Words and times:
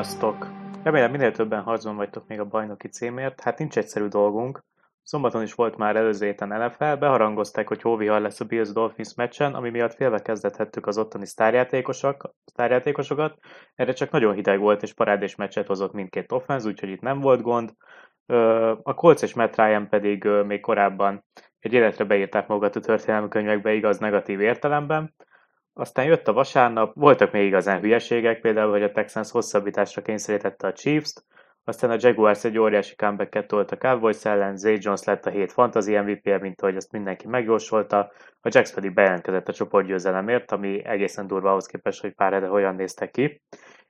Sziasztok! 0.00 0.46
Remélem 0.82 1.10
minél 1.10 1.32
többen 1.32 1.62
harcban 1.62 1.96
vagytok 1.96 2.26
még 2.26 2.40
a 2.40 2.44
bajnoki 2.44 2.88
címért, 2.88 3.40
hát 3.40 3.58
nincs 3.58 3.76
egyszerű 3.76 4.06
dolgunk. 4.06 4.64
Szombaton 5.02 5.42
is 5.42 5.54
volt 5.54 5.76
már 5.76 5.96
előző 5.96 6.26
héten 6.26 6.48
NFL, 6.48 6.94
beharangozták, 6.94 7.68
hogy 7.68 7.82
hóvihar 7.82 8.20
lesz 8.20 8.40
a 8.40 8.44
Bills 8.44 8.72
Dolphins 8.72 9.14
meccsen, 9.14 9.54
ami 9.54 9.70
miatt 9.70 9.94
félve 9.94 10.22
kezdethettük 10.22 10.86
az 10.86 10.98
ottani 10.98 11.26
sztárjátékosok, 11.26 12.34
sztárjátékosokat. 12.44 13.38
Erre 13.74 13.92
csak 13.92 14.10
nagyon 14.10 14.34
hideg 14.34 14.58
volt, 14.58 14.82
és 14.82 14.94
parádés 14.94 15.34
meccset 15.34 15.66
hozott 15.66 15.92
mindkét 15.92 16.32
offenz, 16.32 16.66
úgyhogy 16.66 16.88
itt 16.90 17.00
nem 17.00 17.20
volt 17.20 17.42
gond. 17.42 17.70
A 18.82 18.94
Colts 18.94 19.22
és 19.22 19.34
Matt 19.34 19.56
Ryan 19.56 19.88
pedig 19.88 20.24
még 20.24 20.60
korábban 20.60 21.24
egy 21.58 21.72
életre 21.72 22.04
beírták 22.04 22.46
magukat 22.46 22.76
a 22.76 22.80
történelmi 22.80 23.28
könyvekbe, 23.28 23.72
igaz 23.72 23.98
negatív 23.98 24.40
értelemben. 24.40 25.14
Aztán 25.72 26.04
jött 26.04 26.28
a 26.28 26.32
vasárnap, 26.32 26.94
voltak 26.94 27.32
még 27.32 27.46
igazán 27.46 27.80
hülyeségek, 27.80 28.40
például, 28.40 28.70
hogy 28.70 28.82
a 28.82 28.92
Texans 28.92 29.30
hosszabbításra 29.30 30.02
kényszerítette 30.02 30.66
a 30.66 30.72
Chiefs-t, 30.72 31.24
aztán 31.64 31.90
a 31.90 31.96
Jaguars 31.98 32.44
egy 32.44 32.58
óriási 32.58 32.96
comeback 32.96 33.46
tolt 33.46 33.70
a 33.70 33.76
Cowboys 33.76 34.24
ellen, 34.24 34.56
Zay 34.56 34.78
Jones 34.80 35.04
lett 35.04 35.26
a 35.26 35.30
hét 35.30 35.52
fantasy 35.52 35.98
mvp 35.98 36.40
mint 36.40 36.62
ahogy 36.62 36.76
azt 36.76 36.92
mindenki 36.92 37.26
megjósolta, 37.26 37.98
a 38.40 38.48
Jacks 38.52 38.74
pedig 38.74 38.94
bejelentkezett 38.94 39.48
a 39.48 39.52
csoportgyőzelemért, 39.52 40.52
ami 40.52 40.84
egészen 40.84 41.26
durva 41.26 41.50
ahhoz 41.50 41.66
képest, 41.66 42.00
hogy 42.00 42.14
pár 42.14 42.32
ede 42.32 42.46
hogyan 42.46 42.74
néztek 42.74 43.10
ki. 43.10 43.42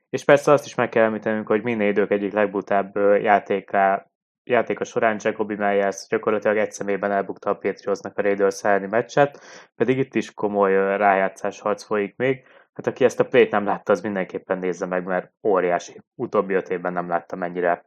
És 0.09 0.23
persze 0.23 0.51
azt 0.51 0.65
is 0.65 0.75
meg 0.75 0.89
kell 0.89 1.03
említenünk, 1.03 1.47
hogy 1.47 1.63
minden 1.63 1.87
idők 1.87 2.11
egyik 2.11 2.33
legbutább 2.33 2.95
játéká, 3.21 4.10
játéka 4.43 4.83
során 4.83 5.17
Jacobi 5.19 5.55
Meyers 5.55 6.07
gyakorlatilag 6.09 6.57
egy 6.57 6.71
szemében 6.71 7.11
elbukta 7.11 7.49
a 7.49 7.57
Patriotsnak 7.57 8.17
a 8.17 8.21
Raiders 8.21 8.63
elleni 8.63 8.87
meccset, 8.87 9.39
pedig 9.75 9.97
itt 9.97 10.15
is 10.15 10.33
komoly 10.33 10.73
rájátszás 10.97 11.59
harc 11.59 11.83
folyik 11.83 12.15
még. 12.15 12.45
Hát 12.73 12.87
aki 12.87 13.03
ezt 13.03 13.19
a 13.19 13.25
plét 13.25 13.51
nem 13.51 13.65
látta, 13.65 13.91
az 13.91 14.01
mindenképpen 14.01 14.57
nézze 14.57 14.85
meg, 14.85 15.05
mert 15.05 15.31
óriási. 15.43 16.01
Utóbbi 16.15 16.53
öt 16.53 16.69
évben 16.69 16.93
nem 16.93 17.07
láttam 17.07 17.39
mennyire 17.39 17.85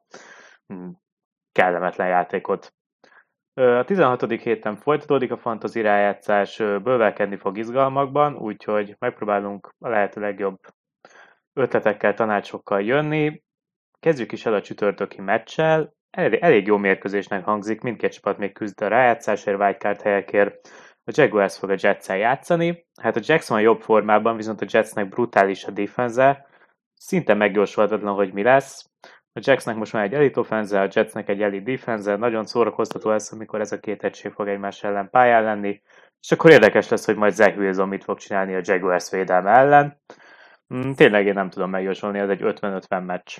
mm, 0.74 0.88
kellemetlen 1.52 2.08
játékot. 2.08 2.74
A 3.54 3.84
16. 3.84 4.30
héten 4.30 4.76
folytatódik 4.76 5.30
a 5.30 5.36
fantasy 5.36 5.80
rájátszás, 5.80 6.56
bővelkedni 6.56 7.36
fog 7.36 7.58
izgalmakban, 7.58 8.36
úgyhogy 8.36 8.96
megpróbálunk 8.98 9.74
a 9.78 9.88
lehető 9.88 10.20
legjobb 10.20 10.58
ötletekkel, 11.52 12.14
tanácsokkal 12.14 12.82
jönni. 12.82 13.42
Kezdjük 14.00 14.32
is 14.32 14.46
el 14.46 14.54
a 14.54 14.60
csütörtöki 14.60 15.20
meccsel 15.20 15.94
elég, 16.14 16.38
elég 16.40 16.66
jó 16.66 16.76
mérkőzésnek 16.76 17.44
hangzik, 17.44 17.80
mindkét 17.80 18.12
csapat 18.12 18.38
még 18.38 18.52
küzd 18.52 18.82
a 18.82 18.88
rájátszásért, 18.88 19.58
wildcard 19.58 20.00
helyekért. 20.00 20.68
A 21.04 21.12
Jaguars 21.14 21.58
fog 21.58 21.70
a 21.70 21.76
jets 21.78 22.08
játszani, 22.08 22.86
hát 23.00 23.16
a 23.16 23.20
Jackson 23.22 23.60
jobb 23.60 23.80
formában, 23.80 24.36
viszont 24.36 24.60
a 24.60 24.66
Jetsnek 24.68 25.08
brutális 25.08 25.64
a 25.64 25.70
defense 25.70 26.46
szinte 26.94 27.34
megjósolhatatlan, 27.34 28.14
hogy 28.14 28.32
mi 28.32 28.42
lesz. 28.42 28.90
A 29.32 29.40
Jacksnek 29.42 29.76
most 29.76 29.92
már 29.92 30.04
egy 30.04 30.14
elite 30.14 30.40
offense, 30.40 30.80
a 30.80 30.88
Jetsnek 30.92 31.28
egy 31.28 31.42
elite 31.42 31.70
defense 31.70 32.16
nagyon 32.16 32.44
szórakoztató 32.44 33.10
lesz, 33.10 33.32
amikor 33.32 33.60
ez 33.60 33.72
a 33.72 33.80
két 33.80 34.04
egység 34.04 34.32
fog 34.32 34.48
egymás 34.48 34.84
ellen 34.84 35.10
pályán 35.10 35.42
lenni, 35.42 35.82
és 36.20 36.32
akkor 36.32 36.50
érdekes 36.50 36.88
lesz, 36.88 37.04
hogy 37.04 37.16
majd 37.16 37.32
Zach 37.32 37.58
Wilson 37.58 37.88
mit 37.88 38.04
fog 38.04 38.18
csinálni 38.18 38.54
a 38.54 38.60
Jaguars 38.62 39.10
védelme 39.10 39.50
ellen. 39.50 40.00
Hmm, 40.66 40.94
tényleg 40.94 41.26
én 41.26 41.34
nem 41.34 41.50
tudom 41.50 41.70
megjósolni, 41.70 42.18
ez 42.18 42.28
egy 42.28 42.40
50-50 42.42 43.04
meccs. 43.04 43.38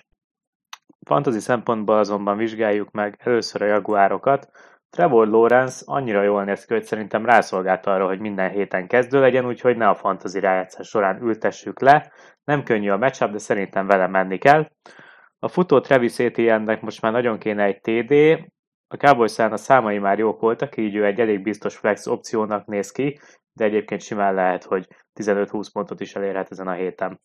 Fantasy 1.04 1.38
szempontból 1.38 1.98
azonban 1.98 2.36
vizsgáljuk 2.36 2.90
meg 2.90 3.18
először 3.18 3.62
a 3.62 3.66
jaguárokat. 3.66 4.50
Trevor 4.90 5.28
Lawrence 5.28 5.82
annyira 5.86 6.22
jól 6.22 6.44
néz 6.44 6.64
ki, 6.64 6.72
hogy 6.72 6.84
szerintem 6.84 7.24
rászolgált 7.24 7.86
arra, 7.86 8.06
hogy 8.06 8.20
minden 8.20 8.50
héten 8.50 8.86
kezdő 8.86 9.20
legyen, 9.20 9.46
úgyhogy 9.46 9.76
ne 9.76 9.88
a 9.88 9.94
fantasy 9.94 10.40
rájátszás 10.40 10.88
során 10.88 11.22
ültessük 11.22 11.80
le. 11.80 12.12
Nem 12.44 12.62
könnyű 12.62 12.90
a 12.90 12.96
matchup, 12.96 13.30
de 13.30 13.38
szerintem 13.38 13.86
vele 13.86 14.06
menni 14.06 14.38
kell. 14.38 14.68
A 15.38 15.48
futó 15.48 15.80
Travis 15.80 16.18
Etienne-nek 16.18 16.80
most 16.80 17.02
már 17.02 17.12
nagyon 17.12 17.38
kéne 17.38 17.64
egy 17.64 17.80
TD, 17.80 18.12
a 18.88 18.96
cowboys 18.96 19.38
a 19.38 19.56
számai 19.56 19.98
már 19.98 20.18
jók 20.18 20.40
voltak, 20.40 20.76
így 20.76 20.94
ő 20.94 21.04
egy 21.04 21.20
elég 21.20 21.42
biztos 21.42 21.76
flex 21.76 22.06
opciónak 22.06 22.66
néz 22.66 22.90
ki, 22.90 23.18
de 23.52 23.64
egyébként 23.64 24.00
simán 24.00 24.34
lehet, 24.34 24.64
hogy 24.64 24.88
15-20 25.14 25.66
pontot 25.72 26.00
is 26.00 26.14
elérhet 26.14 26.50
ezen 26.50 26.68
a 26.68 26.72
héten. 26.72 27.20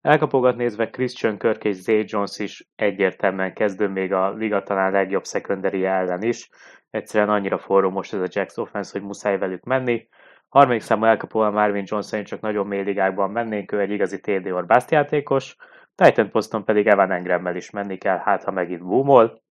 Elkapogat 0.00 0.56
nézve 0.56 0.90
Christian 0.90 1.38
Kirk 1.38 1.64
és 1.64 1.76
Zay 1.76 2.04
Jones 2.06 2.38
is 2.38 2.68
egyértelműen 2.74 3.54
kezdő 3.54 3.88
még 3.88 4.12
a 4.12 4.32
liga 4.32 4.62
talán 4.62 4.92
legjobb 4.92 5.24
secondary 5.24 5.84
ellen 5.84 6.22
is. 6.22 6.48
Egyszerűen 6.90 7.30
annyira 7.30 7.58
forró 7.58 7.90
most 7.90 8.14
ez 8.14 8.20
a 8.20 8.28
Jacks 8.28 8.56
offense, 8.56 8.90
hogy 8.92 9.02
muszáj 9.02 9.38
velük 9.38 9.64
menni. 9.64 10.08
Harmadik 10.48 10.80
számú 10.80 11.04
elkapóval 11.04 11.50
Marvin 11.50 11.84
Johnson 11.86 12.24
csak 12.24 12.40
nagyon 12.40 12.66
mély 12.66 12.82
ligákban 12.82 13.30
mennénk, 13.30 13.72
ő 13.72 13.80
egy 13.80 13.90
igazi 13.90 14.20
TD 14.20 14.46
or 14.46 14.66
Bast 14.66 14.90
játékos. 14.90 15.56
Titan 15.94 16.30
poszton 16.30 16.64
pedig 16.64 16.86
Evan 16.86 17.10
Engrammel 17.10 17.56
is 17.56 17.70
menni 17.70 17.96
kell, 17.96 18.18
hát 18.18 18.44
ha 18.44 18.50
megint 18.50 18.84
boomol. 18.84 19.42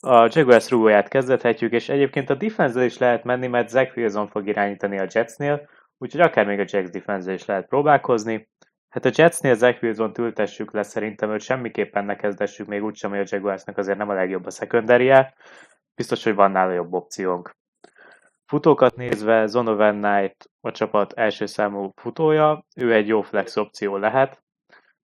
A 0.00 0.28
Jaguars 0.30 0.70
rúgóját 0.70 1.08
kezdethetjük, 1.08 1.72
és 1.72 1.88
egyébként 1.88 2.30
a 2.30 2.34
defense 2.34 2.84
is 2.84 2.98
lehet 2.98 3.24
menni, 3.24 3.46
mert 3.46 3.68
Zach 3.68 3.96
Wilson 3.96 4.28
fog 4.28 4.48
irányítani 4.48 4.98
a 4.98 5.06
Jetsnél, 5.12 5.68
úgyhogy 6.04 6.20
akár 6.20 6.46
még 6.46 6.58
a 6.58 6.64
Jacks 6.66 6.90
defense 6.90 7.32
is 7.32 7.44
lehet 7.44 7.66
próbálkozni. 7.66 8.48
Hát 8.88 9.04
a 9.04 9.10
Jetsnél 9.14 9.54
Zach 9.54 9.82
wilson 9.82 10.12
ültessük 10.18 10.72
le, 10.72 10.82
szerintem 10.82 11.30
őt 11.30 11.40
semmiképpen 11.40 12.04
ne 12.04 12.16
kezdessük, 12.16 12.66
még 12.66 12.84
úgysem, 12.84 13.10
hogy 13.10 13.18
a 13.18 13.24
Jaguarsnak 13.26 13.78
azért 13.78 13.98
nem 13.98 14.08
a 14.08 14.14
legjobb 14.14 14.46
a 14.46 14.50
secondary 14.50 15.12
Biztos, 15.94 16.24
hogy 16.24 16.34
van 16.34 16.50
nála 16.50 16.72
jobb 16.72 16.92
opciónk. 16.92 17.56
Futókat 18.46 18.96
nézve 18.96 19.46
Zonovan 19.46 20.00
Knight 20.00 20.50
a 20.60 20.70
csapat 20.70 21.12
első 21.12 21.46
számú 21.46 21.92
futója, 21.94 22.64
ő 22.76 22.94
egy 22.94 23.08
jó 23.08 23.22
flex 23.22 23.56
opció 23.56 23.96
lehet. 23.96 24.42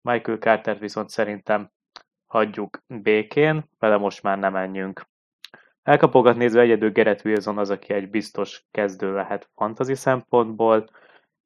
Michael 0.02 0.38
Carter 0.38 0.80
viszont 0.80 1.09
szerintem 1.09 1.72
hagyjuk 2.25 2.78
békén, 2.88 3.69
vele 3.80 3.97
most 3.97 4.24
már 4.24 4.38
nem 4.38 4.53
menjünk. 4.53 5.06
Elkapogat 5.88 6.38
nézve 6.38 6.62
egyedül 6.62 6.92
Gerett 6.92 7.25
Wilson 7.25 7.58
az, 7.58 7.70
aki 7.70 7.94
egy 7.94 8.09
biztos 8.09 8.66
kezdő 8.72 9.14
lehet 9.14 9.50
fantasy 9.56 9.96
szempontból. 9.96 10.90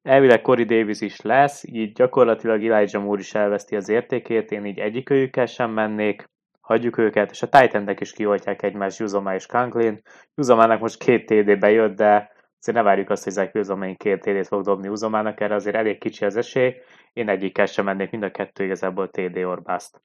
Elvileg 0.02 0.42
Corey 0.42 0.64
Davis 0.64 1.00
is 1.00 1.20
lesz, 1.20 1.64
így 1.64 1.92
gyakorlatilag 1.92 2.64
Elijah 2.64 3.02
Moore 3.02 3.20
is 3.20 3.34
elveszti 3.34 3.76
az 3.76 3.88
értékét, 3.88 4.50
én 4.50 4.64
így 4.64 4.78
egyikőjükkel 4.78 5.46
sem 5.46 5.70
mennék. 5.70 6.30
Hagyjuk 6.60 6.98
őket, 6.98 7.30
és 7.30 7.42
a 7.42 7.48
titan 7.48 7.94
is 7.98 8.12
kioltják 8.12 8.62
egymást 8.62 8.98
Juzoma 8.98 9.34
és 9.34 9.46
Conklin. 9.46 10.02
Juzomának 10.34 10.80
most 10.80 10.98
két 10.98 11.26
TD 11.26 11.58
bejött, 11.58 11.96
de 11.96 12.30
azért 12.60 12.76
ne 12.76 12.82
várjuk 12.82 13.10
azt, 13.10 13.24
hogy 13.24 13.32
Zach 13.32 13.54
Wilson 13.54 13.96
két 13.96 14.20
TD-t 14.20 14.46
fog 14.46 14.64
dobni 14.64 14.86
Juzomának, 14.86 15.40
erre 15.40 15.54
azért 15.54 15.76
elég 15.76 15.98
kicsi 15.98 16.24
az 16.24 16.36
esély. 16.36 16.74
Én 17.12 17.28
egyikkel 17.28 17.66
sem 17.66 17.84
mennék, 17.84 18.10
mind 18.10 18.22
a 18.22 18.30
kettő 18.30 18.64
igazából 18.64 19.10
TD 19.10 19.36
or 19.36 19.62
bust. 19.62 20.00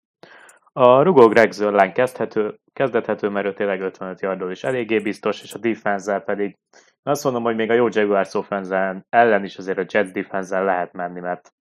A 0.79 1.01
rugó 1.01 1.27
Greg 1.27 1.51
Zörlán 1.51 1.93
kezdhető, 1.93 2.59
kezdethető, 2.73 3.29
mert 3.29 3.45
ő 3.45 3.53
tényleg 3.53 3.81
55 3.81 4.21
yardról 4.21 4.51
is 4.51 4.63
eléggé 4.63 4.99
biztos, 4.99 5.43
és 5.43 5.53
a 5.53 5.57
defense 5.57 6.19
pedig 6.19 6.57
azt 7.03 7.23
mondom, 7.23 7.43
hogy 7.43 7.55
még 7.55 7.69
a 7.69 7.73
jó 7.73 7.87
Jaguars 7.89 8.33
offense 8.33 9.05
ellen 9.09 9.43
is 9.43 9.57
azért 9.57 9.77
a 9.77 9.85
Jets 9.87 10.11
defense 10.11 10.59
lehet 10.59 10.93
menni, 10.93 11.19
mert, 11.19 11.53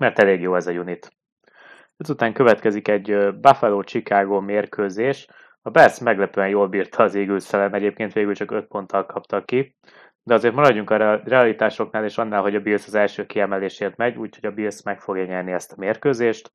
mert 0.00 0.18
elég 0.18 0.40
jó 0.40 0.54
ez 0.56 0.66
a 0.66 0.72
unit. 0.72 1.16
Ezután 1.96 2.32
következik 2.32 2.88
egy 2.88 3.34
Buffalo-Chicago 3.40 4.40
mérkőzés. 4.40 5.28
A 5.62 5.70
Bears 5.70 5.98
meglepően 5.98 6.48
jól 6.48 6.68
bírta 6.68 7.02
az 7.02 7.14
Eagles 7.14 7.52
ellen, 7.52 7.74
egyébként 7.74 8.12
végül 8.12 8.34
csak 8.34 8.50
5 8.50 8.66
ponttal 8.66 9.06
kaptak 9.06 9.46
ki, 9.46 9.76
de 10.22 10.34
azért 10.34 10.54
maradjunk 10.54 10.90
a 10.90 11.20
realitásoknál, 11.24 12.04
és 12.04 12.18
annál, 12.18 12.42
hogy 12.42 12.54
a 12.54 12.60
Bills 12.60 12.86
az 12.86 12.94
első 12.94 13.26
kiemelésért 13.26 13.96
megy, 13.96 14.16
úgyhogy 14.16 14.50
a 14.50 14.54
Bills 14.54 14.82
meg 14.82 15.00
fogja 15.00 15.24
nyerni 15.24 15.52
ezt 15.52 15.72
a 15.72 15.76
mérkőzést 15.78 16.52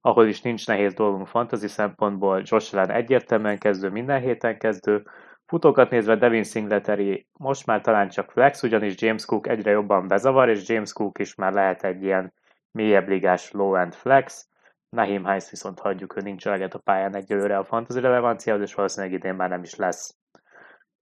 ahol 0.00 0.26
is 0.26 0.40
nincs 0.42 0.66
nehéz 0.66 0.94
dolgunk 0.94 1.26
fantasy 1.26 1.68
szempontból, 1.68 2.42
Josh 2.44 2.74
Allen 2.74 2.90
egyértelműen 2.90 3.58
kezdő, 3.58 3.88
minden 3.90 4.20
héten 4.20 4.58
kezdő, 4.58 5.02
Futókat 5.50 5.90
nézve 5.90 6.16
Devin 6.16 6.44
Singletary 6.44 7.26
most 7.32 7.66
már 7.66 7.80
talán 7.80 8.08
csak 8.08 8.30
flex, 8.30 8.62
ugyanis 8.62 9.02
James 9.02 9.24
Cook 9.24 9.48
egyre 9.48 9.70
jobban 9.70 10.08
bezavar, 10.08 10.48
és 10.48 10.68
James 10.68 10.92
Cook 10.92 11.18
is 11.18 11.34
már 11.34 11.52
lehet 11.52 11.84
egy 11.84 12.02
ilyen 12.02 12.32
mélyebb 12.70 13.08
ligás 13.08 13.50
low-end 13.50 13.94
flex. 13.94 14.48
Nahim 14.88 15.26
Hines 15.26 15.50
viszont 15.50 15.80
hagyjuk, 15.80 16.16
ő 16.16 16.20
nincs 16.20 16.46
eleget 16.46 16.74
a 16.74 16.78
pályán 16.78 17.14
egyelőre 17.14 17.58
a 17.58 17.64
fantasy 17.64 18.00
relevanciához, 18.00 18.62
és 18.62 18.74
valószínűleg 18.74 19.14
idén 19.16 19.34
már 19.34 19.48
nem 19.48 19.62
is 19.62 19.74
lesz. 19.74 20.16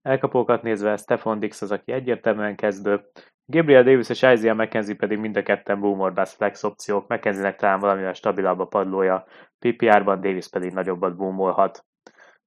Elkapókat 0.01 0.61
nézve 0.61 0.97
Stefan 0.97 1.39
Dix 1.39 1.61
az, 1.61 1.71
aki 1.71 1.91
egyértelműen 1.91 2.55
kezdő, 2.55 3.09
Gabriel 3.51 3.83
Davis 3.83 4.09
és 4.09 4.21
Isaiah 4.21 4.55
McKenzie 4.55 4.95
pedig 4.95 5.17
mind 5.17 5.37
a 5.37 5.43
ketten 5.43 5.79
boomer 5.79 6.13
bust 6.13 6.35
flex 6.35 6.63
opciók, 6.63 7.07
McKenzie-nek 7.07 7.55
talán 7.55 7.79
valamivel 7.79 8.13
stabilabb 8.13 8.59
a 8.59 8.65
padlója, 8.65 9.25
PPR-ban 9.59 10.21
Davis 10.21 10.49
pedig 10.49 10.73
nagyobbat 10.73 11.15
boomolhat. 11.15 11.85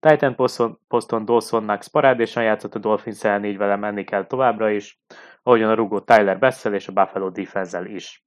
Titan 0.01 0.35
poszton, 0.35 0.79
poszton 0.89 1.25
Dawsonnak 1.25 1.83
parádésan 1.93 2.43
játszott 2.43 2.75
a 2.75 2.79
Dolphins 2.79 3.25
ellen, 3.25 3.45
így 3.45 3.57
vele 3.57 3.77
menni 3.77 4.05
kell 4.05 4.27
továbbra 4.27 4.71
is, 4.71 5.01
ahogyan 5.43 5.71
a 5.71 5.75
rugó 5.75 6.01
Tyler 6.01 6.39
Bessel 6.39 6.75
és 6.75 6.89
a 6.89 6.93
Buffalo 6.93 7.31
defense 7.31 7.89
is. 7.89 8.25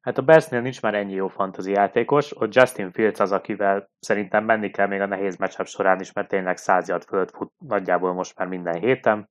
Hát 0.00 0.18
a 0.18 0.22
Bearsnél 0.22 0.60
nincs 0.60 0.82
már 0.82 0.94
ennyi 0.94 1.12
jó 1.12 1.28
fantasy 1.28 1.70
játékos, 1.70 2.40
ott 2.40 2.54
Justin 2.54 2.92
Fields 2.92 3.20
az, 3.20 3.32
akivel 3.32 3.90
szerintem 3.98 4.44
menni 4.44 4.70
kell 4.70 4.86
még 4.86 5.00
a 5.00 5.06
nehéz 5.06 5.36
matchup 5.36 5.66
során 5.66 6.00
is, 6.00 6.12
mert 6.12 6.28
tényleg 6.28 6.56
100 6.56 6.88
yard 6.88 7.04
fölött 7.04 7.30
fut 7.30 7.52
nagyjából 7.58 8.12
most 8.12 8.38
már 8.38 8.48
minden 8.48 8.80
héten. 8.80 9.28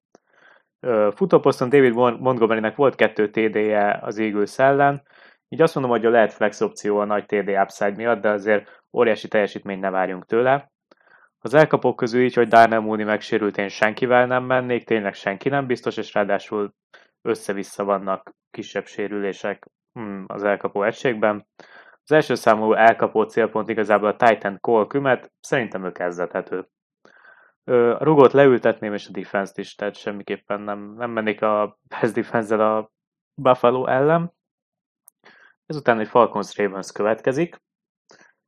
Futóposzton 1.16 1.70
David 1.70 1.94
Montgomerynek 1.94 2.76
volt 2.76 2.96
kettő 2.96 3.30
TD-je 3.30 4.00
az 4.02 4.18
Eagles 4.18 4.60
ellen, 4.60 5.02
Így 5.50 5.62
azt 5.62 5.76
mondom, 5.76 5.94
hogy 5.94 6.04
lehet 6.04 6.34
flex 6.34 6.62
opció 6.62 6.98
a 6.98 7.06
nagy 7.06 7.26
TD 7.26 7.50
upside 7.50 7.96
miatt, 7.96 8.22
de 8.22 8.30
azért 8.30 8.84
óriási 8.94 9.28
teljesítményt 9.28 9.82
ne 9.82 9.90
várjunk 9.90 10.26
tőle. 10.26 10.72
Az 11.40 11.54
elkapók 11.54 11.96
közül 11.96 12.22
így, 12.24 12.34
hogy 12.34 12.48
Darnell 12.48 12.80
Mooney 12.80 13.06
megsérült, 13.06 13.58
én 13.58 13.68
senkivel 13.68 14.26
nem 14.26 14.44
mennék, 14.44 14.86
tényleg 14.86 15.14
senki 15.14 15.50
nem 15.50 15.68
biztos, 15.68 15.98
és 15.98 16.14
ráadásul 16.14 16.74
össze-vissza 17.22 17.84
vannak 17.84 18.34
kisebb 18.52 18.86
sérülések 18.86 19.68
hmm, 19.94 20.26
az 20.28 20.44
elkapó 20.44 20.84
egységben. 20.84 21.48
Az 22.04 22.12
első 22.12 22.36
számú 22.36 22.74
elkapó 22.74 23.24
célpont 23.24 23.70
igazából 23.70 24.10
a 24.10 24.16
Titan 24.16 24.58
Cole 24.60 24.86
Kümet, 24.86 25.32
szerintem 25.40 25.86
ő 25.86 25.92
kezdethető. 25.92 26.68
A 27.68 28.04
rugót 28.04 28.32
leültetném, 28.32 28.94
és 28.94 29.08
a 29.08 29.12
defense-t 29.12 29.58
is, 29.58 29.76
tehát 29.76 29.96
semmiképpen 29.96 30.62
nem, 30.62 30.94
nem 30.94 31.12
mennék 31.12 31.42
a 31.42 31.78
best 31.84 32.14
defense 32.14 32.68
a 32.76 32.92
Buffalo 33.42 33.86
ellen. 33.86 34.34
Ezután 35.66 36.00
egy 36.00 36.08
Falcons 36.08 36.58
Ravens 36.58 36.92
következik. 36.92 37.62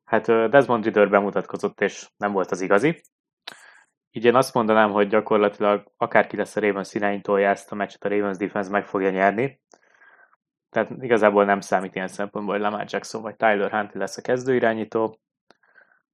Hát 0.03 0.25
Desmond 0.25 0.83
Ridder 0.83 1.09
bemutatkozott, 1.09 1.81
és 1.81 2.09
nem 2.17 2.31
volt 2.31 2.51
az 2.51 2.61
igazi. 2.61 3.03
Így 4.11 4.25
én 4.25 4.35
azt 4.35 4.53
mondanám, 4.53 4.91
hogy 4.91 5.07
gyakorlatilag 5.07 5.91
akárki 5.97 6.35
lesz 6.35 6.55
a 6.55 6.59
Ravens 6.59 6.93
irányítója, 6.93 7.49
ezt 7.49 7.71
a 7.71 7.75
meccset 7.75 8.03
a 8.03 8.09
Ravens 8.09 8.37
defense 8.37 8.69
meg 8.69 8.85
fogja 8.85 9.09
nyerni. 9.09 9.61
Tehát 10.69 10.89
igazából 10.89 11.45
nem 11.45 11.59
számít 11.59 11.95
ilyen 11.95 12.07
szempontból, 12.07 12.53
hogy 12.53 12.63
Lamar 12.63 12.85
Jackson 12.87 13.21
vagy 13.21 13.35
Tyler 13.35 13.71
Huntley 13.71 13.99
lesz 13.99 14.17
a 14.17 14.21
kezdőirányító. 14.21 15.19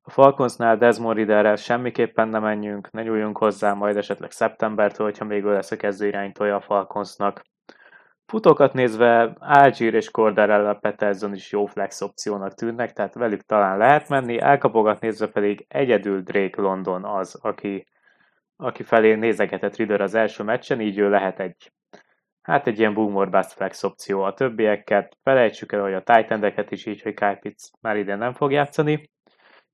A 0.07 0.11
Falconsnál 0.11 0.77
Desmond 0.77 1.17
Ridderrel 1.17 1.55
semmiképpen 1.55 2.27
nem 2.27 2.41
menjünk, 2.41 2.91
ne 2.91 3.03
nyúljunk 3.03 3.37
hozzá 3.37 3.73
majd 3.73 3.97
esetleg 3.97 4.31
szeptembertől, 4.31 5.05
hogyha 5.05 5.25
még 5.25 5.43
ő 5.43 5.53
lesz 5.53 5.71
a 5.71 5.75
kezdőirányítója 5.75 6.55
a 6.55 6.61
Falconsnak. 6.61 7.41
Futókat 8.25 8.73
nézve 8.73 9.35
Algier 9.39 9.93
és 9.93 10.11
Cordarella 10.11 10.73
Peterson 10.73 11.33
is 11.33 11.51
jó 11.51 11.65
flex 11.65 12.01
opciónak 12.01 12.53
tűnnek, 12.53 12.93
tehát 12.93 13.13
velük 13.13 13.41
talán 13.41 13.77
lehet 13.77 14.09
menni, 14.09 14.39
elkapogat 14.39 14.99
nézve 14.99 15.27
pedig 15.27 15.65
egyedül 15.67 16.21
Drake 16.21 16.61
London 16.61 17.05
az, 17.05 17.39
aki, 17.41 17.87
aki 18.55 18.83
felé 18.83 19.13
nézegetett 19.15 19.75
Ridder 19.75 20.01
az 20.01 20.15
első 20.15 20.43
meccsen, 20.43 20.81
így 20.81 20.97
ő 20.97 21.09
lehet 21.09 21.39
egy 21.39 21.71
hát 22.41 22.67
egy 22.67 22.79
ilyen 22.79 22.93
boomer 22.93 23.29
bust 23.29 23.51
flex 23.51 23.83
opció. 23.83 24.21
A 24.21 24.33
többieket 24.33 25.17
felejtsük 25.23 25.71
el, 25.71 25.81
hogy 25.81 25.93
a 25.93 26.03
titan 26.03 26.53
is 26.69 26.85
így, 26.85 27.01
hogy 27.01 27.13
Kyle 27.13 27.35
Pitts 27.35 27.63
már 27.81 27.97
ide 27.97 28.15
nem 28.15 28.33
fog 28.33 28.51
játszani. 28.51 29.13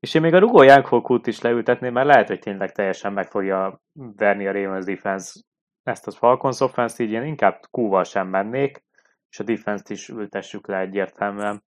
És 0.01 0.13
én 0.13 0.21
még 0.21 0.33
a 0.33 0.39
rugó 0.39 0.61
Jankfokút 0.61 1.27
is 1.27 1.41
leültetném, 1.41 1.93
mert 1.93 2.07
lehet, 2.07 2.27
hogy 2.27 2.39
tényleg 2.39 2.71
teljesen 2.71 3.13
meg 3.13 3.27
fogja 3.27 3.81
verni 4.15 4.47
a 4.47 4.51
Ravens 4.51 4.85
defense 4.85 5.39
ezt 5.83 6.07
a 6.07 6.11
Falcons 6.11 6.59
offense 6.59 7.03
így 7.03 7.11
én 7.11 7.23
inkább 7.23 7.59
Q-val 7.71 8.03
sem 8.03 8.27
mennék, 8.27 8.83
és 9.29 9.39
a 9.39 9.43
defense-t 9.43 9.89
is 9.89 10.09
ültessük 10.09 10.67
le 10.67 10.79
egyértelműen. 10.79 11.63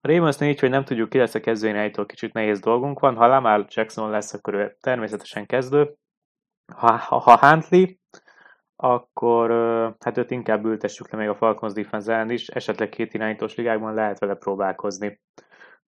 A 0.00 0.08
ravens 0.08 0.40
így, 0.40 0.60
hogy 0.60 0.70
nem 0.70 0.84
tudjuk 0.84 1.08
ki 1.08 1.18
lesz 1.18 1.34
a 1.34 1.40
kezdőirányító, 1.40 2.06
kicsit 2.06 2.32
nehéz 2.32 2.60
dolgunk 2.60 3.00
van. 3.00 3.16
Ha 3.16 3.26
Lamar 3.26 3.66
Jackson 3.68 4.10
lesz, 4.10 4.34
akkor 4.34 4.54
ő 4.54 4.76
természetesen 4.80 5.46
kezdő. 5.46 5.94
Ha, 6.74 6.92
ha, 6.96 7.38
Huntley, 7.38 7.86
akkor 8.76 9.50
hát 10.00 10.18
őt 10.18 10.30
inkább 10.30 10.64
ültessük 10.64 11.10
le 11.10 11.18
még 11.18 11.28
a 11.28 11.34
Falcons 11.34 11.72
defense 11.72 12.24
is, 12.28 12.48
esetleg 12.48 12.88
két 12.88 13.14
irányítós 13.14 13.54
ligákban 13.54 13.94
lehet 13.94 14.18
vele 14.18 14.34
próbálkozni. 14.34 15.20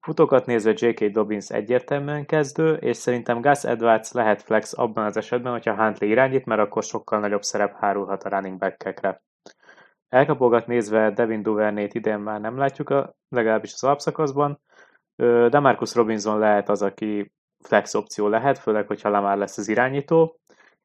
Futókat 0.01 0.47
nézve 0.47 0.73
J.K. 0.75 1.05
Dobbins 1.05 1.51
egyértelműen 1.51 2.27
kezdő, 2.27 2.75
és 2.75 2.97
szerintem 2.97 3.41
Gus 3.41 3.65
Edwards 3.65 4.13
lehet 4.13 4.43
flex 4.43 4.79
abban 4.79 5.05
az 5.05 5.17
esetben, 5.17 5.53
hogyha 5.53 5.75
Huntley 5.75 6.11
irányít, 6.11 6.45
mert 6.45 6.61
akkor 6.61 6.83
sokkal 6.83 7.21
nagyobb 7.21 7.43
szerep 7.43 7.77
hárulhat 7.79 8.25
a 8.25 8.29
running 8.29 8.59
back-ekre. 8.59 9.23
Elkapogat 10.09 10.67
nézve 10.67 11.11
Devin 11.11 11.43
Duvernét 11.43 11.95
idén 11.95 12.19
már 12.19 12.41
nem 12.41 12.59
látjuk, 12.59 12.91
a, 12.91 13.15
legalábbis 13.29 13.73
az 13.73 13.85
alapszakaszban, 13.85 14.61
de 15.51 15.59
Marcus 15.59 15.95
Robinson 15.95 16.39
lehet 16.39 16.69
az, 16.69 16.83
aki 16.83 17.33
flex 17.59 17.95
opció 17.95 18.29
lehet, 18.29 18.59
főleg, 18.59 18.87
hogyha 18.87 19.09
Lamar 19.09 19.37
lesz 19.37 19.59
az 19.59 19.69
irányító, 19.69 20.41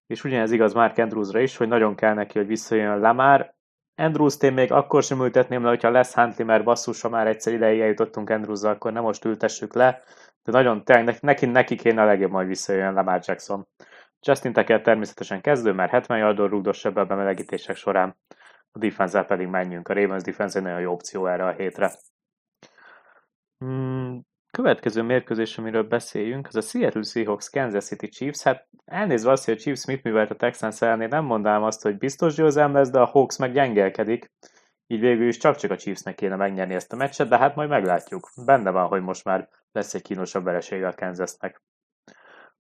és 0.08 0.24
ugyanez 0.24 0.52
igaz 0.52 0.74
Mark 0.74 0.98
Andrewsra 0.98 1.40
is, 1.40 1.58
hogy 1.58 1.68
nagyon 1.68 1.96
kell 1.96 2.14
neki, 2.14 2.38
hogy 2.38 2.48
visszajön 2.48 3.00
Lamar, 3.00 3.55
Andrews-t 3.96 4.44
én 4.44 4.54
még 4.54 4.72
akkor 4.72 5.04
sem 5.04 5.22
ültetném 5.22 5.64
le, 5.64 5.70
hogyha 5.70 5.90
lesz 5.90 6.14
Huntley, 6.14 6.46
mert 6.46 6.64
basszus, 6.64 7.02
ha 7.02 7.10
már 7.10 7.28
egyszer 7.28 7.54
ideig 7.54 7.80
eljutottunk 7.80 8.30
andrews 8.30 8.64
akkor 8.64 8.92
nem 8.92 9.04
most 9.04 9.26
ültessük 9.26 9.74
le, 9.74 10.04
de 10.44 10.52
nagyon 10.52 10.84
tényleg 10.84 11.18
neki, 11.22 11.46
neki 11.46 11.76
kéne 11.76 12.02
a 12.02 12.06
legjobb 12.06 12.32
majd 12.32 12.48
visszajön 12.48 12.94
Lamar 12.94 13.22
Jackson. 13.24 13.68
Justin 14.28 14.54
Tucker 14.54 14.82
természetesen 14.82 15.42
kezdő, 15.42 15.72
mert 15.72 15.92
70 15.92 16.18
yardon 16.18 16.50
rúgdos 16.50 16.86
ebbe 16.86 17.02
a 17.02 17.06
bemelegítések 17.06 17.76
során, 17.76 18.16
a 18.72 18.80
defense 18.80 19.24
pedig 19.24 19.48
menjünk. 19.48 19.88
A 19.88 19.94
Ravens 19.94 20.24
defense 20.24 20.58
egy 20.58 20.64
nagyon 20.64 20.80
jó 20.80 20.92
opció 20.92 21.26
erre 21.26 21.46
a 21.46 21.52
hétre. 21.52 21.92
Hmm, 23.58 24.22
következő 24.56 25.02
mérkőzés, 25.02 25.58
amiről 25.58 25.84
beszéljünk, 25.84 26.48
az 26.48 26.56
a 26.56 26.62
Seattle 26.62 27.04
Seahawks 27.04 27.50
Kansas 27.50 27.86
City 27.86 28.08
Chiefs. 28.08 28.44
Hát 28.44 28.68
elnézve 28.86 29.32
azt, 29.32 29.46
hogy 29.46 29.54
a 29.54 29.58
Chiefs 29.58 29.86
mit 29.86 30.04
művelt 30.04 30.32
a 30.32 30.36
Texans 30.36 30.82
ellen, 30.82 31.10
nem 31.10 31.26
mondanám 31.26 31.64
azt, 31.64 31.82
hogy 31.82 31.98
biztos 31.98 32.36
győzelem 32.36 32.74
lesz, 32.74 32.90
de 32.90 33.00
a 33.00 33.06
Hawks 33.06 33.38
meg 33.38 33.54
gyengelkedik. 33.54 34.32
Így 34.88 35.00
végül 35.00 35.28
is 35.28 35.38
csak-csak 35.38 35.72
a 35.72 35.78
Chiefsnek 35.78 36.16
kéne 36.16 36.36
megnyerni 36.36 36.74
ezt 36.74 36.94
a 36.94 36.96
meccset, 36.96 37.28
de 37.28 37.38
hát 37.38 37.56
majd 37.56 37.70
meglátjuk. 37.70 38.30
Benne 38.46 38.70
van, 38.72 38.88
hogy 38.88 39.02
most 39.02 39.24
már 39.24 39.50
lesz 39.72 39.94
egy 39.94 40.02
kínosabb 40.02 40.44
veresége 40.44 40.88
a 40.88 40.94
Kansasnek. 40.94 41.62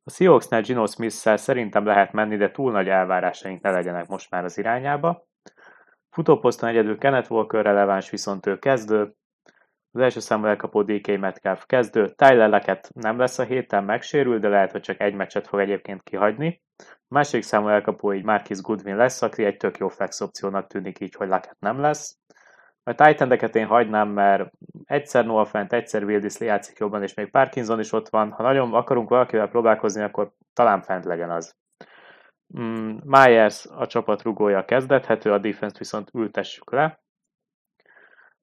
A 0.03 0.11
Seahawksnál 0.11 0.61
Gino 0.61 0.85
smith 0.85 1.15
szerintem 1.15 1.85
lehet 1.85 2.11
menni, 2.11 2.37
de 2.37 2.51
túl 2.51 2.71
nagy 2.71 2.87
elvárásaink 2.87 3.61
ne 3.61 3.71
legyenek 3.71 4.07
most 4.07 4.29
már 4.29 4.43
az 4.43 4.57
irányába. 4.57 5.27
Futóposzton 6.09 6.69
egyedül 6.69 6.97
Kenneth 6.97 7.31
Walker 7.31 7.63
releváns, 7.63 8.09
viszont 8.09 8.45
ő 8.45 8.59
kezdő, 8.59 9.15
az 9.95 10.01
első 10.01 10.19
számú 10.19 10.45
elkapó 10.45 10.81
DK 10.81 11.17
Metcalf 11.17 11.65
kezdő. 11.65 12.09
Tyler 12.15 12.49
Leket 12.49 12.89
nem 12.93 13.19
lesz 13.19 13.39
a 13.39 13.43
héten, 13.43 13.83
megsérül, 13.83 14.39
de 14.39 14.47
lehet, 14.47 14.71
hogy 14.71 14.81
csak 14.81 14.99
egy 14.99 15.13
meccset 15.13 15.47
fog 15.47 15.59
egyébként 15.59 16.03
kihagyni. 16.03 16.61
A 16.77 17.13
második 17.13 17.43
számú 17.43 17.67
elkapó 17.67 18.13
így 18.13 18.23
Marcus 18.23 18.61
Goodwin 18.61 18.95
lesz, 18.95 19.21
aki 19.21 19.45
egy 19.45 19.57
tök 19.57 19.77
jó 19.77 19.87
flex 19.87 20.21
opciónak 20.21 20.67
tűnik 20.67 20.99
így, 20.99 21.15
hogy 21.15 21.27
Leket 21.27 21.57
nem 21.59 21.79
lesz. 21.79 22.17
A 22.83 22.93
titan 22.93 23.31
én 23.31 23.65
hagynám, 23.65 24.09
mert 24.09 24.51
egyszer 24.83 25.25
Noah 25.25 25.47
Fent, 25.47 25.73
egyszer 25.73 26.03
Wildis 26.03 26.39
játszik 26.39 26.77
jobban, 26.77 27.03
és 27.03 27.13
még 27.13 27.31
Parkinson 27.31 27.79
is 27.79 27.91
ott 27.91 28.09
van. 28.09 28.31
Ha 28.31 28.43
nagyon 28.43 28.73
akarunk 28.73 29.09
valakivel 29.09 29.47
próbálkozni, 29.47 30.01
akkor 30.01 30.31
talán 30.53 30.81
Fent 30.81 31.05
legyen 31.05 31.31
az. 31.31 31.55
Mm, 32.59 32.97
Myers 33.03 33.65
a 33.65 33.87
csapat 33.87 34.21
rugója 34.21 34.65
kezdethető, 34.65 35.31
a 35.31 35.37
defense 35.37 35.77
viszont 35.77 36.09
ültessük 36.13 36.71
le. 36.71 36.99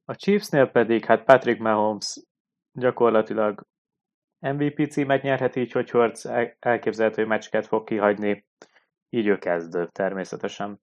A 0.04 0.14
Chiefsnél 0.14 0.66
pedig 0.66 1.04
hát 1.04 1.24
Patrick 1.24 1.60
Mahomes 1.60 2.20
gyakorlatilag 2.72 3.66
MVP 4.38 4.90
címet 4.90 5.22
nyerhet 5.22 5.56
így, 5.56 5.72
hogy 5.72 5.90
Hurts 5.90 6.26
elképzelhető, 6.58 7.20
hogy 7.20 7.30
meccseket 7.30 7.66
fog 7.66 7.84
kihagyni, 7.84 8.46
így 9.08 9.26
ő 9.26 9.38
kezdő 9.38 9.88
természetesen. 9.92 10.80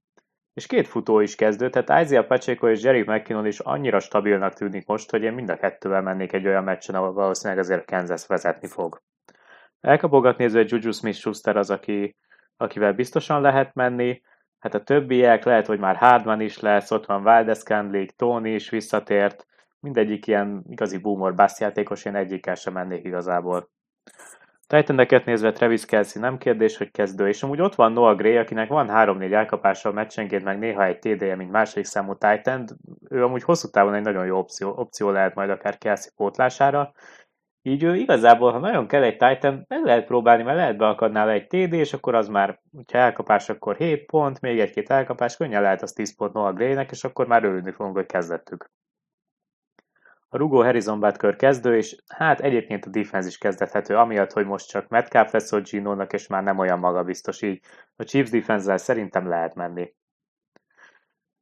És 0.53 0.65
két 0.65 0.87
futó 0.87 1.19
is 1.19 1.35
kezdő, 1.35 1.69
tehát 1.69 2.05
Isaiah 2.05 2.25
Pacheco 2.25 2.69
és 2.69 2.83
Jerry 2.83 3.01
McKinnon 3.01 3.45
is 3.45 3.59
annyira 3.59 3.99
stabilnak 3.99 4.53
tűnik 4.53 4.85
most, 4.85 5.09
hogy 5.09 5.23
én 5.23 5.33
mind 5.33 5.49
a 5.49 5.57
kettővel 5.57 6.01
mennék 6.01 6.33
egy 6.33 6.47
olyan 6.47 6.63
meccsen, 6.63 6.95
ahol 6.95 7.13
valószínűleg 7.13 7.63
azért 7.63 7.85
Kansas 7.85 8.27
vezetni 8.27 8.67
fog. 8.67 9.01
Elkapogat 9.79 10.37
nézve 10.37 10.63
Juju 10.67 10.91
Smith-Schuster 10.91 11.57
az, 11.57 11.69
aki, 11.69 12.15
akivel 12.57 12.93
biztosan 12.93 13.41
lehet 13.41 13.73
menni, 13.73 14.21
Hát 14.59 14.73
a 14.73 14.83
többiek, 14.83 15.43
lehet, 15.43 15.65
hogy 15.65 15.79
már 15.79 15.95
Hardman 15.95 16.41
is 16.41 16.59
lesz, 16.59 16.91
ott 16.91 17.05
van 17.05 17.23
Valdez 17.23 17.63
Candlik, 17.63 18.11
Tony 18.11 18.45
is 18.45 18.69
visszatért, 18.69 19.45
mindegyik 19.79 20.27
ilyen 20.27 20.63
igazi 20.69 20.97
boomer 20.97 21.35
bass 21.35 21.59
játékos, 21.59 22.05
én 22.05 22.15
egyikkel 22.15 22.55
sem 22.55 22.73
mennék 22.73 23.03
igazából. 23.03 23.69
Titaneket 24.67 25.25
nézve 25.25 25.51
Travis 25.51 25.85
Kelsey 25.85 26.21
nem 26.21 26.37
kérdés, 26.37 26.77
hogy 26.77 26.91
kezdő, 26.91 27.27
és 27.27 27.43
amúgy 27.43 27.61
ott 27.61 27.75
van 27.75 27.91
Noah 27.91 28.15
Gray, 28.17 28.37
akinek 28.37 28.69
van 28.69 28.87
3-4 28.91 29.33
elkapása 29.33 29.89
a 29.89 29.91
meccsenként, 29.91 30.43
meg 30.43 30.59
néha 30.59 30.85
egy 30.85 30.99
TD-je, 30.99 31.35
mint 31.35 31.51
második 31.51 31.85
számú 31.85 32.15
Titan, 32.15 32.65
ő 33.09 33.23
amúgy 33.23 33.43
hosszú 33.43 33.69
távon 33.69 33.93
egy 33.93 34.03
nagyon 34.03 34.25
jó 34.25 34.37
opció, 34.37 34.73
opció 34.75 35.09
lehet 35.09 35.35
majd 35.35 35.49
akár 35.49 35.77
Kelsey 35.77 36.11
pótlására, 36.15 36.91
így 37.61 37.83
ő 37.83 37.95
igazából, 37.95 38.51
ha 38.51 38.59
nagyon 38.59 38.87
kell 38.87 39.03
egy 39.03 39.17
Titan, 39.17 39.65
meg 39.67 39.83
lehet 39.83 40.05
próbálni, 40.05 40.43
mert 40.43 40.57
lehet 40.57 40.77
beakadnál 40.77 41.29
egy 41.29 41.47
TD, 41.47 41.73
és 41.73 41.93
akkor 41.93 42.15
az 42.15 42.27
már, 42.27 42.59
ha 42.91 42.97
elkapás, 42.97 43.49
akkor 43.49 43.75
7 43.75 44.05
pont, 44.05 44.41
még 44.41 44.59
egy-két 44.59 44.89
elkapás, 44.89 45.37
könnyen 45.37 45.61
lehet 45.61 45.81
az 45.81 45.93
10 45.93 46.15
pont 46.15 46.33
Noah 46.33 46.53
Gray-nek, 46.53 46.91
és 46.91 47.03
akkor 47.03 47.27
már 47.27 47.43
örülni 47.43 47.71
fogunk, 47.71 47.95
hogy 47.95 48.05
kezdettük. 48.05 48.71
A 50.31 50.37
rugó 50.37 50.61
Harrison 50.61 50.99
Butker 50.99 51.35
kezdő, 51.35 51.75
és 51.75 51.95
hát 52.07 52.39
egyébként 52.39 52.85
a 52.85 52.89
defense 52.89 53.27
is 53.27 53.37
kezdethető, 53.37 53.95
amiatt, 53.95 54.31
hogy 54.31 54.45
most 54.45 54.67
csak 54.67 54.87
Metcalf 54.87 55.31
lesz 55.31 55.51
ott 55.51 55.69
Gino-nak, 55.69 56.13
és 56.13 56.27
már 56.27 56.43
nem 56.43 56.57
olyan 56.57 56.79
magabiztos, 56.79 57.41
így 57.41 57.61
a 57.95 58.03
Chiefs 58.03 58.29
defense 58.29 58.77
szerintem 58.77 59.27
lehet 59.27 59.55
menni. 59.55 59.93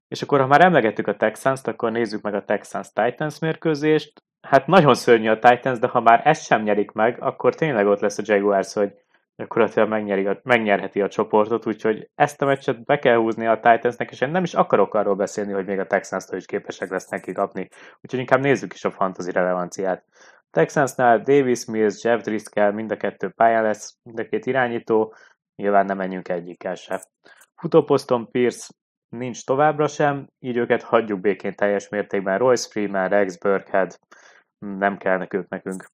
És 0.08 0.22
akkor, 0.22 0.40
ha 0.40 0.48
már 0.48 0.62
emlegettük 0.62 1.08
a 1.08 1.16
Texans-t, 1.16 1.68
akkor 1.68 1.92
nézzük 1.92 2.22
meg 2.22 2.34
a 2.34 2.46
Texans-Titans 2.46 3.40
mérkőzést 3.40 4.24
hát 4.42 4.68
nagyon 4.68 4.94
szörnyű 4.94 5.30
a 5.30 5.40
Titans, 5.40 5.80
de 5.80 5.88
ha 5.88 6.00
már 6.00 6.22
ezt 6.24 6.46
sem 6.46 6.62
nyerik 6.62 6.92
meg, 6.92 7.22
akkor 7.22 7.56
tényleg 7.56 7.88
ott 7.88 8.00
lesz 8.00 8.18
a 8.18 8.24
Jaguars, 8.26 8.74
hogy 8.74 8.94
gyakorlatilag 9.36 9.90
megnyeri 9.90 10.26
a, 10.26 10.40
megnyerheti 10.44 11.02
a 11.02 11.08
csoportot, 11.08 11.66
úgyhogy 11.66 12.10
ezt 12.16 12.42
a 12.42 12.46
meccset 12.46 12.86
be 12.86 13.00
kell 13.00 13.18
húzni 13.18 13.48
a 13.48 13.60
Titansnek, 13.60 14.12
és 14.12 14.22
én 14.22 14.30
nem 14.30 14.44
is 14.44 14.54
akarok 14.54 14.94
arról 14.94 15.16
beszélni, 15.16 15.52
hogy 15.52 15.66
még 15.66 15.80
a 15.80 15.88
texans 15.88 16.26
is 16.32 16.46
képesek 16.46 16.90
lesznek 16.90 17.22
kikapni. 17.22 17.68
Úgyhogy 18.02 18.20
inkább 18.20 18.42
nézzük 18.42 18.74
is 18.74 18.84
a 18.84 18.92
fantasy 18.92 19.32
relevanciát. 19.32 20.04
Texansnál 20.52 21.20
Davis 21.20 21.66
Mills, 21.66 22.04
Jeff 22.04 22.22
Driscoll 22.22 22.72
mind 22.72 22.92
a 22.92 22.98
kettő 22.98 23.30
pályán 23.30 23.64
lesz, 23.64 23.98
mind 24.04 24.20
a 24.20 24.26
két 24.26 24.46
irányító, 24.46 25.16
nyilván 25.56 25.86
nem 25.86 25.98
menjünk 25.98 26.30
egyikkel 26.30 26.76
se. 26.76 27.02
Futóposzton 27.56 28.32
Pierce 28.32 28.74
nincs 29.10 29.46
továbbra 29.46 29.88
sem, 29.88 30.28
így 30.40 30.58
őket 30.58 30.82
hagyjuk 30.82 31.20
békén 31.20 31.56
teljes 31.56 31.90
mértékben. 31.90 32.38
Royce 32.38 32.70
Freeman, 32.70 33.10
Rex 33.10 33.38
Burkhead, 33.38 34.00
nem 34.60 34.98
kellnek 34.98 35.34
ők 35.34 35.50
nekünk. 35.50 35.86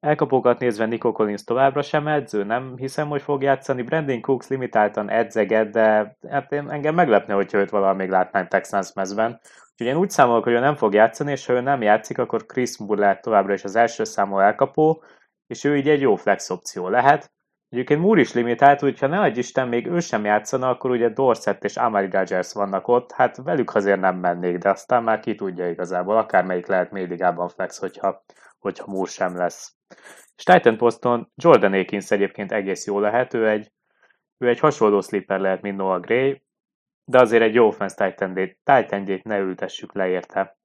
Elkapókat 0.00 0.58
nézve 0.58 0.86
Nico 0.86 1.12
Collins 1.12 1.44
továbbra 1.44 1.82
sem 1.82 2.06
edző, 2.06 2.44
nem 2.44 2.76
hiszem, 2.76 3.08
hogy 3.08 3.22
fog 3.22 3.42
játszani. 3.42 3.82
Brandon 3.82 4.20
Cooks 4.20 4.48
limitáltan 4.48 5.10
edzeget, 5.10 5.70
de 5.70 6.16
hát 6.28 6.52
én, 6.52 6.70
engem 6.70 6.94
meglepne, 6.94 7.34
hogyha 7.34 7.58
őt 7.58 7.70
valahol 7.70 7.94
még 7.94 8.08
látnánk 8.08 8.48
Texans 8.48 8.92
mezben. 8.92 9.40
Úgyhogy 9.72 9.86
én 9.86 9.96
úgy 9.96 10.10
számolok, 10.10 10.44
hogy 10.44 10.52
ő 10.52 10.58
nem 10.58 10.74
fog 10.74 10.94
játszani, 10.94 11.30
és 11.30 11.46
ha 11.46 11.52
ő 11.52 11.60
nem 11.60 11.82
játszik, 11.82 12.18
akkor 12.18 12.46
Chris 12.46 12.76
lehet 12.86 13.22
továbbra 13.22 13.52
is 13.52 13.64
az 13.64 13.76
első 13.76 14.04
számú 14.04 14.38
elkapó, 14.38 15.02
és 15.46 15.64
ő 15.64 15.76
így 15.76 15.88
egy 15.88 16.00
jó 16.00 16.16
flex 16.16 16.50
opció 16.50 16.88
lehet. 16.88 17.32
Egyébként 17.70 18.00
Moore 18.00 18.20
is 18.20 18.32
limitált, 18.32 18.82
úgyha 18.82 19.06
ne 19.06 19.20
adj 19.20 19.38
Isten, 19.38 19.68
még 19.68 19.86
ő 19.86 20.00
sem 20.00 20.24
játszana, 20.24 20.68
akkor 20.68 20.90
ugye 20.90 21.08
Dorset 21.08 21.64
és 21.64 21.76
Amari 21.76 22.10
Rodgers 22.10 22.52
vannak 22.52 22.88
ott, 22.88 23.12
hát 23.12 23.36
velük 23.36 23.74
azért 23.74 24.00
nem 24.00 24.16
mennék, 24.16 24.58
de 24.58 24.70
aztán 24.70 25.02
már 25.02 25.20
ki 25.20 25.34
tudja 25.34 25.70
igazából, 25.70 26.16
akármelyik 26.16 26.66
lehet 26.66 26.90
médigában 26.90 27.48
flex, 27.48 27.78
hogyha, 27.78 28.22
hogyha 28.58 28.86
Moore 28.86 29.10
sem 29.10 29.36
lesz. 29.36 29.76
És 30.36 30.44
Titan 30.44 30.76
poszton 30.76 31.32
Jordan 31.34 31.72
Akins 31.72 32.10
egyébként 32.10 32.52
egész 32.52 32.86
jó 32.86 33.00
lehet, 33.00 33.34
ő 33.34 33.48
egy, 33.48 33.72
ő 34.38 34.48
egy 34.48 34.58
hasonló 34.58 35.00
slipper 35.00 35.40
lehet, 35.40 35.62
mint 35.62 35.76
Noah 35.76 36.00
Gray, 36.00 36.42
de 37.04 37.20
azért 37.20 37.42
egy 37.42 37.54
jó 37.54 37.66
offense 37.66 38.12
titan 38.14 39.20
ne 39.22 39.38
ültessük 39.38 39.94
le 39.94 40.08
érte. 40.08 40.56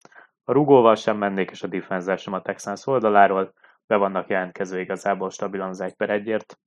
A 0.43 0.51
rugóval 0.51 0.95
sem 0.95 1.17
mennék, 1.17 1.51
és 1.51 1.63
a 1.63 1.67
defense 1.67 2.17
sem 2.17 2.33
a 2.33 2.41
Texans 2.41 2.87
oldaláról, 2.87 3.53
be 3.87 3.95
vannak 3.95 4.29
jelentkező 4.29 4.79
igazából 4.79 5.29
stabilan 5.29 5.69
az 5.69 5.81
egy 5.81 5.93
per 5.93 6.09
egyért. 6.09 6.59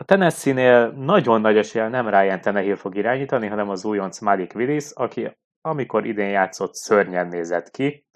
A 0.00 0.04
Tennessee-nél 0.04 0.90
nagyon 0.90 1.40
nagy 1.40 1.56
esélye 1.56 1.88
nem 1.88 2.08
Ryan 2.08 2.40
Tannehill 2.40 2.74
fog 2.74 2.96
irányítani, 2.96 3.46
hanem 3.46 3.68
az 3.68 3.84
újonc 3.84 4.18
Malik 4.18 4.52
Willis, 4.54 4.90
aki 4.94 5.36
amikor 5.60 6.06
idén 6.06 6.28
játszott 6.28 6.74
szörnyen 6.74 7.28
nézett 7.28 7.70
ki, 7.70 8.06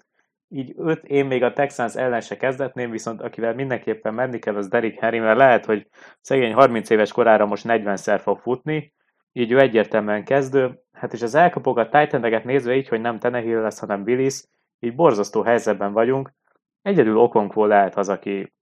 így 0.47 0.73
öt 0.77 1.03
én 1.03 1.25
még 1.25 1.43
a 1.43 1.53
Texans 1.53 1.95
ellen 1.95 2.21
se 2.21 2.37
kezdetném, 2.37 2.91
viszont 2.91 3.21
akivel 3.21 3.53
mindenképpen 3.53 4.13
menni 4.13 4.39
kell, 4.39 4.55
az 4.55 4.67
Derrick 4.67 4.99
Henry, 4.99 5.19
mert 5.19 5.37
lehet, 5.37 5.65
hogy 5.65 5.87
szegény 6.21 6.53
30 6.53 6.89
éves 6.89 7.11
korára 7.11 7.45
most 7.45 7.65
40-szer 7.67 8.19
fog 8.21 8.39
futni, 8.39 8.93
így 9.31 9.51
ő 9.51 9.59
egyértelműen 9.59 10.23
kezdő, 10.23 10.79
hát 10.91 11.13
és 11.13 11.21
az 11.21 11.35
elkapogat 11.35 11.91
titan 11.91 12.41
nézve 12.43 12.75
így, 12.75 12.87
hogy 12.87 13.01
nem 13.01 13.19
Tenehill 13.19 13.61
lesz, 13.61 13.79
hanem 13.79 14.01
Willis, 14.01 14.43
így 14.79 14.95
borzasztó 14.95 15.41
helyzetben 15.41 15.93
vagyunk. 15.93 16.33
Egyedül 16.81 17.17
Okonkwo 17.17 17.65
lehet 17.65 17.95
az, 17.95 18.09
aki, 18.09 18.53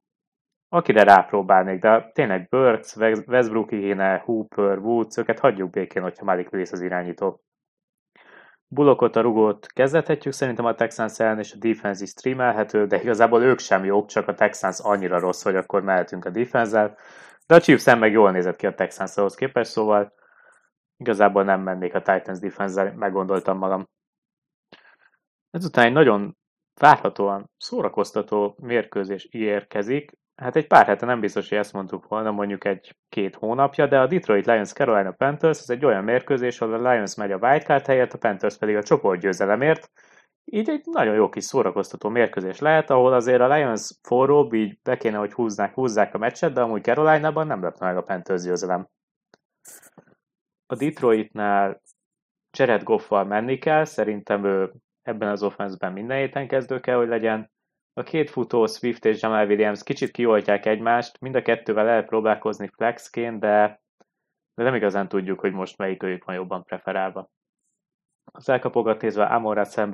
akire 0.73 1.03
rápróbálnék, 1.03 1.79
de 1.79 2.11
tényleg 2.13 2.47
Burks, 2.49 2.95
Westbrook 3.27 3.67
kéne, 3.67 4.17
Hooper, 4.17 4.77
Woods, 4.77 5.17
őket 5.17 5.39
hagyjuk 5.39 5.69
békén, 5.69 6.01
hogyha 6.01 6.25
Malik 6.25 6.51
Willis 6.51 6.71
az 6.71 6.81
irányító. 6.81 7.41
Bullockot 8.67 9.15
a 9.15 9.21
rugót 9.21 9.65
kezdethetjük, 9.67 10.33
szerintem 10.33 10.65
a 10.65 10.75
Texans 10.75 11.19
ellen 11.19 11.39
és 11.39 11.53
a 11.53 11.57
defense 11.57 12.03
is 12.03 12.09
streamelhető, 12.09 12.85
de 12.85 13.01
igazából 13.01 13.43
ők 13.43 13.59
sem 13.59 13.83
jók, 13.83 14.07
csak 14.07 14.27
a 14.27 14.33
Texans 14.33 14.79
annyira 14.79 15.19
rossz, 15.19 15.43
hogy 15.43 15.55
akkor 15.55 15.81
mehetünk 15.81 16.25
a 16.25 16.29
defense 16.29 16.95
De 17.47 17.55
a 17.55 17.59
Chiefs 17.59 17.85
meg 17.85 18.11
jól 18.11 18.31
nézett 18.31 18.55
ki 18.55 18.67
a 18.67 18.73
Texanshoz 18.73 19.35
képest, 19.35 19.71
szóval 19.71 20.13
igazából 20.97 21.43
nem 21.43 21.61
mennék 21.61 21.93
a 21.93 22.01
Titans 22.01 22.39
defense 22.39 22.93
meggondoltam 22.95 23.57
magam. 23.57 23.87
Ezután 25.49 25.85
egy 25.85 25.93
nagyon 25.93 26.37
várhatóan 26.79 27.49
szórakoztató 27.57 28.55
mérkőzés 28.61 29.25
érkezik. 29.25 30.19
Hát 30.41 30.55
egy 30.55 30.67
pár 30.67 30.85
hete 30.85 31.05
nem 31.05 31.19
biztos, 31.19 31.49
hogy 31.49 31.57
ezt 31.57 31.73
mondtuk 31.73 32.07
volna, 32.07 32.31
mondjuk 32.31 32.65
egy-két 32.65 33.35
hónapja, 33.35 33.87
de 33.87 33.99
a 33.99 34.07
Detroit 34.07 34.45
Lions 34.45 34.73
Carolina 34.73 35.11
Panthers 35.11 35.59
ez 35.59 35.69
egy 35.69 35.85
olyan 35.85 36.03
mérkőzés, 36.03 36.61
ahol 36.61 36.85
a 36.85 36.91
Lions 36.91 37.15
megy 37.15 37.31
a 37.31 37.37
wildcard 37.37 37.85
helyett, 37.85 38.13
a 38.13 38.17
Panthers 38.17 38.57
pedig 38.57 38.75
a 38.75 38.83
csoportgyőzelemért. 38.83 39.91
Így 40.45 40.69
egy 40.69 40.81
nagyon 40.85 41.15
jó 41.15 41.29
kis 41.29 41.43
szórakoztató 41.43 42.09
mérkőzés 42.09 42.59
lehet, 42.59 42.89
ahol 42.89 43.13
azért 43.13 43.41
a 43.41 43.55
Lions 43.55 43.91
forróbb, 44.01 44.53
így 44.53 44.79
be 44.83 44.97
kéne, 44.97 45.17
hogy 45.17 45.33
húznák, 45.33 45.73
húzzák 45.73 46.13
a 46.13 46.17
meccset, 46.17 46.53
de 46.53 46.61
amúgy 46.61 46.83
Carolina-ban 46.83 47.47
nem 47.47 47.61
lepne 47.61 47.85
meg 47.85 47.97
a 47.97 48.03
Panthers 48.03 48.43
győzelem. 48.43 48.87
A 50.65 50.75
Detroitnál 50.75 51.81
Jared 52.57 52.83
Goffal 52.83 53.23
menni 53.23 53.57
kell, 53.57 53.85
szerintem 53.85 54.45
ő 54.45 54.71
ebben 55.01 55.29
az 55.29 55.43
offenszben 55.43 55.93
minden 55.93 56.17
héten 56.17 56.47
kezdő 56.47 56.79
kell, 56.79 56.97
hogy 56.97 57.07
legyen. 57.07 57.50
A 57.93 58.03
két 58.03 58.29
futó, 58.29 58.65
Swift 58.65 59.05
és 59.05 59.21
Jamal 59.21 59.47
Williams 59.47 59.83
kicsit 59.83 60.11
kioltják 60.11 60.65
egymást, 60.65 61.19
mind 61.19 61.35
a 61.35 61.41
kettővel 61.41 62.03
próbálkozni 62.03 62.67
flexként, 62.67 63.39
de, 63.39 63.81
de 64.53 64.63
nem 64.63 64.75
igazán 64.75 65.07
tudjuk, 65.07 65.39
hogy 65.39 65.51
most 65.51 65.77
melyik 65.77 66.03
őjük 66.03 66.23
van 66.23 66.35
jobban 66.35 66.63
preferálva. 66.63 67.29
Az 68.31 68.49
elkapogat 68.49 69.01
nézve 69.01 69.25
Amora 69.25 69.63
Sam 69.63 69.91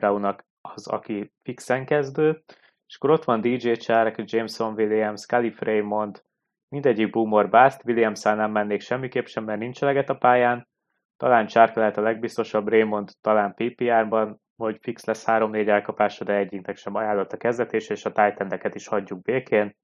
az, 0.62 0.88
aki 0.88 1.32
fixen 1.44 1.86
kezdő, 1.86 2.44
és 2.88 2.96
akkor 2.96 3.10
ott 3.10 3.24
van 3.24 3.42
DJ 3.42 3.72
Chark, 3.72 4.22
Jameson 4.26 4.74
Williams, 4.74 5.26
Calif 5.26 5.62
Raymond, 5.62 6.24
mindegyik 6.70 7.10
boomer 7.10 7.50
bust, 7.50 7.84
williams 7.86 8.24
nem 8.24 8.52
mennék 8.52 8.82
semmiképp 8.82 9.26
sem, 9.26 9.44
mert 9.44 9.60
nincs 9.60 9.82
eleget 9.82 10.10
a 10.10 10.18
pályán, 10.18 10.68
talán 11.18 11.48
Chark 11.48 11.76
lehet 11.76 11.98
a 11.98 12.02
legbiztosabb, 12.02 12.68
Raymond 12.68 13.12
talán 13.22 13.54
PPR-ban, 13.54 14.42
hogy 14.58 14.78
fix 14.82 15.06
lesz 15.06 15.24
3-4 15.28 15.68
elkapása, 15.68 16.24
de 16.24 16.34
egyiknek 16.34 16.78
sem 16.78 16.96
ajánlott 16.96 17.32
a 17.32 17.38
kezdetés, 17.38 17.90
és 17.90 18.06
a 18.06 18.12
titan 18.12 18.60
is 18.74 18.88
hagyjuk 18.88 19.22
békén. 19.22 19.76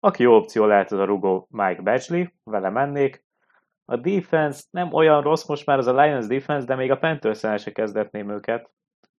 Aki 0.00 0.22
jó 0.22 0.34
opció 0.34 0.64
lehet, 0.64 0.92
az 0.92 0.98
a 0.98 1.04
rugó 1.04 1.46
Mike 1.50 1.82
Badgley, 1.82 2.24
vele 2.44 2.70
mennék. 2.70 3.24
A 3.84 3.96
defense 3.96 4.62
nem 4.70 4.92
olyan 4.92 5.22
rossz 5.22 5.46
most 5.46 5.66
már 5.66 5.78
az 5.78 5.86
a 5.86 6.02
Lions 6.02 6.26
defense, 6.26 6.66
de 6.66 6.74
még 6.74 6.90
a 6.90 6.98
panthers 6.98 7.62
se 7.62 7.72
kezdetném 7.72 8.30
őket, 8.30 8.70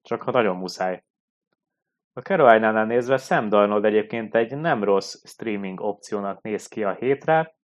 csak 0.02 0.22
ha 0.22 0.32
nagyon 0.32 0.56
muszáj. 0.56 1.04
A 2.14 2.22
Carolina-nál 2.22 2.86
nézve 2.86 3.18
Sam 3.18 3.50
Darnold 3.50 3.86
egyébként 3.86 4.36
egy 4.36 4.58
nem 4.58 4.84
rossz 4.84 5.16
streaming 5.26 5.80
opciónak 5.80 6.42
néz 6.42 6.68
ki 6.68 6.84
a 6.84 6.94
hétre. 6.94 7.56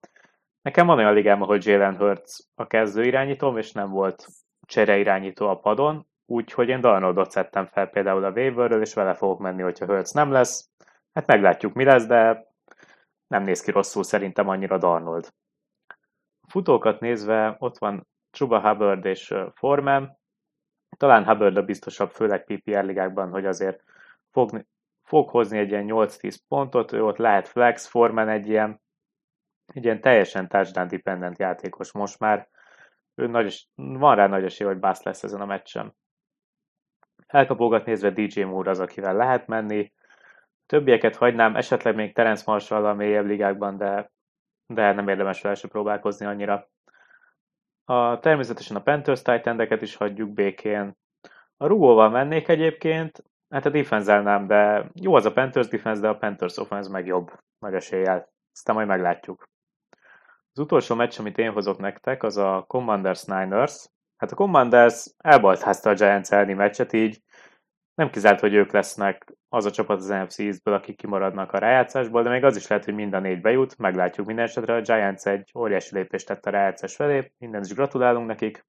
Nekem 0.63 0.87
van 0.87 0.99
olyan 0.99 1.15
ligám, 1.15 1.43
ahol 1.43 1.59
Jalen 1.61 1.97
Hurts 1.97 2.33
a 2.55 2.67
kezdő 2.67 3.05
irányítóm, 3.05 3.57
és 3.57 3.73
nem 3.73 3.91
volt 3.91 4.27
csere 4.67 4.99
irányító 4.99 5.49
a 5.49 5.59
padon, 5.59 6.07
Úgyhogy 6.27 6.69
én 6.69 6.81
Darnoldot 6.81 7.31
szedtem 7.31 7.67
fel 7.67 7.89
például 7.89 8.25
a 8.25 8.31
waiverről, 8.31 8.81
és 8.81 8.95
vele 8.95 9.15
fogok 9.15 9.39
menni, 9.39 9.63
hogyha 9.63 9.87
Hurts 9.87 10.13
nem 10.13 10.31
lesz. 10.31 10.71
Hát 11.13 11.27
meglátjuk, 11.27 11.75
mi 11.75 11.85
lesz, 11.85 12.07
de 12.07 12.47
nem 13.27 13.43
néz 13.43 13.61
ki 13.61 13.71
rosszul 13.71 14.03
szerintem 14.03 14.49
annyira 14.49 14.79
Darnold. 14.79 15.33
A 16.41 16.51
futókat 16.51 17.01
nézve 17.01 17.57
ott 17.59 17.79
van 17.79 18.07
Chuba 18.31 18.61
Hubbard 18.61 19.05
és 19.05 19.35
Foreman. 19.55 20.19
Talán 20.97 21.25
Hubbard 21.25 21.57
a 21.57 21.65
biztosabb, 21.65 22.11
főleg 22.11 22.45
PPR 22.45 22.85
ligákban, 22.85 23.31
hogy 23.31 23.47
azért 23.47 23.85
fog, 24.31 24.65
fog 25.03 25.29
hozni 25.29 25.59
egy 25.59 25.71
ilyen 25.71 25.87
8-10 25.89 26.37
pontot, 26.49 26.93
ő 26.93 27.05
ott 27.05 27.17
lehet 27.17 27.49
flex, 27.49 27.87
Foreman 27.87 28.29
egy 28.29 28.49
ilyen, 28.49 28.81
egy 29.67 29.85
ilyen 29.85 30.01
teljesen 30.01 30.49
touchdown 30.49 30.89
dependent 30.89 31.39
játékos 31.39 31.93
most 31.93 32.19
már. 32.19 32.49
Ő 33.15 33.27
nagy, 33.27 33.69
van 33.75 34.17
rá 34.17 34.27
nagy 34.27 34.45
esély, 34.45 34.67
hogy 34.67 34.79
bász 34.79 35.03
lesz 35.03 35.23
ezen 35.23 35.41
a 35.41 35.47
meccsen. 35.47 35.95
Elkapógat 37.35 37.85
nézve 37.85 38.11
DJ 38.11 38.43
Moore 38.43 38.71
az, 38.71 38.81
akivel 38.81 39.17
lehet 39.17 39.47
menni. 39.47 39.93
Többieket 40.67 41.17
hagynám, 41.17 41.57
esetleg 41.57 41.95
még 41.95 42.15
Terence 42.15 42.43
marshall 42.47 42.87
a 42.87 42.95
mélyebb 42.95 43.27
ligákban, 43.27 43.77
de, 43.77 44.11
de 44.67 44.93
nem 44.93 45.09
érdemes 45.09 45.41
vele 45.41 45.55
se 45.55 45.69
próbálkozni 45.69 46.27
annyira. 46.27 46.69
A, 47.85 48.19
természetesen 48.19 48.77
a 48.77 48.83
Panthers 48.83 49.23
titan 49.23 49.61
is 49.81 49.97
hagyjuk 49.97 50.33
békén. 50.33 50.97
A 51.57 51.67
rugóval 51.67 52.11
mennék 52.11 52.49
egyébként, 52.49 53.25
hát 53.49 53.67
a 53.67 53.71
defense 53.71 54.21
nem, 54.21 54.47
de 54.47 54.91
jó 54.95 55.15
az 55.15 55.27
a 55.27 55.33
Panthers 55.33 55.69
defense, 55.69 56.01
de 56.01 56.09
a 56.09 56.17
Panthers 56.17 56.57
offense 56.57 56.91
meg 56.91 57.07
jobb, 57.07 57.31
nagy 57.59 57.75
eséllyel. 57.75 58.29
Aztán 58.53 58.75
majd 58.75 58.89
meglátjuk. 58.89 59.45
Az 60.53 60.59
utolsó 60.59 60.95
meccs, 60.95 61.19
amit 61.19 61.39
én 61.39 61.53
hozok 61.53 61.79
nektek, 61.79 62.23
az 62.23 62.37
a 62.37 62.65
Commanders 62.67 63.25
Niners. 63.25 63.89
Hát 64.17 64.33
a 64.33 64.35
Commanders 64.37 65.07
elbaltházta 65.19 65.91
a 65.91 65.95
Giants 65.95 66.31
elleni 66.31 66.53
meccset, 66.53 66.93
így 66.93 67.23
nem 67.95 68.11
kizárt, 68.11 68.41
hogy 68.41 68.55
ők 68.55 68.73
lesznek 68.73 69.35
az 69.49 69.65
a 69.65 69.71
csapat 69.71 69.99
az 69.99 70.09
NFC 70.09 70.39
East-ből, 70.39 70.75
akik 70.75 70.97
kimaradnak 70.97 71.53
a 71.53 71.59
rájátszásból, 71.59 72.23
de 72.23 72.31
még 72.31 72.45
az 72.45 72.57
is 72.57 72.67
lehet, 72.67 72.85
hogy 72.85 72.95
mind 72.95 73.15
a 73.15 73.19
négy 73.19 73.41
bejut, 73.41 73.79
meglátjuk 73.79 74.27
minden 74.27 74.45
esetre. 74.45 74.75
A 74.75 74.81
Giants 74.81 75.25
egy 75.25 75.51
óriási 75.59 75.95
lépést 75.95 76.27
tett 76.27 76.47
a 76.47 76.51
rájátszás 76.51 76.95
felé, 76.95 77.33
minden 77.39 77.63
is 77.63 77.75
gratulálunk 77.75 78.27
nekik. 78.27 78.67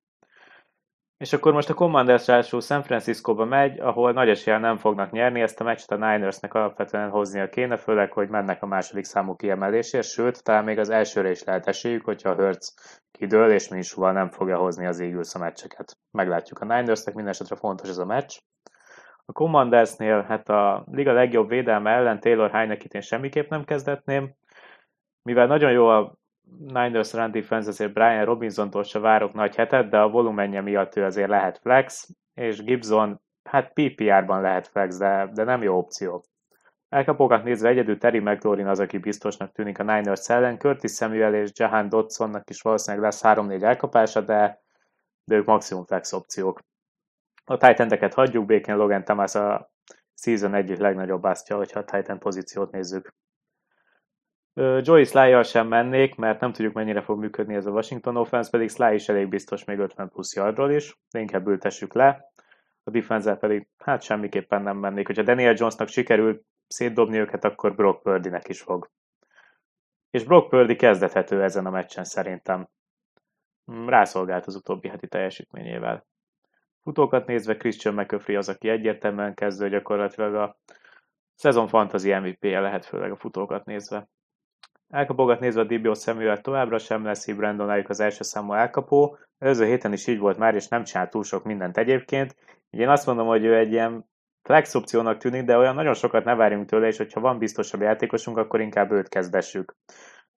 És 1.18 1.34
akkor 1.34 1.54
most 1.54 1.70
a 1.70 1.74
Commanders 1.74 2.28
ráadásul 2.28 2.62
San 2.62 2.84
Francisco-ba 2.84 3.46
megy, 3.46 3.80
ahol 3.80 4.12
nagy 4.12 4.30
eséllyel 4.30 4.60
nem 4.60 4.78
fognak 4.78 5.12
nyerni, 5.12 5.42
ezt 5.42 5.60
a 5.60 5.64
meccset 5.64 5.92
a 5.92 5.96
Ninersnek 5.96 6.54
alapvetően 6.54 7.10
hoznia 7.10 7.50
kéne, 7.50 7.78
főleg, 7.78 8.12
hogy 8.12 8.30
mennek 8.30 8.64
a 8.64 8.66
második 8.66 9.04
számú 9.04 9.36
kiemelésért, 9.36 10.08
sőt, 10.08 10.44
talán 10.44 10.64
még 10.64 10.78
az 10.78 10.90
elsőre 10.90 11.30
is 11.30 11.44
lehet 11.44 11.68
esélyük, 11.68 12.06
hogyha 12.06 12.30
a 12.30 12.36
Hurts 12.36 12.68
kidől, 13.12 13.52
és 13.52 13.68
Minsuval 13.68 14.12
nem 14.12 14.30
fogja 14.30 14.58
hozni 14.58 14.86
az 14.86 15.00
Eagles 15.00 15.34
a 15.34 15.40
meccseket. 15.40 15.98
Meglátjuk 16.12 16.60
a 16.60 16.66
Ninersnek, 16.66 17.14
minden 17.16 17.34
esetre 17.34 17.56
fontos 17.56 17.90
ez 17.90 17.98
a 17.98 18.06
meccs. 18.06 18.38
A 19.26 19.32
Commandersnél 19.32 20.22
hát 20.22 20.50
a 20.50 20.86
liga 20.92 21.14
legjobb 21.14 21.50
védelme 21.50 21.92
ellen 21.92 22.20
Taylor 22.20 22.52
Heinekit 22.52 22.94
én 22.94 23.02
semmiképp 23.02 23.50
nem 23.50 23.64
kezdetném, 23.64 24.34
mivel 25.22 25.48
nagyon 25.48 25.72
jó 25.72 25.88
a 25.88 26.16
Niners 26.58 27.14
run 27.14 27.32
defense, 27.32 27.70
azért 27.70 27.94
Brian 27.94 28.26
Robinson-tól 28.26 28.84
se 28.84 29.00
várok 29.00 29.34
nagy 29.34 29.56
hetet, 29.56 29.90
de 29.90 29.98
a 29.98 30.10
volumenje 30.10 30.62
miatt 30.62 30.96
ő 30.96 31.04
azért 31.04 31.30
lehet 31.30 31.58
flex, 31.58 32.10
és 32.34 32.64
Gibson, 32.64 33.22
hát 33.44 33.74
PPR-ban 33.74 34.42
lehet 34.42 34.68
flex, 34.68 34.98
de, 34.98 35.30
de 35.34 35.44
nem 35.44 35.64
jó 35.64 35.78
opció. 35.78 36.24
Elkapókat 36.90 37.44
nézve 37.44 37.70
egyedül 37.70 37.98
Terry 37.98 38.20
McLaurin 38.20 38.68
az, 38.68 38.80
aki 38.80 38.98
biztosnak 38.98 39.52
tűnik 39.52 39.80
a 39.80 39.84
Niners 39.84 40.30
ellen, 40.30 40.58
Curtis 40.58 40.92
Samuel 40.92 41.34
és 41.34 41.52
Jahan 41.54 41.90
Dodsonnak 41.90 42.50
is 42.50 42.62
valószínűleg 42.62 43.06
lesz 43.06 43.22
3-4 43.24 43.62
elkapása, 43.62 44.22
de, 44.22 44.62
de 45.24 45.36
ők 45.36 45.46
maximum 45.46 45.86
flex 45.86 46.14
opciók. 46.14 46.60
A 47.46 47.58
titan 47.58 48.12
hagyjuk, 48.12 48.46
Bacon 48.46 48.78
Logan 48.78 49.04
Thomas 49.04 49.36
a 49.36 49.72
season 50.14 50.54
egyik 50.54 50.78
legnagyobb 50.78 51.22
básztja, 51.22 51.56
hogyha 51.56 51.80
a 51.80 51.84
Titan 51.84 52.20
pozíciót 52.20 52.72
nézzük. 52.72 53.14
Joey 54.82 55.04
sly 55.04 55.44
sem 55.44 55.68
mennék, 55.68 56.16
mert 56.16 56.40
nem 56.40 56.52
tudjuk 56.52 56.74
mennyire 56.74 57.02
fog 57.02 57.20
működni 57.20 57.56
ez 57.56 57.66
a 57.66 57.72
Washington 57.72 58.18
offense, 58.18 58.50
pedig 58.50 58.70
Sly 58.70 58.94
is 58.94 59.10
elég 59.10 59.28
biztos 59.28 59.64
még 59.64 59.80
50 59.80 60.10
plusz 60.10 60.36
yardról 60.36 60.72
is, 60.72 60.98
de 61.12 61.20
inkább 61.20 61.48
ültessük 61.48 61.94
le. 61.94 62.32
A 62.84 62.90
defense 62.92 63.36
pedig 63.36 63.68
hát 63.78 64.02
semmiképpen 64.02 64.62
nem 64.62 64.78
mennék. 64.78 65.06
Hogyha 65.06 65.24
Daniel 65.24 65.54
Jonesnak 65.58 65.88
sikerül 65.88 66.42
szétdobni 66.68 67.18
őket, 67.18 67.44
akkor 67.44 67.76
Brock 67.76 68.02
Purdynek 68.02 68.48
is 68.48 68.62
fog. 68.62 68.90
És 70.10 70.24
Brock 70.24 70.50
Purdy 70.50 70.76
kezdethető 70.76 71.44
ezen 71.44 71.66
a 71.66 71.70
meccsen 71.70 72.04
szerintem. 72.04 72.68
Rászolgált 73.86 74.46
az 74.46 74.56
utóbbi 74.56 74.88
heti 74.88 75.08
teljesítményével. 75.08 76.06
Futókat 76.86 77.28
nézve 77.28 77.58
Christian 77.58 77.94
McCaffrey 77.94 78.36
az, 78.36 78.50
aki 78.50 78.70
egyértelműen 78.70 79.34
kezdő 79.34 79.70
gyakorlatilag 79.70 80.36
a 80.36 80.58
szezon 81.36 81.68
fantasy 81.68 82.14
MVP-je 82.14 82.60
lehet, 82.60 82.86
főleg 82.86 83.12
a 83.12 83.16
futókat 83.16 83.66
nézve. 83.66 84.08
Elkapogat 84.90 85.40
nézve 85.40 85.62
a 85.62 85.64
Dibio 85.64 85.94
Samuel 85.94 86.42
továbbra 86.42 86.78
sem 86.78 87.06
lesz 87.06 87.28
így 87.28 87.36
Brandon 87.36 87.70
Ayuk 87.70 87.90
az 87.90 88.00
első 88.00 88.24
számú 88.24 88.54
elkapó. 88.54 89.18
Előző 89.38 89.66
héten 89.66 89.94
is 89.94 90.08
így 90.08 90.20
volt 90.20 90.38
már, 90.38 90.56
és 90.56 90.68
nem 90.68 90.84
csinált 90.84 91.10
túl 91.10 91.24
sok 91.24 91.44
mindent 91.44 91.78
egyébként. 91.78 92.36
Így 92.70 92.80
én 92.80 92.90
azt 92.90 93.06
mondom, 93.06 93.28
hogy 93.28 93.44
ő 93.44 93.56
egy 93.56 93.72
ilyen 93.72 94.06
flex 94.44 94.76
opciónak 94.76 95.18
tűnik, 95.18 95.44
de 95.44 95.58
olyan 95.58 95.76
nagyon 95.76 95.94
sokat 95.94 96.24
ne 96.24 96.36
várjunk 96.36 96.70
tőle, 96.70 96.88
és 96.88 96.98
hogyha 96.98 97.20
van 97.20 97.38
biztosabb 97.38 97.82
játékosunk, 97.82 98.38
akkor 98.38 98.62
inkább 98.62 98.92
őt 98.92 99.10
kezdessük. 99.10 99.76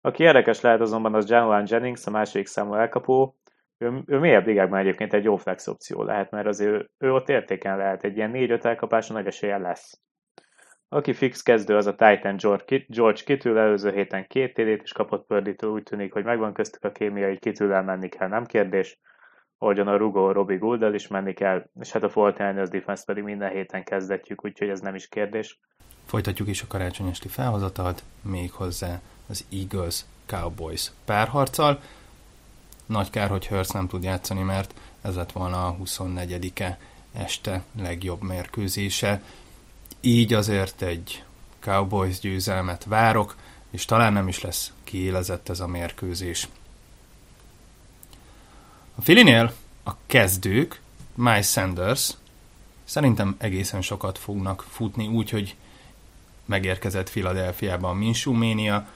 Aki 0.02 0.24
érdekes 0.24 0.62
lehet 0.62 0.82
azonban 0.82 1.16
az 1.16 1.30
Januan 1.30 1.66
Jennings, 1.68 2.06
a 2.06 2.10
második 2.10 2.48
számú 2.48 2.74
elkapó. 2.74 3.36
Ő, 3.78 4.04
ő 4.06 4.20
mélyebb 4.20 4.46
ligákban 4.46 4.80
egyébként 4.80 5.14
egy 5.14 5.24
jó 5.24 5.36
flex 5.36 5.68
opció 5.68 6.04
lehet, 6.04 6.32
mert 6.32 6.48
azért 6.48 6.72
ő, 6.72 6.90
ő 6.98 7.14
ott 7.14 7.30
értéken 7.30 7.78
lehet, 7.78 8.04
egy 8.04 8.18
ilyen 8.18 8.32
4-5 8.34 8.64
elkapása 8.64 9.14
nagy 9.14 9.28
esélye 9.28 9.58
lesz. 9.58 10.02
Aki 10.90 11.14
fix 11.14 11.42
kezdő, 11.42 11.76
az 11.76 11.86
a 11.86 11.96
Titan 11.96 12.36
George 12.88 13.24
Kittle, 13.24 13.62
előző 13.62 13.92
héten 13.92 14.28
két 14.28 14.54
td 14.54 14.82
is 14.84 14.92
kapott 14.92 15.26
pördítő, 15.26 15.68
úgy 15.68 15.84
tűnik, 15.84 16.14
hogy 16.14 16.24
megvan 16.24 16.54
köztük 16.54 16.84
a 16.84 16.92
kémia, 16.92 17.28
hogy 17.28 17.40
kittle 17.40 17.82
menni 17.82 18.10
kell, 18.10 18.28
nem 18.28 18.46
kérdés. 18.46 19.00
Ahogyan 19.58 19.88
a 19.88 19.98
Rugo 19.98 20.32
Robbie 20.32 20.58
Gouldal 20.58 20.94
is 20.94 21.08
menni 21.08 21.34
kell, 21.34 21.70
és 21.80 21.92
hát 21.92 22.04
a 22.04 22.10
Fortiners 22.10 22.70
defense 22.70 23.04
pedig 23.06 23.24
minden 23.24 23.52
héten 23.52 23.84
kezdetjük, 23.84 24.46
úgyhogy 24.46 24.70
ez 24.70 24.80
nem 24.80 24.96
is 24.96 25.08
kérdés. 25.08 25.60
Folytatjuk 26.06 26.48
is 26.48 26.62
a 26.62 26.68
karácsony 26.68 27.08
esti 27.08 27.28
felhozatalt, 27.28 28.04
hozzá 28.52 29.00
az 29.30 29.46
Eagles 29.52 30.06
Cowboys 30.26 30.92
párharccal. 31.06 31.80
Nagy 32.88 33.10
kár, 33.10 33.30
hogy 33.30 33.48
Hurst 33.48 33.74
nem 33.74 33.88
tud 33.88 34.04
játszani, 34.04 34.42
mert 34.42 34.74
ez 35.02 35.16
lett 35.16 35.32
volna 35.32 35.68
a 35.68 35.78
24-e 35.84 36.80
este 37.14 37.64
legjobb 37.82 38.22
mérkőzése 38.22 39.22
így 40.02 40.34
azért 40.34 40.82
egy 40.82 41.24
Cowboys 41.60 42.20
győzelmet 42.20 42.84
várok, 42.84 43.36
és 43.72 43.86
talán 43.86 44.14
nem 44.14 44.28
is 44.28 44.42
lesz 44.42 44.72
kiélezett 44.84 45.50
ez 45.50 45.60
a 45.60 45.68
mérkőzés. 45.68 46.48
A 48.96 49.02
Filinél 49.02 49.54
a 49.84 49.92
kezdők, 50.06 50.82
Miles 51.14 51.50
Sanders, 51.50 52.12
szerintem 52.84 53.36
egészen 53.38 53.82
sokat 53.82 54.18
fognak 54.18 54.66
futni, 54.70 55.08
úgyhogy 55.08 55.56
megérkezett 56.46 57.10
Philadelphiában 57.10 57.98
Minshew 57.98 58.34
Mania, 58.34 58.88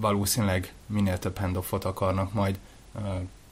valószínűleg 0.00 0.72
minél 0.86 1.18
több 1.18 1.38
handoffot 1.38 1.84
akarnak 1.84 2.32
majd 2.32 2.58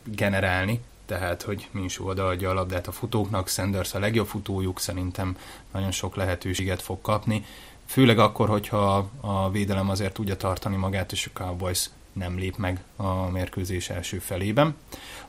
generálni, 0.04 0.80
tehát 1.06 1.42
hogy 1.42 1.68
Minsú 1.70 2.08
odaadja 2.08 2.50
a 2.50 2.54
labdát 2.54 2.86
a 2.86 2.92
futóknak, 2.92 3.48
Sanders 3.48 3.94
a 3.94 3.98
legjobb 3.98 4.26
futójuk, 4.26 4.80
szerintem 4.80 5.36
nagyon 5.72 5.90
sok 5.90 6.16
lehetőséget 6.16 6.82
fog 6.82 7.00
kapni, 7.00 7.44
főleg 7.86 8.18
akkor, 8.18 8.48
hogyha 8.48 9.10
a 9.20 9.50
védelem 9.50 9.90
azért 9.90 10.14
tudja 10.14 10.36
tartani 10.36 10.76
magát, 10.76 11.12
és 11.12 11.30
a 11.32 11.38
Cowboys 11.38 11.90
nem 12.12 12.38
lép 12.38 12.56
meg 12.56 12.80
a 12.96 13.30
mérkőzés 13.30 13.90
első 13.90 14.18
felében. 14.18 14.76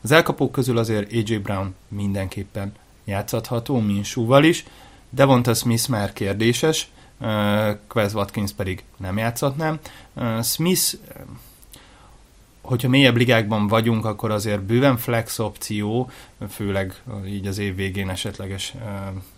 Az 0.02 0.12
elkapók 0.12 0.52
közül 0.52 0.78
azért 0.78 1.12
AJ 1.12 1.38
Brown 1.38 1.76
mindenképpen 1.88 2.74
játszható, 3.04 3.80
Minsúval 3.80 4.44
is, 4.44 4.66
Devonta 5.10 5.54
Smith 5.54 5.90
már 5.90 6.14
kérdéses, 6.14 6.90
Quez 7.88 8.14
Watkins 8.14 8.52
pedig 8.52 8.84
nem 8.98 9.18
játszhatnám. 9.18 9.80
Smith 10.44 10.94
hogyha 12.68 12.90
mélyebb 12.90 13.16
ligákban 13.18 13.68
vagyunk, 13.68 14.06
akkor 14.06 14.32
azért 14.32 14.62
bőven 14.62 14.98
flex 14.98 15.40
opció, 15.40 16.10
főleg 16.50 17.02
így 17.26 17.48
az 17.48 17.58
év 17.58 17.76
végén 17.76 18.10
esetleges 18.10 18.74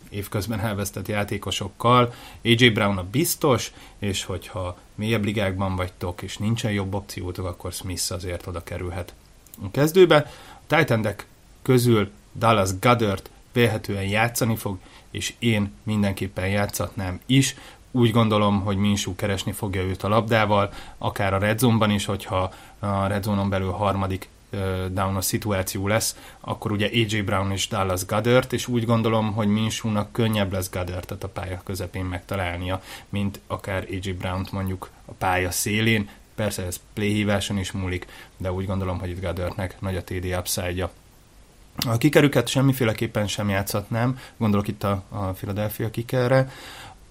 évközben 0.09 0.59
elvesztett 0.59 1.07
játékosokkal. 1.07 2.13
AJ 2.43 2.69
Brown 2.69 2.97
a 2.97 3.03
biztos, 3.11 3.71
és 3.99 4.23
hogyha 4.23 4.77
mélyebb 4.95 5.23
ligákban 5.23 5.75
vagytok, 5.75 6.21
és 6.21 6.37
nincsen 6.37 6.71
jobb 6.71 6.93
opciótok, 6.93 7.45
akkor 7.45 7.71
Smith 7.73 8.11
azért 8.11 8.47
oda 8.47 8.63
kerülhet 8.63 9.13
a 9.63 9.71
kezdőbe. 9.71 10.31
A 10.67 10.75
titan 10.75 11.07
közül 11.61 12.11
Dallas 12.35 12.69
Goddard 12.79 13.29
vélhetően 13.59 14.03
játszani 14.03 14.55
fog, 14.55 14.77
és 15.11 15.33
én 15.39 15.71
mindenképpen 15.83 16.47
játszatnám 16.47 17.19
is 17.25 17.55
úgy 17.91 18.11
gondolom, 18.11 18.61
hogy 18.61 18.77
Minsú 18.77 19.15
keresni 19.15 19.51
fogja 19.51 19.81
őt 19.81 20.03
a 20.03 20.07
labdával, 20.07 20.73
akár 20.97 21.33
a 21.33 21.37
red 21.37 21.59
zone-ban 21.59 21.91
is, 21.91 22.05
hogyha 22.05 22.53
a 22.79 23.07
red 23.07 23.23
zone-on 23.23 23.49
belül 23.49 23.71
harmadik 23.71 24.29
down 24.91 25.21
szituáció 25.21 25.87
lesz, 25.87 26.15
akkor 26.39 26.71
ugye 26.71 26.89
AJ 26.93 27.21
Brown 27.21 27.51
és 27.51 27.67
Dallas 27.67 28.05
Goddard, 28.05 28.53
és 28.53 28.67
úgy 28.67 28.85
gondolom, 28.85 29.33
hogy 29.33 29.47
Minsúnak 29.47 30.11
könnyebb 30.11 30.51
lesz 30.51 30.69
Goddard 30.71 31.17
a 31.23 31.27
pálya 31.27 31.61
közepén 31.63 32.05
megtalálnia, 32.05 32.81
mint 33.09 33.39
akár 33.47 33.87
AJ 33.89 34.11
Brown-t 34.11 34.51
mondjuk 34.51 34.89
a 35.05 35.11
pálya 35.11 35.51
szélén. 35.51 36.09
Persze 36.35 36.65
ez 36.65 36.79
playhíváson 36.93 37.57
is 37.57 37.71
múlik, 37.71 38.07
de 38.37 38.51
úgy 38.51 38.65
gondolom, 38.65 38.99
hogy 38.99 39.09
itt 39.09 39.21
Goddardnek 39.21 39.81
nagy 39.81 39.95
a 39.95 40.03
TD 40.03 40.25
upside-ja. 40.37 40.91
A 41.87 41.97
kikerüket 41.97 42.47
semmiféleképpen 42.47 43.27
sem 43.27 43.49
játszhatnám, 43.49 44.19
gondolok 44.37 44.67
itt 44.67 44.83
a, 44.83 45.03
a 45.09 45.25
Philadelphia 45.25 45.89
kikerre 45.89 46.51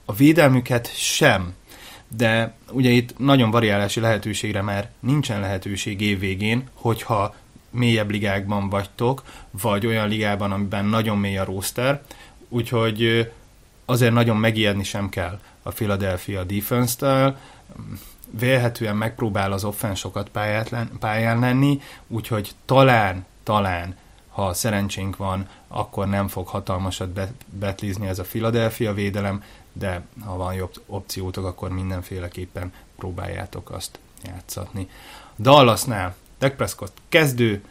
a 0.04 0.14
védelmüket 0.14 0.96
sem. 0.96 1.54
De 2.08 2.54
ugye 2.70 2.90
itt 2.90 3.18
nagyon 3.18 3.50
variálási 3.50 4.00
lehetőségre 4.00 4.62
már 4.62 4.90
nincsen 5.00 5.40
lehetőség 5.40 6.00
évvégén, 6.00 6.68
hogyha 6.74 7.34
mélyebb 7.70 8.10
ligákban 8.10 8.68
vagytok, 8.68 9.22
vagy 9.50 9.86
olyan 9.86 10.08
ligában, 10.08 10.52
amiben 10.52 10.84
nagyon 10.84 11.18
mély 11.18 11.38
a 11.38 11.44
roster, 11.44 12.02
úgyhogy 12.48 13.30
azért 13.84 14.12
nagyon 14.12 14.36
megijedni 14.36 14.84
sem 14.84 15.08
kell 15.08 15.40
a 15.62 15.70
Philadelphia 15.70 16.44
defense-től, 16.44 17.36
vélhetően 18.30 18.96
megpróbál 18.96 19.52
az 19.52 19.64
offensokat 19.64 20.30
pályán 20.98 21.38
lenni, 21.38 21.80
úgyhogy 22.06 22.50
talán, 22.64 23.26
talán, 23.42 23.96
ha 24.38 24.54
szerencsénk 24.54 25.16
van, 25.16 25.48
akkor 25.68 26.08
nem 26.08 26.28
fog 26.28 26.46
hatalmasat 26.46 27.08
betlizni 27.50 28.06
ez 28.06 28.18
a 28.18 28.22
Philadelphia 28.22 28.92
védelem, 28.92 29.42
de 29.72 30.02
ha 30.24 30.36
van 30.36 30.54
jobb 30.54 30.72
opciótok, 30.86 31.44
akkor 31.44 31.70
mindenféleképpen 31.70 32.72
próbáljátok 32.96 33.70
azt 33.70 33.98
játszatni. 34.24 34.88
Dallasnál 35.38 36.14
Dak 36.38 36.56
Prescott 36.56 36.96
kezdő, 37.08 37.64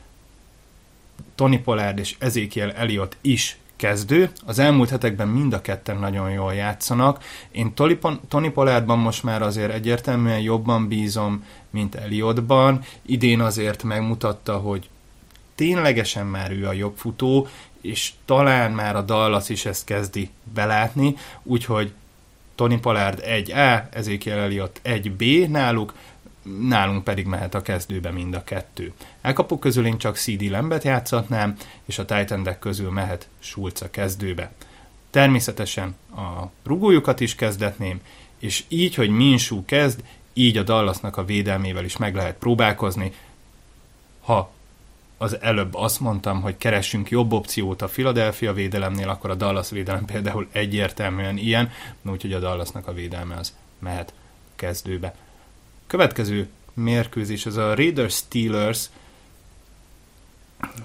Tony 1.35 1.63
Pollard 1.63 1.99
és 1.99 2.15
Ezekiel 2.19 2.71
Elliott 2.71 3.17
is 3.21 3.57
kezdő. 3.75 4.31
Az 4.45 4.59
elmúlt 4.59 4.89
hetekben 4.89 5.27
mind 5.27 5.53
a 5.53 5.61
ketten 5.61 5.97
nagyon 5.97 6.31
jól 6.31 6.53
játszanak. 6.53 7.23
Én 7.51 7.73
Tony 8.27 8.51
Pollardban 8.53 8.99
most 8.99 9.23
már 9.23 9.41
azért 9.41 9.73
egyértelműen 9.73 10.39
jobban 10.39 10.87
bízom, 10.87 11.45
mint 11.69 11.95
Elliottban. 11.95 12.83
Idén 13.01 13.39
azért 13.39 13.83
megmutatta, 13.83 14.57
hogy 14.57 14.89
ténylegesen 15.57 16.25
már 16.25 16.51
ő 16.51 16.67
a 16.67 16.73
jobb 16.73 16.97
futó, 16.97 17.47
és 17.81 18.11
talán 18.25 18.71
már 18.71 18.95
a 18.95 19.01
Dallas 19.01 19.49
is 19.49 19.65
ezt 19.65 19.85
kezdi 19.85 20.29
belátni, 20.53 21.15
úgyhogy 21.43 21.93
Tony 22.55 22.79
Pollard 22.79 23.23
1A, 23.25 23.83
Ezekiel 23.89 24.39
Elliott 24.39 24.81
1B 24.83 25.49
náluk, 25.49 25.93
nálunk 26.59 27.03
pedig 27.03 27.25
mehet 27.25 27.55
a 27.55 27.61
kezdőbe 27.61 28.11
mind 28.11 28.33
a 28.33 28.43
kettő. 28.43 28.93
Elkapok 29.21 29.59
közül 29.59 29.85
én 29.85 29.97
csak 29.97 30.17
CD 30.17 30.41
Lembet 30.41 30.83
játszatnám, 30.83 31.55
és 31.85 31.99
a 31.99 32.05
titan 32.05 32.55
közül 32.59 32.91
mehet 32.91 33.27
Schulz 33.39 33.81
a 33.81 33.89
kezdőbe. 33.89 34.51
Természetesen 35.09 35.95
a 36.15 36.49
rugójukat 36.63 37.19
is 37.19 37.35
kezdetném, 37.35 38.01
és 38.39 38.63
így, 38.67 38.95
hogy 38.95 39.09
Minsú 39.09 39.65
kezd, 39.65 40.03
így 40.33 40.57
a 40.57 40.63
Dallasnak 40.63 41.17
a 41.17 41.25
védelmével 41.25 41.83
is 41.83 41.97
meg 41.97 42.15
lehet 42.15 42.35
próbálkozni. 42.35 43.11
Ha 44.21 44.51
az 45.17 45.41
előbb 45.41 45.75
azt 45.75 45.99
mondtam, 45.99 46.41
hogy 46.41 46.57
keressünk 46.57 47.09
jobb 47.09 47.31
opciót 47.31 47.81
a 47.81 47.87
Philadelphia 47.87 48.53
védelemnél, 48.53 49.09
akkor 49.09 49.29
a 49.29 49.35
Dallas 49.35 49.69
védelem 49.69 50.05
például 50.05 50.47
egyértelműen 50.51 51.37
ilyen, 51.37 51.71
úgyhogy 52.01 52.33
a 52.33 52.39
Dallasnak 52.39 52.87
a 52.87 52.93
védelme 52.93 53.35
az 53.35 53.55
mehet 53.79 54.13
kezdőbe. 54.55 55.15
Következő 55.87 56.49
mérkőzés 56.73 57.45
az 57.45 57.57
a 57.57 57.75
Raiders 57.75 58.15
Steelers, 58.15 58.89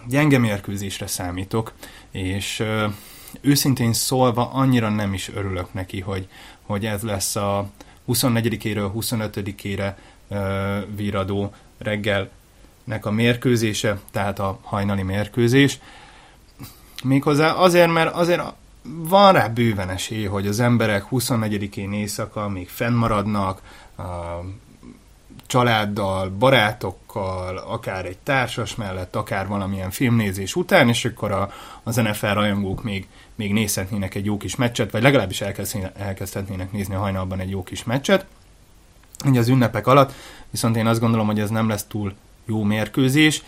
gyenge 0.09 0.39
mérkőzésre 0.39 1.07
számítok, 1.07 1.73
és 2.11 2.65
őszintén 3.41 3.93
szólva 3.93 4.51
annyira 4.53 4.89
nem 4.89 5.15
is 5.15 5.29
örülök 5.29 5.73
neki, 5.73 6.01
hogy, 6.01 6.29
hogy 6.63 6.87
ez 6.87 7.03
lesz 7.03 7.37
a 7.37 7.71
24-éről 8.09 8.91
25-ére 8.95 9.95
viradó 10.97 11.55
reggelnek 12.85 13.07
a 13.07 13.11
mérkőzése, 13.11 13.99
tehát 14.11 14.39
a 14.39 14.59
hajnali 14.63 15.03
mérkőzés. 15.03 15.79
Méghozzá 17.05 17.53
azért, 17.53 17.93
mert 17.93 18.15
azért 18.15 18.43
van 18.83 19.33
rá 19.33 19.49
bőven 19.49 19.91
esély, 19.91 20.25
hogy 20.25 20.47
az 20.47 20.61
emberek 20.61 21.05
24-én 21.11 21.93
éjszaka 21.93 22.49
még 22.49 22.69
fennmaradnak, 22.69 23.61
a 23.97 24.03
családdal, 25.47 26.31
barátokkal, 26.31 27.57
akár 27.57 28.07
egy 28.07 28.19
társas 28.19 28.75
mellett, 28.75 29.17
akár 29.17 29.47
valamilyen 29.47 29.91
filmnézés 29.91 30.57
után, 30.57 30.89
és 30.89 31.05
akkor 31.05 31.31
a, 31.31 31.51
az 31.83 31.97
NFL 31.97 32.27
rajongók 32.27 32.83
még, 32.83 33.07
még 33.35 33.53
nézhetnének 33.53 34.15
egy 34.15 34.25
jó 34.25 34.37
kis 34.37 34.57
meccset, 34.57 34.91
vagy 34.91 35.03
legalábbis 35.03 35.41
elkezdhetnének 35.95 36.73
nézni 36.73 36.95
a 36.95 36.99
hajnalban 36.99 37.41
egy 37.41 37.51
jó 37.51 37.63
kis 37.63 37.85
meccset, 37.85 38.27
ugye 39.25 39.39
az 39.39 39.49
ünnepek 39.49 39.87
alatt, 39.87 40.13
viszont 40.51 40.77
én 40.77 40.87
azt 40.87 41.01
gondolom, 41.01 41.27
hogy 41.27 41.41
ez 41.41 41.51
nem 41.51 41.69
lesz 41.69 41.85
túl 41.85 42.15
jó 42.47 42.63
mérkőzés, 42.63 43.43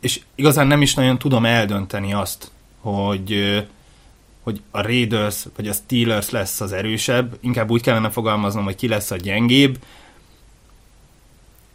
és 0.00 0.20
igazán 0.34 0.66
nem 0.66 0.82
is 0.82 0.94
nagyon 0.94 1.18
tudom 1.18 1.44
eldönteni 1.44 2.12
azt, 2.12 2.50
hogy, 2.80 3.62
hogy 4.42 4.60
a 4.70 4.82
Raiders 4.82 5.44
vagy 5.56 5.68
a 5.68 5.72
Steelers 5.72 6.30
lesz 6.30 6.60
az 6.60 6.72
erősebb, 6.72 7.38
inkább 7.40 7.70
úgy 7.70 7.82
kellene 7.82 8.10
fogalmaznom, 8.10 8.64
hogy 8.64 8.76
ki 8.76 8.88
lesz 8.88 9.10
a 9.10 9.16
gyengébb, 9.16 9.78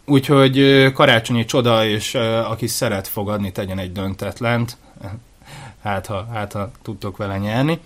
Úgyhogy 0.09 0.91
karácsonyi 0.93 1.45
csoda, 1.45 1.85
és 1.85 2.15
aki 2.45 2.67
szeret 2.67 3.07
fogadni, 3.07 3.51
tegyen 3.51 3.79
egy 3.79 3.91
döntetlent. 3.91 4.77
Hát 5.83 6.05
ha, 6.05 6.27
hát, 6.33 6.51
ha 6.53 6.71
tudtok 6.81 7.17
vele 7.17 7.37
nyerni. 7.37 7.79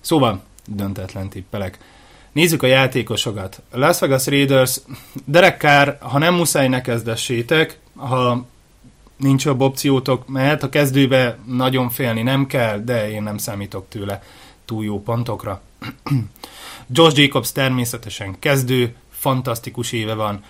Szóval, 0.00 0.42
döntetlen 0.66 1.28
tippelek. 1.28 1.78
Nézzük 2.32 2.62
a 2.62 2.66
játékosokat. 2.66 3.62
Las 3.72 3.98
Vegas 3.98 4.26
Raiders, 4.26 4.80
Derek 5.24 5.60
Carr, 5.60 5.96
ha 6.00 6.18
nem 6.18 6.34
muszáj, 6.34 6.68
ne 6.68 6.80
kezdessétek. 6.80 7.78
Ha 7.96 8.46
nincs 9.16 9.44
jobb 9.44 9.60
opciótok, 9.60 10.28
mert 10.28 10.62
a 10.62 10.68
kezdőbe 10.68 11.38
nagyon 11.46 11.90
félni 11.90 12.22
nem 12.22 12.46
kell, 12.46 12.78
de 12.78 13.10
én 13.10 13.22
nem 13.22 13.38
számítok 13.38 13.88
tőle 13.88 14.22
túl 14.64 14.84
jó 14.84 15.02
pontokra. 15.02 15.60
Josh 16.92 17.18
Jacobs 17.18 17.52
természetesen 17.52 18.38
kezdő, 18.38 18.94
fantasztikus 19.10 19.92
éve 19.92 20.14
van 20.14 20.44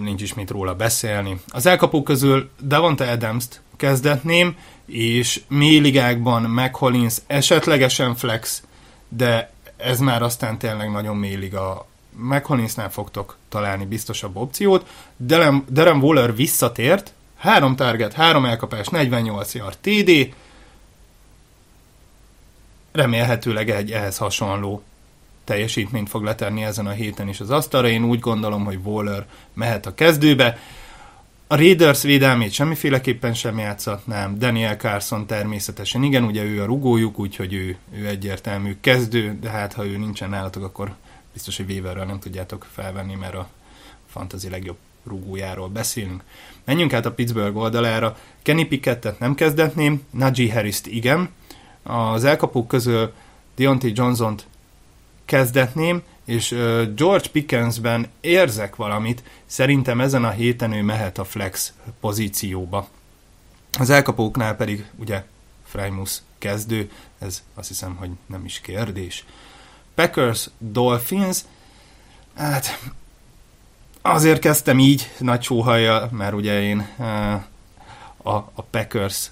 nincs 0.00 0.22
is 0.22 0.34
mit 0.34 0.50
róla 0.50 0.74
beszélni. 0.74 1.40
Az 1.48 1.66
elkapók 1.66 2.04
közül 2.04 2.50
Devonta 2.60 3.10
Adams-t 3.10 3.60
kezdetném, 3.76 4.56
és 4.86 5.40
mély 5.48 5.78
ligákban 5.78 6.42
McCollins 6.42 7.16
esetlegesen 7.26 8.14
flex, 8.14 8.62
de 9.08 9.52
ez 9.78 9.98
már 9.98 10.22
aztán 10.22 10.58
tényleg 10.58 10.90
nagyon 10.90 11.16
mély 11.16 11.34
liga. 11.34 11.86
McCollinsnál 12.10 12.90
fogtok 12.90 13.36
találni 13.48 13.84
biztosabb 13.84 14.36
opciót. 14.36 14.86
Darren, 15.20 15.64
Darren 15.70 16.02
Waller 16.02 16.34
visszatért, 16.34 17.12
három 17.36 17.76
target, 17.76 18.12
három 18.12 18.44
elkapás, 18.44 18.88
48 18.88 19.54
yard 19.54 19.78
TD, 19.80 20.34
remélhetőleg 22.92 23.70
egy 23.70 23.92
ehhez 23.92 24.16
hasonló 24.16 24.82
teljesítményt 25.44 26.08
fog 26.08 26.22
letenni 26.22 26.64
ezen 26.64 26.86
a 26.86 26.90
héten 26.90 27.28
is 27.28 27.40
az 27.40 27.50
asztalra. 27.50 27.88
Én 27.88 28.04
úgy 28.04 28.20
gondolom, 28.20 28.64
hogy 28.64 28.78
Waller 28.82 29.26
mehet 29.52 29.86
a 29.86 29.94
kezdőbe. 29.94 30.58
A 31.50 31.56
Raiders 31.56 32.02
védelmét 32.02 32.52
semmiféleképpen 32.52 33.34
sem 33.34 33.58
játszhatnám, 33.58 34.38
Daniel 34.38 34.76
Carson 34.76 35.26
természetesen 35.26 36.02
igen, 36.02 36.24
ugye 36.24 36.42
ő 36.42 36.62
a 36.62 36.64
rugójuk, 36.64 37.18
úgyhogy 37.18 37.52
ő, 37.52 37.76
ő 37.94 38.06
egyértelmű 38.06 38.76
kezdő, 38.80 39.38
de 39.40 39.50
hát 39.50 39.72
ha 39.72 39.86
ő 39.86 39.96
nincsen 39.96 40.30
nálatok, 40.30 40.64
akkor 40.64 40.94
biztos, 41.32 41.56
hogy 41.56 41.70
Weaverről 41.70 42.04
nem 42.04 42.18
tudjátok 42.18 42.66
felvenni, 42.72 43.14
mert 43.14 43.34
a 43.34 43.48
fantasy 44.06 44.48
legjobb 44.48 44.76
rugójáról 45.06 45.68
beszélünk. 45.68 46.22
Menjünk 46.64 46.92
át 46.92 47.06
a 47.06 47.12
Pittsburgh 47.12 47.56
oldalára. 47.56 48.18
Kenny 48.42 48.68
Pickettet 48.68 49.18
nem 49.18 49.34
kezdetném, 49.34 50.02
Najee 50.10 50.52
Harris-t 50.52 50.86
igen. 50.86 51.28
Az 51.82 52.24
elkapók 52.24 52.68
közül 52.68 53.12
Deontay 53.56 53.92
Johnson-t 53.94 54.46
kezdetném, 55.24 56.02
és 56.28 56.48
George 56.94 57.28
Pickensben 57.32 58.08
érzek 58.20 58.76
valamit, 58.76 59.22
szerintem 59.46 60.00
ezen 60.00 60.24
a 60.24 60.30
héten 60.30 60.72
ő 60.72 60.82
mehet 60.82 61.18
a 61.18 61.24
flex 61.24 61.72
pozícióba. 62.00 62.88
Az 63.78 63.90
elkapóknál 63.90 64.56
pedig 64.56 64.86
ugye 64.96 65.24
Freimus 65.64 66.18
kezdő, 66.38 66.90
ez 67.18 67.42
azt 67.54 67.68
hiszem, 67.68 67.96
hogy 67.96 68.10
nem 68.26 68.44
is 68.44 68.60
kérdés. 68.60 69.24
Packers, 69.94 70.50
Dolphins, 70.58 71.38
hát 72.34 72.90
azért 74.02 74.40
kezdtem 74.40 74.78
így 74.78 75.10
nagy 75.18 75.42
sóhajjal, 75.42 76.08
mert 76.12 76.34
ugye 76.34 76.62
én 76.62 76.88
a, 78.22 78.30
a 78.32 78.62
Packers 78.70 79.30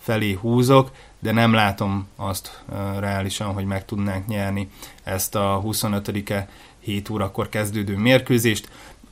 felé 0.00 0.32
húzok, 0.32 0.90
de 1.24 1.32
nem 1.32 1.52
látom 1.52 2.06
azt 2.16 2.62
reálisan, 2.98 3.52
hogy 3.52 3.64
meg 3.64 3.84
tudnánk 3.84 4.26
nyerni 4.26 4.70
ezt 5.02 5.34
a 5.34 5.62
25-e 5.64 6.48
7 6.80 7.10
órakor 7.10 7.48
kezdődő 7.48 7.96
mérkőzést, 7.96 8.68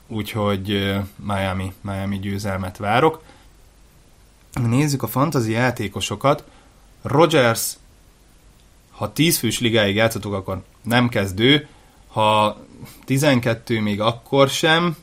úgyhogy 0.07 0.97
Miami, 1.17 1.73
Miami 1.81 2.19
győzelmet 2.19 2.77
várok. 2.77 3.23
Nézzük 4.53 5.03
a 5.03 5.07
fantazi 5.07 5.53
játékosokat. 5.53 6.45
Rogers, 7.03 7.73
ha 8.91 9.13
10 9.13 9.39
fős 9.39 9.61
ligáig 9.61 9.95
játszatok, 9.95 10.33
akkor 10.33 10.63
nem 10.83 11.09
kezdő, 11.09 11.69
ha 12.09 12.57
12 13.05 13.81
még 13.81 14.01
akkor 14.01 14.49
sem, 14.49 14.97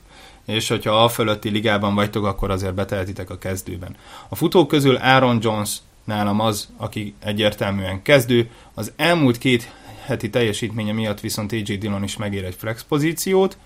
és 0.45 0.67
hogyha 0.67 1.03
a 1.03 1.09
fölötti 1.09 1.49
ligában 1.49 1.95
vagytok, 1.95 2.25
akkor 2.25 2.51
azért 2.51 2.73
beteltitek 2.73 3.29
a 3.29 3.37
kezdőben. 3.37 3.95
A 4.27 4.35
futók 4.35 4.67
közül 4.67 4.95
Aaron 4.95 5.37
Jones 5.41 5.77
nálam 6.09 6.39
az, 6.39 6.69
aki 6.77 7.13
egyértelműen 7.19 8.01
kezdő. 8.01 8.49
Az 8.73 8.91
elmúlt 8.95 9.37
két 9.37 9.71
heti 10.05 10.29
teljesítménye 10.29 10.91
miatt 10.91 11.19
viszont 11.19 11.51
AJ 11.51 11.61
Dillon 11.61 12.03
is 12.03 12.17
megér 12.17 12.43
egy 12.43 12.55
flex 12.55 12.83
pozíciót, 12.83 13.57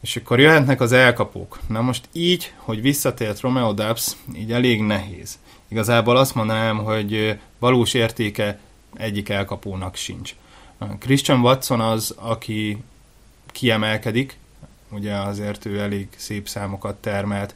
és 0.00 0.16
akkor 0.16 0.40
jöhetnek 0.40 0.80
az 0.80 0.92
elkapók. 0.92 1.58
Na 1.68 1.80
most 1.80 2.08
így, 2.12 2.52
hogy 2.56 2.82
visszatért 2.82 3.40
Romeo 3.40 3.72
Dubs, 3.72 4.16
így 4.36 4.52
elég 4.52 4.80
nehéz. 4.80 5.38
Igazából 5.68 6.16
azt 6.16 6.34
mondanám, 6.34 6.78
hogy 6.78 7.38
valós 7.58 7.94
értéke 7.94 8.58
egyik 8.94 9.28
elkapónak 9.28 9.96
sincs. 9.96 10.34
Christian 10.98 11.40
Watson 11.40 11.80
az, 11.80 12.14
aki 12.16 12.82
kiemelkedik, 13.46 14.38
ugye 14.90 15.14
azért 15.14 15.64
ő 15.66 15.80
elég 15.80 16.08
szép 16.16 16.48
számokat 16.48 16.96
termelt, 16.96 17.54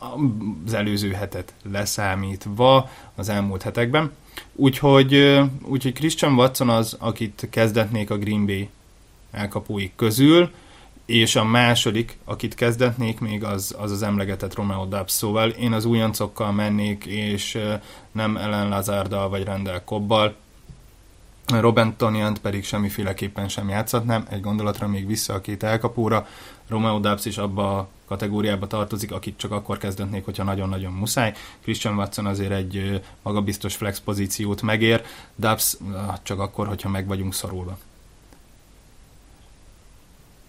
az 0.00 0.74
előző 0.74 1.10
hetet 1.10 1.54
leszámítva 1.62 2.90
az 3.14 3.28
elmúlt 3.28 3.62
hetekben. 3.62 4.12
Úgyhogy, 4.52 5.40
úgyhogy 5.62 5.92
Christian 5.92 6.34
Watson 6.34 6.68
az, 6.68 6.96
akit 6.98 7.46
kezdetnék 7.50 8.10
a 8.10 8.18
Green 8.18 8.46
Bay 8.46 8.68
elkapói 9.30 9.90
közül, 9.96 10.50
és 11.04 11.36
a 11.36 11.44
második, 11.44 12.18
akit 12.24 12.54
kezdetnék 12.54 13.20
még, 13.20 13.44
az 13.44 13.74
az, 13.78 13.90
az 13.90 14.02
emlegetett 14.02 14.54
Romeo 14.54 14.84
Dubs. 14.84 15.12
Szóval 15.12 15.48
én 15.48 15.72
az 15.72 15.84
újoncokkal 15.84 16.52
mennék, 16.52 17.04
és 17.04 17.58
nem 18.12 18.36
Ellen 18.36 18.68
Lazárdal 18.68 19.28
vagy 19.28 19.44
Rendel 19.44 19.84
Kobbal. 19.84 20.34
Robin 21.46 21.94
Toniant 21.96 22.38
pedig 22.38 22.64
semmiféleképpen 22.64 23.48
sem 23.48 23.68
játszhatnám. 23.68 24.26
Egy 24.30 24.40
gondolatra 24.40 24.88
még 24.88 25.06
vissza 25.06 25.34
a 25.34 25.40
két 25.40 25.62
elkapóra. 25.62 26.26
Romeo 26.68 26.98
Dubs 26.98 27.24
is 27.24 27.38
abba 27.38 27.78
a 27.78 27.88
kategóriába 28.10 28.66
tartozik, 28.66 29.12
akit 29.12 29.38
csak 29.38 29.52
akkor 29.52 29.78
kezdetnék, 29.78 30.24
hogyha 30.24 30.44
nagyon-nagyon 30.44 30.92
muszáj. 30.92 31.32
Christian 31.62 31.96
Watson 31.96 32.26
azért 32.26 32.50
egy 32.50 33.00
magabiztos 33.22 33.76
flex 33.76 34.00
pozíciót 34.00 34.62
megér, 34.62 35.02
Dubs 35.34 35.76
csak 36.22 36.40
akkor, 36.40 36.66
hogyha 36.66 36.88
meg 36.88 37.06
vagyunk 37.06 37.34
szorulva. 37.34 37.78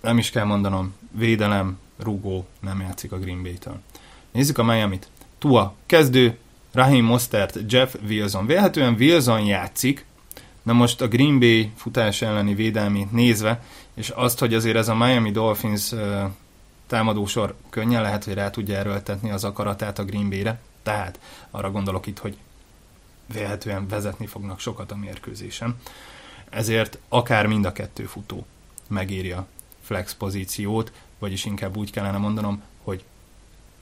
Nem 0.02 0.18
is 0.18 0.30
kell 0.30 0.46
mondanom, 0.46 0.94
védelem, 1.12 1.78
rugó 1.98 2.46
nem 2.60 2.80
játszik 2.82 3.12
a 3.12 3.20
Green 3.20 3.44
Bay-től. 3.44 3.80
Nézzük 4.32 4.58
a 4.58 4.64
Miami-t. 4.64 5.10
Tua, 5.38 5.74
kezdő, 5.86 6.38
Raheem 6.72 7.06
Mostert, 7.06 7.60
Jeff 7.68 7.96
Wilson. 8.08 8.46
Vélhetően 8.46 8.96
Wilson 9.00 9.46
játszik, 9.46 10.06
Na 10.64 10.74
most 10.74 11.02
a 11.02 11.08
Green 11.08 11.40
Bay 11.40 11.72
futás 11.76 12.22
elleni 12.22 12.54
védelmét 12.54 13.12
nézve, 13.12 13.64
és 13.94 14.10
azt, 14.10 14.40
hogy 14.40 14.54
azért 14.54 14.76
ez 14.76 14.88
a 14.88 14.96
Miami 14.96 15.32
Dolphins 15.32 15.94
támadósor 16.92 17.56
könnyen 17.70 18.02
lehet, 18.02 18.24
hogy 18.24 18.34
rá 18.34 18.50
tudja 18.50 18.78
erőltetni 18.78 19.32
az 19.32 19.44
akaratát 19.44 20.00
a 20.00 20.04
Green 20.06 20.30
Bay-re, 20.30 20.60
tehát 20.84 21.20
arra 21.52 21.72
gondolok 21.72 22.08
itt, 22.08 22.20
hogy 22.20 22.38
vélhetően 23.34 23.88
vezetni 23.88 24.26
fognak 24.26 24.60
sokat 24.60 24.92
a 24.92 24.96
mérkőzésen. 24.96 25.78
Ezért 26.50 26.98
akár 27.10 27.48
mind 27.48 27.66
a 27.66 27.72
kettő 27.72 28.06
futó 28.06 28.46
megéri 28.88 29.32
a 29.32 29.48
flex 29.82 30.14
pozíciót, 30.14 30.92
vagyis 31.20 31.46
inkább 31.46 31.78
úgy 31.78 31.92
kellene 31.92 32.18
mondanom, 32.18 32.62
hogy 32.84 33.04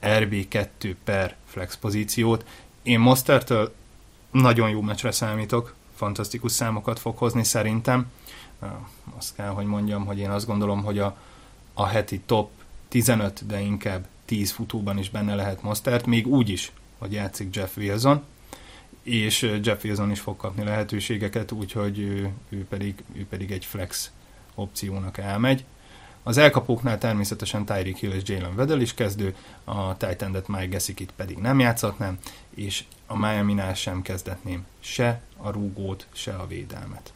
RB2 0.01 0.95
per 1.03 1.35
flex 1.45 1.77
pozíciót. 1.77 2.45
Én 2.81 2.99
Mostertől 2.99 3.73
nagyon 4.31 4.69
jó 4.69 4.81
meccsre 4.81 5.11
számítok, 5.11 5.75
fantasztikus 5.95 6.51
számokat 6.51 6.99
fog 6.99 7.17
hozni 7.17 7.43
szerintem. 7.43 8.11
Azt 9.17 9.35
kell, 9.35 9.49
hogy 9.49 9.65
mondjam, 9.65 10.05
hogy 10.05 10.17
én 10.17 10.29
azt 10.29 10.45
gondolom, 10.45 10.83
hogy 10.83 10.99
a, 10.99 11.17
a 11.73 11.85
heti 11.85 12.19
top 12.19 12.58
15, 12.89 13.45
de 13.45 13.59
inkább 13.59 14.07
10 14.25 14.51
futóban 14.51 14.97
is 14.97 15.09
benne 15.09 15.35
lehet 15.35 15.61
Mostert, 15.61 16.05
még 16.05 16.27
úgy 16.27 16.49
is, 16.49 16.71
hogy 16.97 17.11
játszik 17.11 17.55
Jeff 17.55 17.77
Wilson, 17.77 18.23
és 19.03 19.41
Jeff 19.63 19.83
Wilson 19.83 20.11
is 20.11 20.19
fog 20.19 20.37
kapni 20.37 20.63
lehetőségeket, 20.63 21.51
úgyhogy 21.51 21.99
ő, 21.99 22.29
ő, 22.49 22.65
pedig, 22.65 23.03
ő 23.13 23.25
pedig 23.29 23.51
egy 23.51 23.65
flex 23.65 24.11
opciónak 24.55 25.17
elmegy. 25.17 25.65
Az 26.23 26.37
elkapóknál 26.37 26.97
természetesen 26.97 27.65
Tyreek 27.65 27.97
Hill 27.97 28.11
és 28.11 28.21
Jalen 28.25 28.55
Vedel 28.55 28.81
is 28.81 28.93
kezdő, 28.93 29.35
a 29.63 29.97
Titan-et 29.97 30.47
Mike 30.47 30.65
Gesicki 30.65 31.05
pedig 31.15 31.37
nem 31.37 31.59
játszhatnám, 31.59 32.17
és 32.49 32.83
a 33.07 33.17
miami 33.17 33.55
sem 33.75 34.01
kezdetném 34.01 34.65
se 34.79 35.21
a 35.37 35.51
rúgót, 35.51 36.07
se 36.13 36.33
a 36.33 36.47
védelmet. 36.47 37.13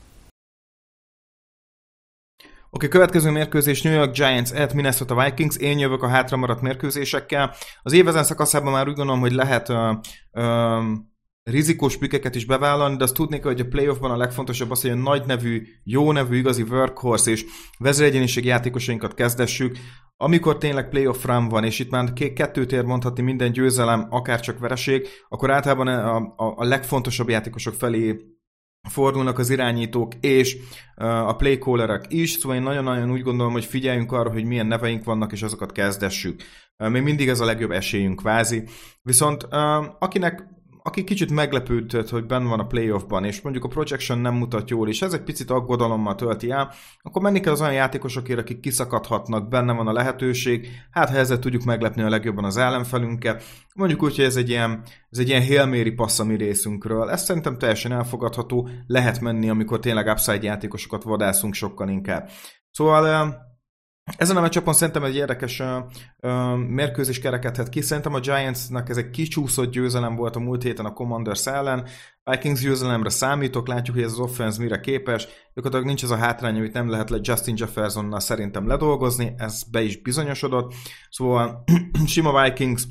Oké, 2.76 2.86
okay, 2.86 3.00
következő 3.00 3.32
mérkőzés 3.32 3.82
New 3.82 3.94
York 3.94 4.12
Giants 4.14 4.52
at 4.52 4.74
Minnesota 4.74 5.24
Vikings. 5.24 5.58
Én 5.58 5.80
jövök 5.80 6.04
a 6.04 6.08
hátra 6.08 6.38
maradt 6.38 6.62
mérkőzésekkel. 6.62 7.56
Az 7.82 7.94
évezen 7.94 8.24
szakaszában 8.24 8.72
már 8.72 8.88
úgy 8.88 8.96
gondolom, 8.96 9.20
hogy 9.20 9.32
lehet 9.32 9.70
uh, 9.70 9.78
uh, 10.32 10.84
rizikós 11.44 11.98
pikeket 11.98 12.36
is 12.36 12.46
bevállalni, 12.46 12.96
de 12.98 13.04
azt 13.04 13.14
tudni 13.14 13.40
kell, 13.40 13.52
hogy 13.52 13.60
a 13.60 13.68
playoffban 13.68 14.12
a 14.12 14.18
legfontosabb 14.18 14.72
az, 14.72 14.82
hogy 14.82 14.90
a 14.90 14.96
nagy 14.96 15.26
nevű, 15.26 15.64
jó 15.84 16.12
nevű, 16.12 16.38
igazi 16.38 16.62
workhorse 16.62 17.32
és 17.32 17.46
vezéregyéniség 17.78 18.46
játékosainkat 18.46 19.14
kezdessük, 19.14 19.78
amikor 20.18 20.58
tényleg 20.58 20.90
playoff 20.90 21.26
run 21.26 21.50
van, 21.50 21.64
és 21.64 21.80
itt 21.80 21.90
már 21.90 22.14
kettőt 22.14 22.72
ér 22.72 22.84
mondhatni 22.84 23.24
minden 23.24 23.52
győzelem, 23.52 24.08
akár 24.10 24.40
csak 24.40 24.60
vereség, 24.60 25.08
akkor 25.30 25.52
általában 25.52 25.88
a, 25.88 26.16
a, 26.18 26.54
a 26.56 26.64
legfontosabb 26.64 27.30
játékosok 27.30 27.74
felé 27.74 28.20
fordulnak 28.90 29.40
az 29.40 29.50
irányítók 29.50 30.14
és 30.20 30.58
a 30.96 31.36
playcallerek 31.36 32.06
is, 32.10 32.32
szóval 32.32 32.58
én 32.58 32.64
nagyon-nagyon 32.64 33.12
úgy 33.12 33.22
gondolom, 33.22 33.52
hogy 33.54 33.66
figyeljünk 33.66 34.12
arra, 34.12 34.32
hogy 34.32 34.44
milyen 34.44 34.68
neveink 34.68 35.04
vannak, 35.04 35.32
és 35.32 35.42
azokat 35.42 35.72
kezdessük. 35.72 36.42
Még 36.78 37.02
mindig 37.02 37.28
ez 37.28 37.40
a 37.40 37.46
legjobb 37.46 37.72
esélyünk 37.72 38.16
kvázi. 38.16 38.64
Viszont 39.02 39.44
akinek 40.00 40.44
aki 40.84 41.04
kicsit 41.04 41.32
meglepődött, 41.32 42.10
hogy 42.10 42.26
benne 42.26 42.50
van 42.50 42.60
a 42.60 42.68
playoffban, 42.68 43.24
és 43.24 43.42
mondjuk 43.42 43.64
a 43.64 43.68
projection 43.68 44.20
nem 44.20 44.34
mutat 44.34 44.70
jól, 44.70 44.90
és 44.90 45.02
ez 45.02 45.14
egy 45.14 45.24
picit 45.24 45.50
aggodalommal 45.50 46.16
tölti 46.16 46.52
el, 46.52 46.72
akkor 47.02 47.22
menni 47.22 47.40
kell 47.40 47.54
az 47.54 47.62
olyan 47.62 47.74
játékosokért, 47.74 48.40
akik 48.40 48.60
kiszakadhatnak, 48.60 49.50
benne 49.50 49.74
van 49.74 49.88
a 49.88 49.94
lehetőség, 49.94 50.68
hát 50.92 51.10
ha 51.10 51.16
ezzel 51.16 51.40
tudjuk 51.40 51.64
meglepni 51.64 52.02
a 52.02 52.10
legjobban 52.10 52.44
az 52.44 52.58
ellenfelünket. 52.58 53.44
Mondjuk 53.76 54.04
úgy, 54.04 54.16
hogy 54.16 54.26
ez 54.26 54.36
egy 54.36 54.50
ilyen, 54.50 54.84
ez 55.10 55.18
egy 55.18 55.28
ilyen 55.28 55.46
Hail 55.46 55.66
Mary 55.66 55.92
passz 55.92 56.20
a 56.20 56.26
mi 56.26 56.36
részünkről. 56.36 57.10
Ez 57.10 57.24
szerintem 57.24 57.58
teljesen 57.58 57.92
elfogadható, 57.92 58.70
lehet 58.88 59.20
menni, 59.20 59.50
amikor 59.50 59.80
tényleg 59.80 60.08
upside 60.08 60.44
játékosokat 60.44 61.04
vadászunk 61.04 61.54
sokkal 61.54 61.90
inkább. 61.90 62.30
Szóval 62.72 63.36
ezen 64.18 64.38
a 64.38 64.42
meccsapon 64.42 64.74
szerintem 64.74 65.04
egy 65.04 65.16
érdekes 65.16 65.60
uh, 65.60 65.68
uh, 66.20 66.58
mérkőzés 66.58 67.20
kerekedhet 67.20 67.70
ki. 67.70 67.82
Szerintem 67.82 68.14
a 68.14 68.20
Giantsnak 68.20 68.90
ez 68.90 68.98
egy 68.98 69.10
kicsúszott 69.10 69.72
győzelem 69.72 70.16
volt 70.16 70.36
a 70.36 70.40
múlt 70.40 70.64
héten 70.64 70.86
a 70.86 70.94
Commanders 70.94 71.48
ellen. 71.48 71.88
Vikings 72.24 72.62
győzelemre 72.62 73.10
számítok, 73.10 73.68
látjuk, 73.68 73.96
hogy 73.96 74.06
ez 74.06 74.12
az 74.12 74.20
offense 74.20 74.62
mire 74.62 74.80
képes. 74.80 75.28
Gyakorlatilag 75.54 75.86
nincs 75.86 76.04
ez 76.04 76.10
a 76.10 76.16
hátrány, 76.16 76.58
amit 76.58 76.74
nem 76.74 76.90
lehet 76.90 77.10
le 77.10 77.18
Justin 77.22 77.56
Jeffersonnal 77.58 78.20
szerintem 78.20 78.68
ledolgozni, 78.68 79.34
ez 79.38 79.64
be 79.64 79.82
is 79.82 80.02
bizonyosodott. 80.02 80.74
Szóval 81.10 81.64
sima 82.06 82.44
Vikings 82.44 82.84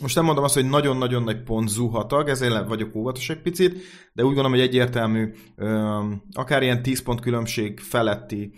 most 0.00 0.14
nem 0.14 0.24
mondom 0.24 0.44
azt, 0.44 0.54
hogy 0.54 0.68
nagyon-nagyon 0.68 1.22
nagy 1.22 1.42
pont 1.42 1.68
zuhatag, 1.68 2.28
ezért 2.28 2.68
vagyok 2.68 2.94
óvatos 2.94 3.30
egy 3.30 3.42
picit, 3.42 3.72
de 4.12 4.22
úgy 4.22 4.34
gondolom, 4.34 4.50
hogy 4.50 4.60
egyértelmű, 4.60 5.32
akár 6.32 6.62
ilyen 6.62 6.82
10 6.82 7.02
pont 7.02 7.20
különbség 7.20 7.80
feletti 7.80 8.52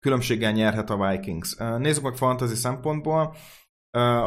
különbséggel 0.00 0.52
nyerhet 0.52 0.90
a 0.90 1.08
Vikings. 1.08 1.56
Nézzük 1.78 2.02
meg 2.02 2.16
fantasy 2.16 2.54
szempontból 2.54 3.34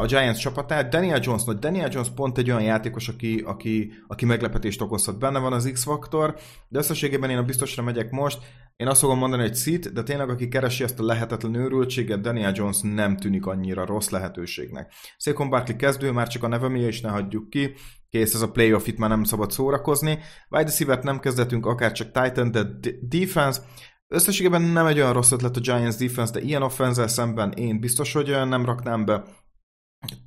a 0.00 0.06
Giants 0.06 0.38
csapatát. 0.38 0.88
Daniel 0.88 1.20
Jones, 1.22 1.44
no, 1.44 1.52
Daniel 1.52 1.88
Jones 1.92 2.08
pont 2.14 2.38
egy 2.38 2.50
olyan 2.50 2.62
játékos, 2.62 3.08
aki, 3.08 3.42
aki, 3.46 3.92
aki 4.06 4.24
meglepetést 4.24 4.80
okozhat. 4.80 5.18
Benne 5.18 5.38
van 5.38 5.52
az 5.52 5.70
X-faktor, 5.72 6.34
de 6.68 6.78
összességében 6.78 7.30
én 7.30 7.38
a 7.38 7.42
biztosra 7.42 7.82
megyek 7.82 8.10
most. 8.10 8.38
Én 8.76 8.86
azt 8.86 9.00
fogom 9.00 9.18
mondani, 9.18 9.42
hogy 9.42 9.54
szit, 9.54 9.92
de 9.92 10.02
tényleg 10.02 10.30
aki 10.30 10.48
keresi 10.48 10.82
ezt 10.82 11.00
a 11.00 11.04
lehetetlen 11.04 11.54
őrültséget, 11.54 12.20
Daniel 12.20 12.52
Jones 12.54 12.80
nem 12.82 13.16
tűnik 13.16 13.46
annyira 13.46 13.86
rossz 13.86 14.08
lehetőségnek. 14.08 14.92
Saquon 15.16 15.48
Barkley 15.48 15.76
kezdő, 15.76 16.10
már 16.10 16.28
csak 16.28 16.42
a 16.42 16.48
neve 16.48 16.68
miatt 16.68 16.88
is 16.88 17.00
ne 17.00 17.08
hagyjuk 17.08 17.50
ki. 17.50 17.74
Kész, 18.08 18.34
ez 18.34 18.40
a 18.40 18.50
playoff 18.50 18.86
itt 18.86 18.98
már 18.98 19.08
nem 19.08 19.24
szabad 19.24 19.50
szórakozni. 19.50 20.18
Wide 20.50 20.64
receiver 20.64 21.02
nem 21.02 21.20
kezdetünk, 21.20 21.66
akár 21.66 21.92
csak 21.92 22.10
Titan, 22.10 22.50
de 22.50 22.66
defense. 23.00 23.60
Összességében 24.08 24.62
nem 24.62 24.86
egy 24.86 24.98
olyan 24.98 25.12
rossz 25.12 25.30
ötlet 25.30 25.56
a 25.56 25.60
Giants 25.60 25.96
defense, 25.96 26.32
de 26.32 26.40
ilyen 26.40 26.62
offense 26.62 27.06
szemben 27.06 27.52
én 27.52 27.80
biztos, 27.80 28.12
hogy 28.12 28.28
nem 28.28 28.64
raknám 28.64 29.04
be. 29.04 29.24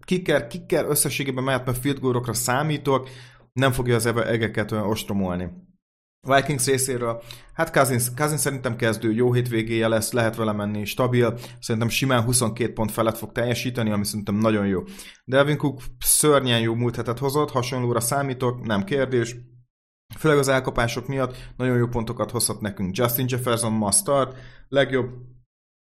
Kicker, 0.05 0.47
kicker 0.47 0.85
összességében 0.85 1.43
mehet, 1.43 1.65
mert 1.65 1.77
field 1.77 1.99
goalokra 1.99 2.33
számítok, 2.33 3.09
nem 3.53 3.71
fogja 3.71 3.95
az 3.95 4.05
egeket 4.05 4.71
olyan 4.71 4.85
ostromolni. 4.85 5.49
Vikings 6.27 6.65
részéről, 6.65 7.21
hát 7.53 7.71
Cousins, 7.71 8.13
Cousins 8.15 8.41
szerintem 8.41 8.75
kezdő, 8.75 9.13
jó 9.13 9.33
hétvégéje 9.33 9.87
lesz, 9.87 10.11
lehet 10.11 10.35
vele 10.35 10.51
menni, 10.51 10.85
stabil, 10.85 11.37
szerintem 11.59 11.89
simán 11.89 12.21
22 12.21 12.73
pont 12.73 12.91
felett 12.91 13.17
fog 13.17 13.31
teljesíteni, 13.31 13.91
ami 13.91 14.05
szerintem 14.05 14.35
nagyon 14.35 14.67
jó. 14.67 14.83
Delvin 15.25 15.57
Cook 15.57 15.81
szörnyen 15.99 16.59
jó 16.59 16.75
múlt 16.75 16.95
hetet 16.95 17.19
hozott, 17.19 17.51
hasonlóra 17.51 17.99
számítok, 17.99 18.65
nem 18.65 18.83
kérdés, 18.83 19.35
Főleg 20.17 20.37
az 20.37 20.47
elkapások 20.47 21.07
miatt 21.07 21.35
nagyon 21.57 21.77
jó 21.77 21.87
pontokat 21.87 22.31
hozhat 22.31 22.61
nekünk. 22.61 22.95
Justin 22.97 23.25
Jefferson 23.29 23.71
ma 23.71 23.91
start, 23.91 24.37
legjobb 24.69 25.09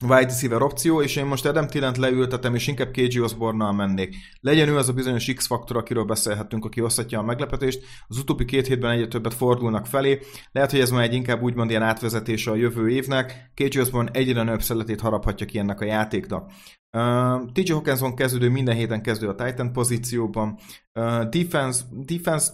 wide 0.04 0.26
receiver 0.26 0.62
opció, 0.62 1.02
és 1.02 1.16
én 1.16 1.24
most 1.24 1.46
Adam 1.46 1.66
Tillent 1.66 1.96
leültetem, 1.96 2.54
és 2.54 2.66
inkább 2.66 2.90
KG 2.90 3.22
Osborne-nal 3.22 3.72
mennék. 3.72 4.16
Legyen 4.40 4.68
ő 4.68 4.76
az 4.76 4.88
a 4.88 4.92
bizonyos 4.92 5.32
X-faktor, 5.34 5.76
akiről 5.76 6.04
beszélhetünk, 6.04 6.64
aki 6.64 6.80
hozhatja 6.80 7.18
a 7.18 7.22
meglepetést. 7.22 7.82
Az 8.08 8.18
utóbbi 8.18 8.44
két 8.44 8.66
hétben 8.66 8.90
egyre 8.90 9.06
többet 9.06 9.34
fordulnak 9.34 9.86
felé. 9.86 10.20
Lehet, 10.52 10.70
hogy 10.70 10.80
ez 10.80 10.90
már 10.90 11.02
egy 11.02 11.14
inkább 11.14 11.42
úgymond 11.42 11.70
ilyen 11.70 11.82
átvezetése 11.82 12.50
a 12.50 12.54
jövő 12.54 12.88
évnek. 12.88 13.52
KG 13.54 13.78
Osborne 13.80 14.10
egyre 14.10 14.42
nőbb 14.42 14.62
szeletét 14.62 15.00
haraphatja 15.00 15.46
ki 15.46 15.58
ennek 15.58 15.80
a 15.80 15.84
játéknak. 15.84 16.50
Uh, 16.96 17.52
TJ 17.52 17.72
Hawkinson 17.72 18.14
kezdődő 18.14 18.48
minden 18.48 18.74
héten 18.74 19.02
kezdő 19.02 19.28
a 19.28 19.34
Titan 19.34 19.72
pozícióban. 19.72 20.58
Uh, 20.92 21.22
defense, 21.22 21.84
defense 21.90 22.52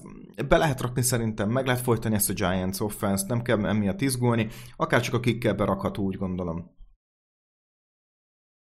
be 0.49 0.57
lehet 0.57 0.81
rakni 0.81 1.03
szerintem, 1.03 1.51
meg 1.51 1.67
lehet 1.67 1.81
folytani 1.81 2.15
ezt 2.15 2.31
a 2.31 2.33
Giants 2.33 2.81
offense 2.81 3.25
nem 3.29 3.43
kell 3.43 3.67
emiatt 3.67 4.01
izgulni, 4.01 4.49
akár 4.77 5.01
csak 5.01 5.15
a 5.15 5.21
kikkel 5.21 5.55
berakható, 5.55 6.03
úgy 6.03 6.17
gondolom. 6.17 6.79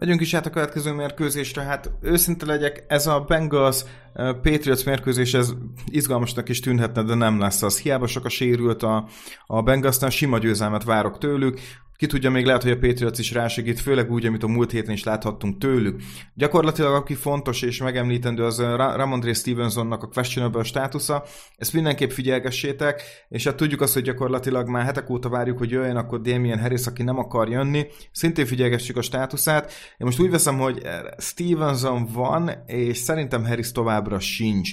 Megyünk 0.03 0.21
is 0.21 0.35
át 0.35 0.47
a 0.47 0.51
következő 0.51 0.93
mérkőzésre, 0.93 1.62
hát 1.62 1.91
őszinte 2.01 2.47
legyek, 2.47 2.85
ez 2.88 3.07
a 3.07 3.21
Bengals 3.21 3.83
uh, 3.83 4.31
Patriots 4.31 4.85
mérkőzés, 4.85 5.35
ez 5.35 5.53
izgalmasnak 5.87 6.49
is 6.49 6.61
tűnhetne, 6.61 7.03
de 7.03 7.15
nem 7.15 7.38
lesz 7.38 7.62
az. 7.62 7.79
Hiába 7.81 8.07
sok 8.07 8.25
a 8.25 8.29
sérült 8.29 8.83
a, 8.83 9.09
a 9.47 9.62
Bengalsnál, 9.62 10.11
sima 10.11 10.38
győzelmet 10.38 10.85
várok 10.85 11.19
tőlük. 11.19 11.61
Ki 12.03 12.09
tudja, 12.09 12.31
még 12.31 12.45
lehet, 12.45 12.62
hogy 12.62 12.71
a 12.71 12.79
Patriots 12.79 13.19
is 13.19 13.33
rásegít, 13.33 13.81
főleg 13.81 14.11
úgy, 14.11 14.27
amit 14.27 14.43
a 14.43 14.47
múlt 14.47 14.71
héten 14.71 14.93
is 14.95 15.05
láthattunk 15.05 15.59
tőlük. 15.59 16.03
Gyakorlatilag 16.35 16.95
aki 16.95 17.15
fontos 17.15 17.62
és 17.62 17.83
megemlítendő, 17.83 18.45
az 18.45 18.61
Ramondre 18.61 19.33
Stevensonnak 19.33 20.03
a 20.03 20.09
questionable 20.09 20.62
státusza. 20.62 21.25
Ezt 21.57 21.73
mindenképp 21.73 22.11
figyelgessétek, 22.11 23.03
és 23.29 23.45
hát 23.45 23.57
tudjuk 23.57 23.81
azt, 23.81 23.95
hogy 23.95 24.03
gyakorlatilag 24.03 24.69
már 24.69 24.85
hetek 24.85 25.11
óta 25.11 25.29
várjuk, 25.29 25.59
hogy 25.59 25.71
jöjjön, 25.71 25.97
akkor 25.97 26.21
Damien 26.21 26.61
Harris, 26.61 26.87
aki 26.87 27.03
nem 27.03 27.19
akar 27.19 27.49
jönni, 27.49 27.87
szintén 28.12 28.47
figyelgessük 28.47 28.97
a 28.97 29.03
státuszát. 29.03 29.73
Én 29.97 30.07
most 30.07 30.21
úgy 30.21 30.31
veszem, 30.31 30.59
hogy 30.59 30.83
Stevenson 31.19 32.07
van, 32.12 32.51
és 32.67 32.97
szerintem 32.97 33.45
Harris 33.45 33.73
továbbra 33.73 34.21
sincs. 34.21 34.71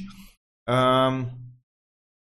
Um, 0.71 1.47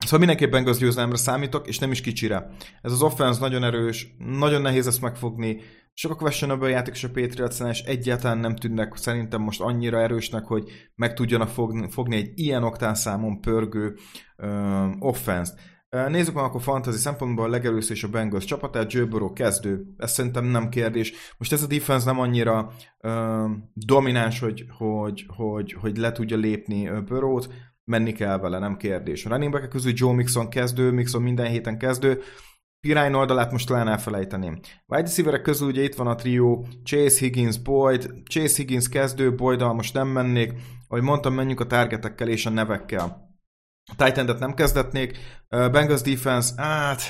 Szóval 0.04 0.20
mindenképpen 0.20 0.64
győzelemre 0.64 1.18
számítok, 1.18 1.68
és 1.68 1.80
nem 1.80 1.92
is 1.92 2.02
kicsire. 2.02 2.52
Ez 2.82 2.92
az 2.92 3.02
offense 3.02 3.40
nagyon 3.40 3.64
erős, 3.64 4.16
nagyon 4.18 4.62
nehéz 4.62 4.88
ezt 4.88 5.02
megfogni. 5.02 5.62
Sok 5.94 6.12
a 6.12 6.16
questionable 6.16 6.70
játék 6.70 6.94
és 6.94 7.04
a 7.04 7.10
patriots 7.10 7.60
és 7.70 7.82
egyáltalán 7.82 8.38
nem 8.38 8.56
tűnnek 8.56 8.96
szerintem 8.96 9.42
most 9.42 9.62
annyira 9.62 10.02
erősnek, 10.02 10.44
hogy 10.44 10.70
meg 10.96 11.14
tudjanak 11.14 11.48
fogni, 11.48 11.90
fogni 11.90 12.16
egy 12.16 12.32
ilyen 12.36 12.64
oktán 12.64 12.96
számon 12.96 13.42
pörgő 13.42 13.98
uh, 14.38 14.90
offense-t. 15.00 15.60
Nézzük 16.08 16.34
meg 16.34 16.44
akkor 16.44 16.62
fantasy 16.62 16.98
szempontból 16.98 17.46
a 17.46 17.50
legelőször 17.50 17.96
is 17.96 18.04
a 18.04 18.10
Bengals 18.10 18.46
csapatát, 18.46 18.94
Joe 18.94 19.06
Burrow 19.06 19.34
kezdő, 19.34 19.94
ez 19.98 20.12
szerintem 20.12 20.46
nem 20.46 20.70
kérdés. 20.70 21.14
Most 21.38 21.52
ez 21.52 21.64
a 21.64 21.68
defense 21.68 22.06
nem 22.06 22.20
annyira 22.20 22.72
uh, 23.02 23.50
domináns, 23.74 24.40
hogy, 24.40 24.66
hogy, 24.78 25.26
hogy, 25.28 25.74
hogy 25.74 25.98
le 25.98 26.12
tudja 26.12 26.38
lépni 26.38 26.90
Burrow-t, 27.06 27.50
menni 27.91 28.12
kell 28.12 28.38
vele, 28.38 28.60
nem 28.60 28.77
kérdés. 28.77 29.25
A 29.25 29.30
running 29.30 29.51
back 29.51 29.69
közül 29.69 29.93
Joe 29.95 30.13
Mixon 30.13 30.49
kezdő, 30.49 30.91
Mixon 30.91 31.21
minden 31.21 31.47
héten 31.47 31.77
kezdő, 31.77 32.21
Pirány 32.88 33.13
oldalát 33.13 33.51
most 33.51 33.67
talán 33.67 33.88
elfelejteném. 33.88 34.60
Wide 34.86 35.01
receiver 35.01 35.41
közül 35.41 35.67
ugye 35.67 35.84
itt 35.84 35.95
van 35.95 36.08
a 36.08 36.15
trió 36.15 36.67
Chase 36.84 37.19
Higgins, 37.19 37.58
Boyd, 37.58 38.13
Chase 38.25 38.56
Higgins 38.56 38.89
kezdő, 38.89 39.36
boyd 39.36 39.62
most 39.62 39.93
nem 39.93 40.08
mennék, 40.08 40.54
ahogy 40.88 41.04
mondtam, 41.04 41.34
menjünk 41.34 41.60
a 41.60 41.67
targetekkel 41.67 42.27
és 42.27 42.45
a 42.45 42.49
nevekkel. 42.49 43.30
A 43.97 44.04
titan 44.04 44.38
nem 44.39 44.54
kezdetnék, 44.54 45.17
Bengals 45.49 46.01
defense, 46.01 46.62
hát 46.62 47.01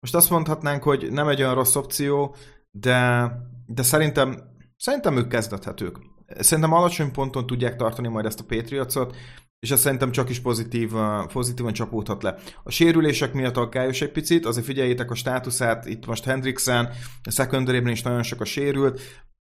most 0.00 0.14
azt 0.14 0.30
mondhatnánk, 0.30 0.82
hogy 0.82 1.10
nem 1.10 1.28
egy 1.28 1.40
olyan 1.40 1.54
rossz 1.54 1.74
opció, 1.74 2.34
de, 2.70 3.30
de 3.66 3.82
szerintem, 3.82 4.42
szerintem 4.76 5.16
ők 5.16 5.28
kezdethetők. 5.28 5.98
Szerintem 6.26 6.72
alacsony 6.72 7.12
ponton 7.12 7.46
tudják 7.46 7.76
tartani 7.76 8.08
majd 8.08 8.26
ezt 8.26 8.40
a 8.40 8.44
Patriotsot, 8.44 9.16
és 9.60 9.70
ez 9.70 9.80
szerintem 9.80 10.10
csak 10.10 10.28
is 10.28 10.40
pozitív, 10.40 10.92
pozitívan 11.32 11.72
csapódhat 11.72 12.22
le. 12.22 12.36
A 12.62 12.70
sérülések 12.70 13.32
miatt 13.32 13.56
aggályos 13.56 14.00
egy 14.00 14.12
picit, 14.12 14.46
azért 14.46 14.66
figyeljétek 14.66 15.10
a 15.10 15.14
státuszát, 15.14 15.86
itt 15.86 16.06
most 16.06 16.24
Hendricksen, 16.24 16.88
a 17.22 17.30
secondary 17.30 17.90
is 17.90 18.02
nagyon 18.02 18.22
sok 18.22 18.40
a 18.40 18.44
sérült, 18.44 19.00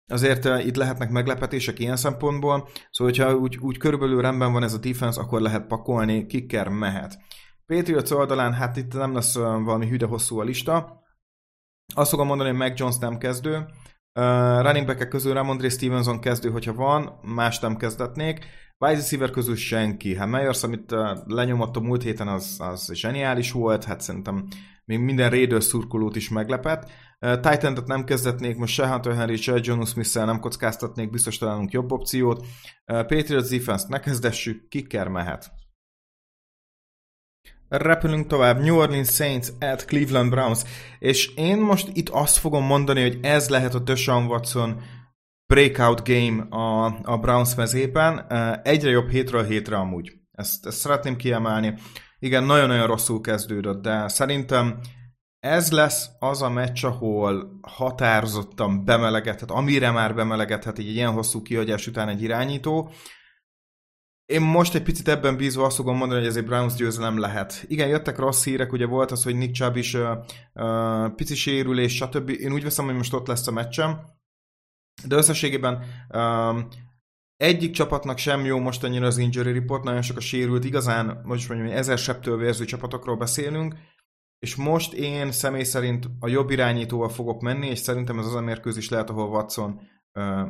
azért 0.07 0.45
uh, 0.45 0.65
itt 0.65 0.75
lehetnek 0.75 1.09
meglepetések 1.09 1.79
ilyen 1.79 1.97
szempontból, 1.97 2.67
szóval 2.91 3.13
hogyha 3.13 3.35
úgy, 3.35 3.57
úgy 3.57 3.77
körülbelül 3.77 4.21
rendben 4.21 4.51
van 4.51 4.63
ez 4.63 4.73
a 4.73 4.77
defense, 4.77 5.21
akkor 5.21 5.41
lehet 5.41 5.67
pakolni, 5.67 6.25
kicker 6.25 6.67
mehet. 6.67 7.19
Patriots 7.65 8.11
oldalán, 8.11 8.53
hát 8.53 8.77
itt 8.77 8.93
nem 8.93 9.13
lesz 9.13 9.35
uh, 9.35 9.43
valami 9.43 9.87
hüde 9.87 10.05
hosszú 10.05 10.39
a 10.39 10.43
lista. 10.43 11.01
Azt 11.95 12.09
fogom 12.09 12.27
mondani, 12.27 12.49
hogy 12.49 12.57
Mac 12.57 12.79
Jones 12.79 12.97
nem 12.97 13.17
kezdő, 13.17 13.65
uh, 14.17 14.61
running 14.61 14.85
back 14.85 15.09
közül 15.09 15.33
Ramondre 15.33 15.69
Stevenson 15.69 16.19
kezdő, 16.19 16.49
hogyha 16.49 16.73
van, 16.73 17.19
más 17.21 17.59
nem 17.59 17.75
kezdetnék. 17.75 18.45
Wide 18.79 18.95
receiver 18.95 19.29
közül 19.29 19.55
senki. 19.55 20.15
Hát 20.15 20.27
Meyers, 20.27 20.63
amit 20.63 20.91
uh, 20.91 21.17
lenyomott 21.25 21.75
a 21.75 21.79
múlt 21.79 22.03
héten, 22.03 22.27
az, 22.27 22.55
az 22.59 22.91
zseniális 22.93 23.51
volt, 23.51 23.83
hát 23.83 24.01
szerintem 24.01 24.47
még 24.85 24.99
minden 24.99 25.29
Raiders 25.29 25.65
szurkolót 25.65 26.15
is 26.15 26.29
meglepett. 26.29 26.89
Uh, 27.19 27.39
titan 27.39 27.83
nem 27.85 28.03
kezdetnék, 28.03 28.57
most 28.57 28.73
se 28.73 28.87
Hunter 28.87 29.15
Henry, 29.15 29.35
se 29.35 29.59
John 29.61 29.83
smith 29.83 30.15
nem 30.15 30.39
kockáztatnék, 30.39 31.09
biztos 31.09 31.37
találunk 31.37 31.71
jobb 31.71 31.91
opciót. 31.91 32.39
Uh, 32.39 32.45
Patriots 32.85 33.49
defense 33.49 33.85
ne 33.89 33.99
kezdessük, 33.99 34.67
kiker 34.67 35.07
mehet. 35.07 35.51
Repülünk 37.69 38.27
tovább, 38.27 38.59
New 38.59 38.75
Orleans 38.75 39.09
Saints 39.09 39.47
at 39.59 39.85
Cleveland 39.85 40.29
Browns, 40.29 40.61
és 40.99 41.27
én 41.35 41.57
most 41.57 41.89
itt 41.93 42.09
azt 42.09 42.37
fogom 42.37 42.65
mondani, 42.65 43.01
hogy 43.01 43.19
ez 43.21 43.49
lehet 43.49 43.73
a 43.73 43.79
Deshaun 43.79 44.25
Watson 44.25 44.81
breakout 45.53 46.07
game 46.07 46.41
a, 46.49 46.85
a 47.03 47.17
Browns 47.17 47.55
mezében. 47.55 48.25
Egyre 48.63 48.89
jobb 48.89 49.09
hétről 49.09 49.43
hétre 49.45 49.77
amúgy. 49.77 50.13
Ezt, 50.31 50.65
ezt 50.65 50.77
szeretném 50.77 51.15
kiemelni. 51.15 51.73
Igen, 52.19 52.43
nagyon-nagyon 52.43 52.87
rosszul 52.87 53.21
kezdődött, 53.21 53.81
de 53.81 54.07
szerintem 54.07 54.79
ez 55.39 55.71
lesz 55.71 56.09
az 56.19 56.41
a 56.41 56.49
meccs, 56.49 56.85
ahol 56.85 57.59
határozottan 57.61 58.85
bemelegedhet, 58.85 59.51
amire 59.51 59.91
már 59.91 60.15
bemelegedhet 60.15 60.77
egy 60.77 60.89
ilyen 60.89 61.11
hosszú 61.11 61.41
kihagyás 61.41 61.87
után 61.87 62.09
egy 62.09 62.21
irányító. 62.21 62.91
Én 64.27 64.41
most 64.41 64.75
egy 64.75 64.83
picit 64.83 65.07
ebben 65.07 65.37
bízva 65.37 65.65
azt 65.65 65.75
fogom 65.75 65.97
mondani, 65.97 66.19
hogy 66.19 66.29
ez 66.29 66.35
egy 66.35 66.45
Browns 66.45 66.73
győzelem 66.73 67.19
lehet. 67.19 67.65
Igen, 67.67 67.87
jöttek 67.87 68.17
rossz 68.17 68.43
hírek, 68.43 68.71
ugye 68.71 68.85
volt 68.85 69.11
az, 69.11 69.23
hogy 69.23 69.35
Nick 69.35 69.53
Chubb 69.53 69.75
is 69.75 69.93
uh, 69.93 70.17
uh, 70.53 71.15
pici 71.15 71.35
sérülés, 71.35 71.95
stb. 71.95 72.29
Én 72.29 72.53
úgy 72.53 72.63
veszem, 72.63 72.85
hogy 72.85 72.95
most 72.95 73.13
ott 73.13 73.27
lesz 73.27 73.47
a 73.47 73.51
meccsem. 73.51 73.99
De 75.05 75.15
összességében 75.15 75.83
um, 76.13 76.67
egyik 77.37 77.71
csapatnak 77.71 78.17
sem 78.17 78.45
jó 78.45 78.59
most 78.59 78.83
annyira 78.83 79.05
az 79.05 79.17
injury 79.17 79.53
report, 79.53 79.83
nagyon 79.83 80.01
sok 80.01 80.17
a 80.17 80.21
sérült, 80.21 80.65
igazán, 80.65 81.21
most 81.23 81.49
mondjam, 81.49 81.71
ezer 81.71 81.97
septől 81.97 82.37
vérző 82.37 82.65
csapatokról 82.65 83.17
beszélünk, 83.17 83.75
és 84.39 84.55
most 84.55 84.93
én 84.93 85.31
személy 85.31 85.63
szerint 85.63 86.09
a 86.19 86.27
jobb 86.27 86.49
irányítóval 86.49 87.09
fogok 87.09 87.41
menni, 87.41 87.67
és 87.67 87.79
szerintem 87.79 88.19
ez 88.19 88.25
az 88.25 88.35
a 88.35 88.41
mérkőzés 88.41 88.89
lehet, 88.89 89.09
ahol 89.09 89.29
Watson 89.29 89.81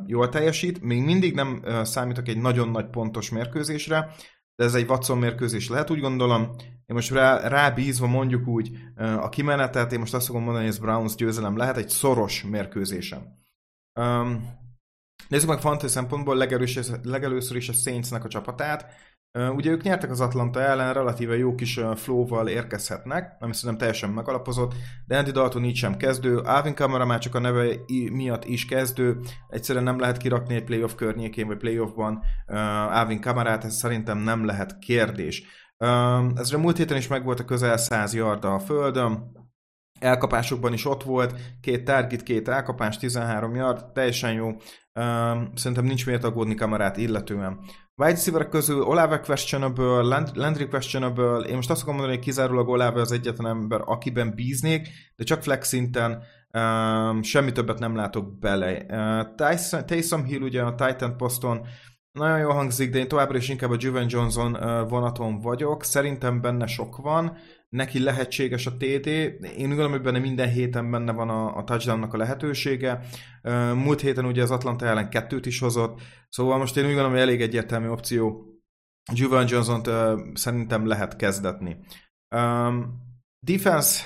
jól 0.05 0.29
teljesít. 0.29 0.81
Még 0.81 1.03
mindig 1.03 1.33
nem 1.33 1.63
számítok 1.83 2.27
egy 2.27 2.37
nagyon 2.37 2.69
nagy 2.69 2.89
pontos 2.89 3.29
mérkőzésre, 3.29 4.09
de 4.55 4.63
ez 4.63 4.75
egy 4.75 4.89
Watson 4.89 5.17
mérkőzés 5.17 5.69
lehet, 5.69 5.89
úgy 5.89 5.99
gondolom. 5.99 6.41
Én 6.85 6.95
most 6.95 7.11
rá, 7.11 7.47
rábízva 7.47 8.07
mondjuk 8.07 8.47
úgy 8.47 8.71
a 8.95 9.29
kimenetet, 9.29 9.91
én 9.91 9.99
most 9.99 10.13
azt 10.13 10.25
fogom 10.25 10.43
mondani, 10.43 10.65
hogy 10.65 10.73
ez 10.73 10.79
Browns 10.79 11.15
győzelem 11.15 11.57
lehet 11.57 11.77
egy 11.77 11.89
szoros 11.89 12.43
mérkőzésem. 12.43 13.21
Um, 13.99 14.57
nézzük 15.27 15.49
meg 15.49 15.59
fantasy 15.59 15.93
szempontból 15.93 16.35
legelőször, 16.35 16.99
legelőször 17.03 17.57
is 17.57 17.69
a 17.69 17.73
Saintsnek 17.73 18.23
a 18.23 18.27
csapatát. 18.27 18.93
Ugye 19.55 19.71
ők 19.71 19.83
nyertek 19.83 20.11
az 20.11 20.21
Atlanta 20.21 20.61
ellen, 20.61 20.93
relatíve 20.93 21.37
jó 21.37 21.55
kis 21.55 21.79
flow-val 21.95 22.47
érkezhetnek, 22.47 23.35
ami 23.39 23.53
szerintem 23.53 23.77
teljesen 23.77 24.09
megalapozott, 24.09 24.73
de 25.05 25.17
Andy 25.17 25.31
Dalton 25.31 25.63
így 25.63 25.75
sem 25.75 25.97
kezdő, 25.97 26.37
Alvin 26.37 26.73
Kamara 26.73 27.05
már 27.05 27.19
csak 27.19 27.35
a 27.35 27.39
neve 27.39 27.75
miatt 28.11 28.45
is 28.45 28.65
kezdő, 28.65 29.19
egyszerűen 29.49 29.83
nem 29.83 29.99
lehet 29.99 30.17
kirakni 30.17 30.55
egy 30.55 30.63
playoff 30.63 30.93
környékén, 30.95 31.47
vagy 31.47 31.57
playoffban 31.57 32.23
Alvin 32.89 33.21
Kamarát, 33.21 33.63
ez 33.63 33.75
szerintem 33.75 34.17
nem 34.17 34.45
lehet 34.45 34.79
kérdés. 34.79 35.43
Uh, 35.79 36.39
ezre 36.39 36.57
múlt 36.57 36.77
héten 36.77 36.97
is 36.97 37.07
megvolt 37.07 37.39
a 37.39 37.45
közel 37.45 37.77
100 37.77 38.13
yarda 38.13 38.53
a 38.53 38.59
földön, 38.59 39.31
elkapásokban 39.99 40.73
is 40.73 40.85
ott 40.85 41.03
volt, 41.03 41.39
két 41.61 41.83
target, 41.83 42.23
két 42.23 42.47
elkapás, 42.47 42.97
13 42.97 43.55
yard, 43.55 43.85
teljesen 43.91 44.33
jó. 44.33 44.51
Szerintem 45.55 45.85
nincs 45.85 46.05
miért 46.05 46.23
aggódni 46.23 46.55
kamerát 46.55 46.97
illetően. 46.97 47.59
Wide 47.95 48.11
receiver 48.11 48.49
közül 48.49 48.81
Olave 48.81 49.19
questionable, 49.19 50.01
Landry 50.33 50.67
questionable, 50.67 51.47
én 51.47 51.55
most 51.55 51.69
azt 51.69 51.81
akarom 51.81 51.97
mondani, 51.97 52.17
hogy 52.17 52.25
kizárólag 52.25 52.67
Olave 52.67 53.01
az 53.01 53.11
egyetlen 53.11 53.47
ember, 53.47 53.81
akiben 53.85 54.33
bíznék, 54.35 54.89
de 55.15 55.23
csak 55.23 55.43
flex 55.43 55.67
szinten 55.67 56.23
um, 56.53 57.23
semmi 57.23 57.51
többet 57.51 57.79
nem 57.79 57.95
látok 57.95 58.39
bele. 58.39 58.85
Uh, 58.89 59.35
Tyson, 59.35 59.85
Taysom 59.85 60.23
Hill 60.23 60.41
ugye 60.41 60.61
a 60.61 60.75
Titan 60.75 61.17
poszton 61.17 61.67
nagyon 62.17 62.39
jól 62.39 62.53
hangzik, 62.53 62.91
de 62.91 62.97
én 62.97 63.07
továbbra 63.07 63.37
is 63.37 63.49
inkább 63.49 63.71
a 63.71 63.77
Juven 63.79 64.05
Johnson 64.09 64.51
vonaton 64.87 65.39
vagyok. 65.39 65.83
Szerintem 65.83 66.41
benne 66.41 66.67
sok 66.67 66.97
van 66.97 67.37
neki 67.69 67.99
lehetséges 67.99 68.65
a 68.65 68.77
TD. 68.77 69.07
Én 69.57 69.67
gondolom, 69.67 69.91
hogy 69.91 70.01
benne 70.01 70.19
minden 70.19 70.49
héten 70.49 70.91
benne 70.91 71.11
van 71.11 71.29
a, 71.29 71.57
a 71.57 71.63
touchdownnak 71.63 72.13
a 72.13 72.17
lehetősége. 72.17 72.99
Múlt 73.73 74.01
héten 74.01 74.25
ugye 74.25 74.41
az 74.41 74.51
Atlanta 74.51 74.85
ellen 74.85 75.09
kettőt 75.09 75.45
is 75.45 75.59
hozott, 75.59 76.01
szóval 76.29 76.57
most 76.57 76.77
én 76.77 76.83
úgy 76.83 76.89
gondolom, 76.89 77.11
hogy 77.11 77.21
elég 77.21 77.41
egyértelmű 77.41 77.87
opció. 77.87 78.45
Juvan 79.13 79.45
Johnson-t 79.49 79.89
szerintem 80.37 80.87
lehet 80.87 81.15
kezdetni. 81.15 81.77
Defense 83.39 84.03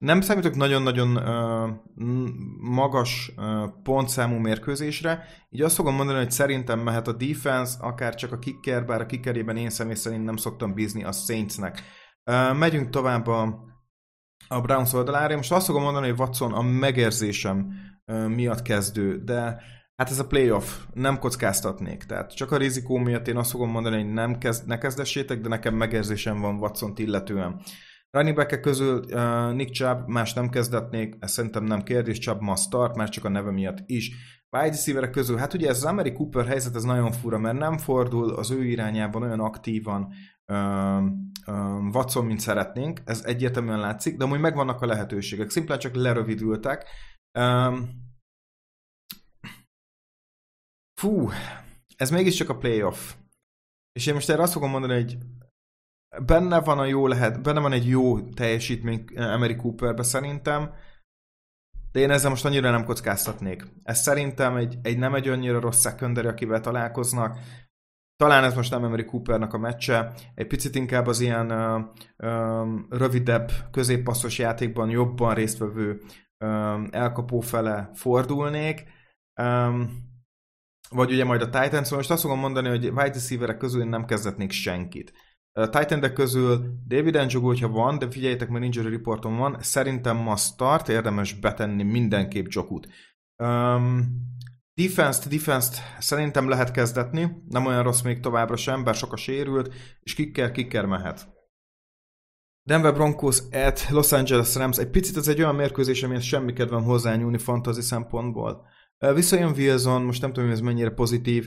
nem 0.00 0.20
számítok 0.20 0.54
nagyon-nagyon 0.54 1.16
uh, 1.16 1.70
magas 2.60 3.32
uh, 3.36 3.44
pontszámú 3.82 4.36
mérkőzésre, 4.36 5.24
így 5.50 5.62
azt 5.62 5.74
fogom 5.74 5.94
mondani, 5.94 6.18
hogy 6.18 6.30
szerintem 6.30 6.80
mehet 6.80 7.08
a 7.08 7.12
defense, 7.12 7.76
akár 7.80 8.14
csak 8.14 8.32
a 8.32 8.38
kicker, 8.38 8.84
bár 8.86 9.00
a 9.00 9.06
kickerében 9.06 9.56
én 9.56 9.70
személy 9.70 9.94
szerint 9.94 10.24
nem 10.24 10.36
szoktam 10.36 10.74
bízni 10.74 11.04
a 11.04 11.12
Saintsnek. 11.12 11.82
Megyünk 12.58 12.90
tovább 12.90 13.26
a, 13.26 13.64
a 14.48 14.60
Browns 14.60 14.92
oldalára. 14.92 15.36
Most 15.36 15.52
azt 15.52 15.66
fogom 15.66 15.82
mondani, 15.82 16.08
hogy 16.08 16.18
Watson 16.18 16.52
a 16.52 16.62
megérzésem 16.62 17.72
miatt 18.28 18.62
kezdő, 18.62 19.24
de 19.24 19.62
hát 19.96 20.10
ez 20.10 20.18
a 20.18 20.26
playoff, 20.26 20.78
nem 20.92 21.18
kockáztatnék. 21.18 22.04
Tehát 22.04 22.36
csak 22.36 22.52
a 22.52 22.56
rizikó 22.56 22.96
miatt 22.96 23.28
én 23.28 23.36
azt 23.36 23.50
fogom 23.50 23.70
mondani, 23.70 23.96
hogy 23.96 24.12
nem 24.12 24.38
kezd, 24.38 24.66
ne 24.66 24.78
kezdessétek, 24.78 25.40
de 25.40 25.48
nekem 25.48 25.74
megérzésem 25.74 26.40
van 26.40 26.58
watson 26.58 26.92
illetően. 26.96 27.60
Running 28.10 28.36
back 28.36 28.60
közül 28.60 28.98
uh, 28.98 29.52
Nick 29.52 29.72
Chubb 29.72 30.06
más 30.06 30.32
nem 30.32 30.48
kezdetnék, 30.48 31.16
ez 31.18 31.30
szerintem 31.30 31.64
nem 31.64 31.82
kérdés, 31.82 32.18
Chubb 32.18 32.40
ma 32.40 32.56
start, 32.56 32.96
már 32.96 33.08
csak 33.08 33.24
a 33.24 33.28
neve 33.28 33.50
miatt 33.50 33.78
is. 33.86 34.10
Wide 34.56 34.68
receiver 34.68 35.10
közül, 35.10 35.36
hát 35.36 35.54
ugye 35.54 35.68
ez 35.68 35.76
az 35.76 35.84
Ameri 35.84 36.12
Cooper 36.12 36.46
helyzet, 36.46 36.74
ez 36.74 36.82
nagyon 36.82 37.12
fura, 37.12 37.38
mert 37.38 37.58
nem 37.58 37.78
fordul 37.78 38.34
az 38.34 38.50
ő 38.50 38.64
irányában 38.64 39.22
olyan 39.22 39.40
aktívan 39.40 40.12
um, 40.52 41.30
um, 41.46 41.90
Watson, 41.94 42.24
mint 42.24 42.40
szeretnénk, 42.40 43.00
ez 43.04 43.24
egyértelműen 43.24 43.80
látszik, 43.80 44.16
de 44.16 44.24
amúgy 44.24 44.40
megvannak 44.40 44.82
a 44.82 44.86
lehetőségek, 44.86 45.50
szimplán 45.50 45.78
csak 45.78 45.94
lerövidültek. 45.94 46.86
Um, 47.38 47.88
fú, 51.00 51.30
ez 51.96 52.10
mégiscsak 52.10 52.48
a 52.48 52.56
playoff. 52.56 53.14
És 53.92 54.06
én 54.06 54.14
most 54.14 54.30
erre 54.30 54.42
azt 54.42 54.52
fogom 54.52 54.70
mondani, 54.70 54.94
hogy 54.94 55.18
benne 56.26 56.60
van 56.60 56.78
a 56.78 56.84
jó 56.84 57.06
lehet, 57.06 57.42
benne 57.42 57.60
van 57.60 57.72
egy 57.72 57.88
jó 57.88 58.20
teljesítmény 58.20 59.04
Emery 59.14 59.56
Cooperbe 59.56 60.02
szerintem, 60.02 60.70
de 61.92 62.00
én 62.00 62.10
ezzel 62.10 62.30
most 62.30 62.44
annyira 62.44 62.70
nem 62.70 62.84
kockáztatnék. 62.84 63.66
Ez 63.82 63.98
szerintem 63.98 64.56
egy, 64.56 64.78
egy 64.82 64.98
nem 64.98 65.14
egy 65.14 65.28
annyira 65.28 65.60
rossz 65.60 65.80
secondary, 65.80 66.26
akivel 66.26 66.60
találkoznak. 66.60 67.38
Talán 68.16 68.44
ez 68.44 68.54
most 68.54 68.70
nem 68.70 68.84
Emery 68.84 69.04
Coopernak 69.04 69.52
a 69.54 69.58
meccse, 69.58 70.12
egy 70.34 70.46
picit 70.46 70.74
inkább 70.74 71.06
az 71.06 71.20
ilyen 71.20 71.52
uh, 71.52 71.82
um, 72.30 72.86
rövidebb, 72.90 73.50
középpasszos 73.70 74.38
játékban 74.38 74.90
jobban 74.90 75.34
résztvevő 75.34 76.02
um, 76.44 76.88
elkapó 76.90 77.40
fele 77.40 77.90
fordulnék. 77.94 78.84
Um, 79.42 80.08
vagy 80.90 81.12
ugye 81.12 81.24
majd 81.24 81.42
a 81.42 81.48
Titans, 81.48 81.90
most 81.90 82.10
azt 82.10 82.22
fogom 82.22 82.38
mondani, 82.38 82.68
hogy 82.68 82.84
wide 82.84 83.12
receiverek 83.12 83.56
közül 83.56 83.82
én 83.82 83.88
nem 83.88 84.04
kezdetnék 84.04 84.50
senkit. 84.50 85.12
A 85.52 85.68
titan 85.68 86.12
közül 86.12 86.78
David 86.86 87.14
Njogu, 87.26 87.46
hogyha 87.46 87.68
van, 87.68 87.98
de 87.98 88.10
figyeljétek, 88.10 88.48
mert 88.48 88.64
injury 88.64 88.90
reporton 88.90 89.36
van, 89.36 89.56
szerintem 89.60 90.16
ma 90.16 90.36
start, 90.36 90.88
érdemes 90.88 91.32
betenni 91.32 91.82
mindenképp 91.82 92.46
Jokut. 92.48 92.88
Um, 93.36 94.06
defense-t, 94.74 95.28
defense 95.28 95.82
szerintem 95.98 96.48
lehet 96.48 96.70
kezdetni, 96.70 97.42
nem 97.48 97.66
olyan 97.66 97.82
rossz 97.82 98.00
még 98.00 98.20
továbbra 98.20 98.56
sem, 98.56 98.84
bár 98.84 98.94
sok 98.94 99.12
a 99.12 99.16
sérült, 99.16 99.74
és 100.00 100.14
kicker, 100.14 100.50
kicker 100.50 100.84
mehet. 100.86 101.28
Denver 102.62 102.94
Broncos 102.94 103.38
at 103.52 103.88
Los 103.88 104.12
Angeles 104.12 104.54
Rams. 104.54 104.78
Egy 104.78 104.90
picit 104.90 105.16
ez 105.16 105.28
egy 105.28 105.40
olyan 105.40 105.54
mérkőzés, 105.54 106.02
amihez 106.02 106.22
semmi 106.22 106.52
kedvem 106.52 106.82
hozzányúlni 106.82 107.38
fantasy 107.38 107.80
szempontból. 107.80 108.66
Visszajön 109.14 109.52
Wilson, 109.56 110.02
most 110.02 110.20
nem 110.20 110.32
tudom, 110.32 110.48
hogy 110.48 110.58
ez 110.58 110.64
mennyire 110.64 110.90
pozitív, 110.90 111.46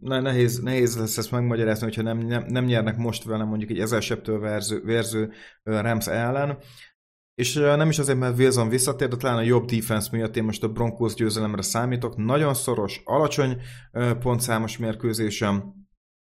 nehéz, 0.00 0.58
nehéz 0.58 0.98
lesz 0.98 1.18
ezt 1.18 1.30
megmagyarázni, 1.30 1.84
hogyha 1.84 2.02
nem, 2.02 2.18
nem, 2.18 2.44
nem 2.48 2.64
nyernek 2.64 2.96
most 2.96 3.24
vele 3.24 3.44
mondjuk 3.44 3.70
egy 3.70 3.78
ezer 3.78 4.02
septől 4.02 4.40
verző, 4.40 4.82
verző 4.84 5.32
Rams 5.62 6.06
ellen. 6.06 6.58
És 7.34 7.54
nem 7.54 7.88
is 7.88 7.98
azért, 7.98 8.18
mert 8.18 8.38
Wilson 8.38 8.68
visszatér, 8.68 9.08
de 9.08 9.16
talán 9.16 9.36
a 9.36 9.42
jobb 9.42 9.64
defense 9.64 10.08
miatt 10.12 10.36
én 10.36 10.44
most 10.44 10.62
a 10.62 10.68
Broncos 10.68 11.14
győzelemre 11.14 11.62
számítok. 11.62 12.16
Nagyon 12.16 12.54
szoros, 12.54 13.00
alacsony 13.04 13.60
pontszámos 14.18 14.78
mérkőzésem, 14.78 15.74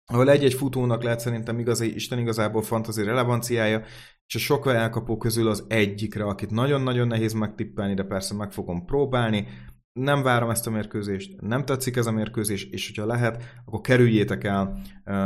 ahol 0.06 0.30
egy-egy 0.30 0.54
futónak 0.54 1.04
lehet 1.04 1.20
szerintem 1.20 1.60
igazi, 1.60 1.95
Isten 1.95 2.20
igazából 2.20 2.62
fantazi 2.62 3.04
relevanciája, 3.04 3.84
és 4.26 4.36
a 4.36 4.39
sok 4.39 4.68
elkapó 4.68 5.18
közül 5.18 5.47
az 5.47 5.66
egyikre, 5.68 6.24
akit 6.24 6.49
nagyon-nagyon 6.52 7.08
nehéz 7.08 7.34
megtippelni, 7.34 7.93
de 7.93 8.04
persze 8.04 8.36
meg 8.36 8.52
fogom 8.52 8.86
próbálni 8.86 9.47
nem 9.94 10.22
várom 10.22 10.50
ezt 10.50 10.68
a 10.68 10.70
mérkőzést, 10.70 11.42
nem 11.42 11.66
tetszik 11.66 11.96
ez 11.96 12.06
a 12.06 12.12
mérkőzés, 12.12 12.64
és 12.64 12.88
hogyha 12.88 13.06
lehet, 13.06 13.44
akkor 13.66 13.82
kerüljétek 13.82 14.44
el 14.44 14.82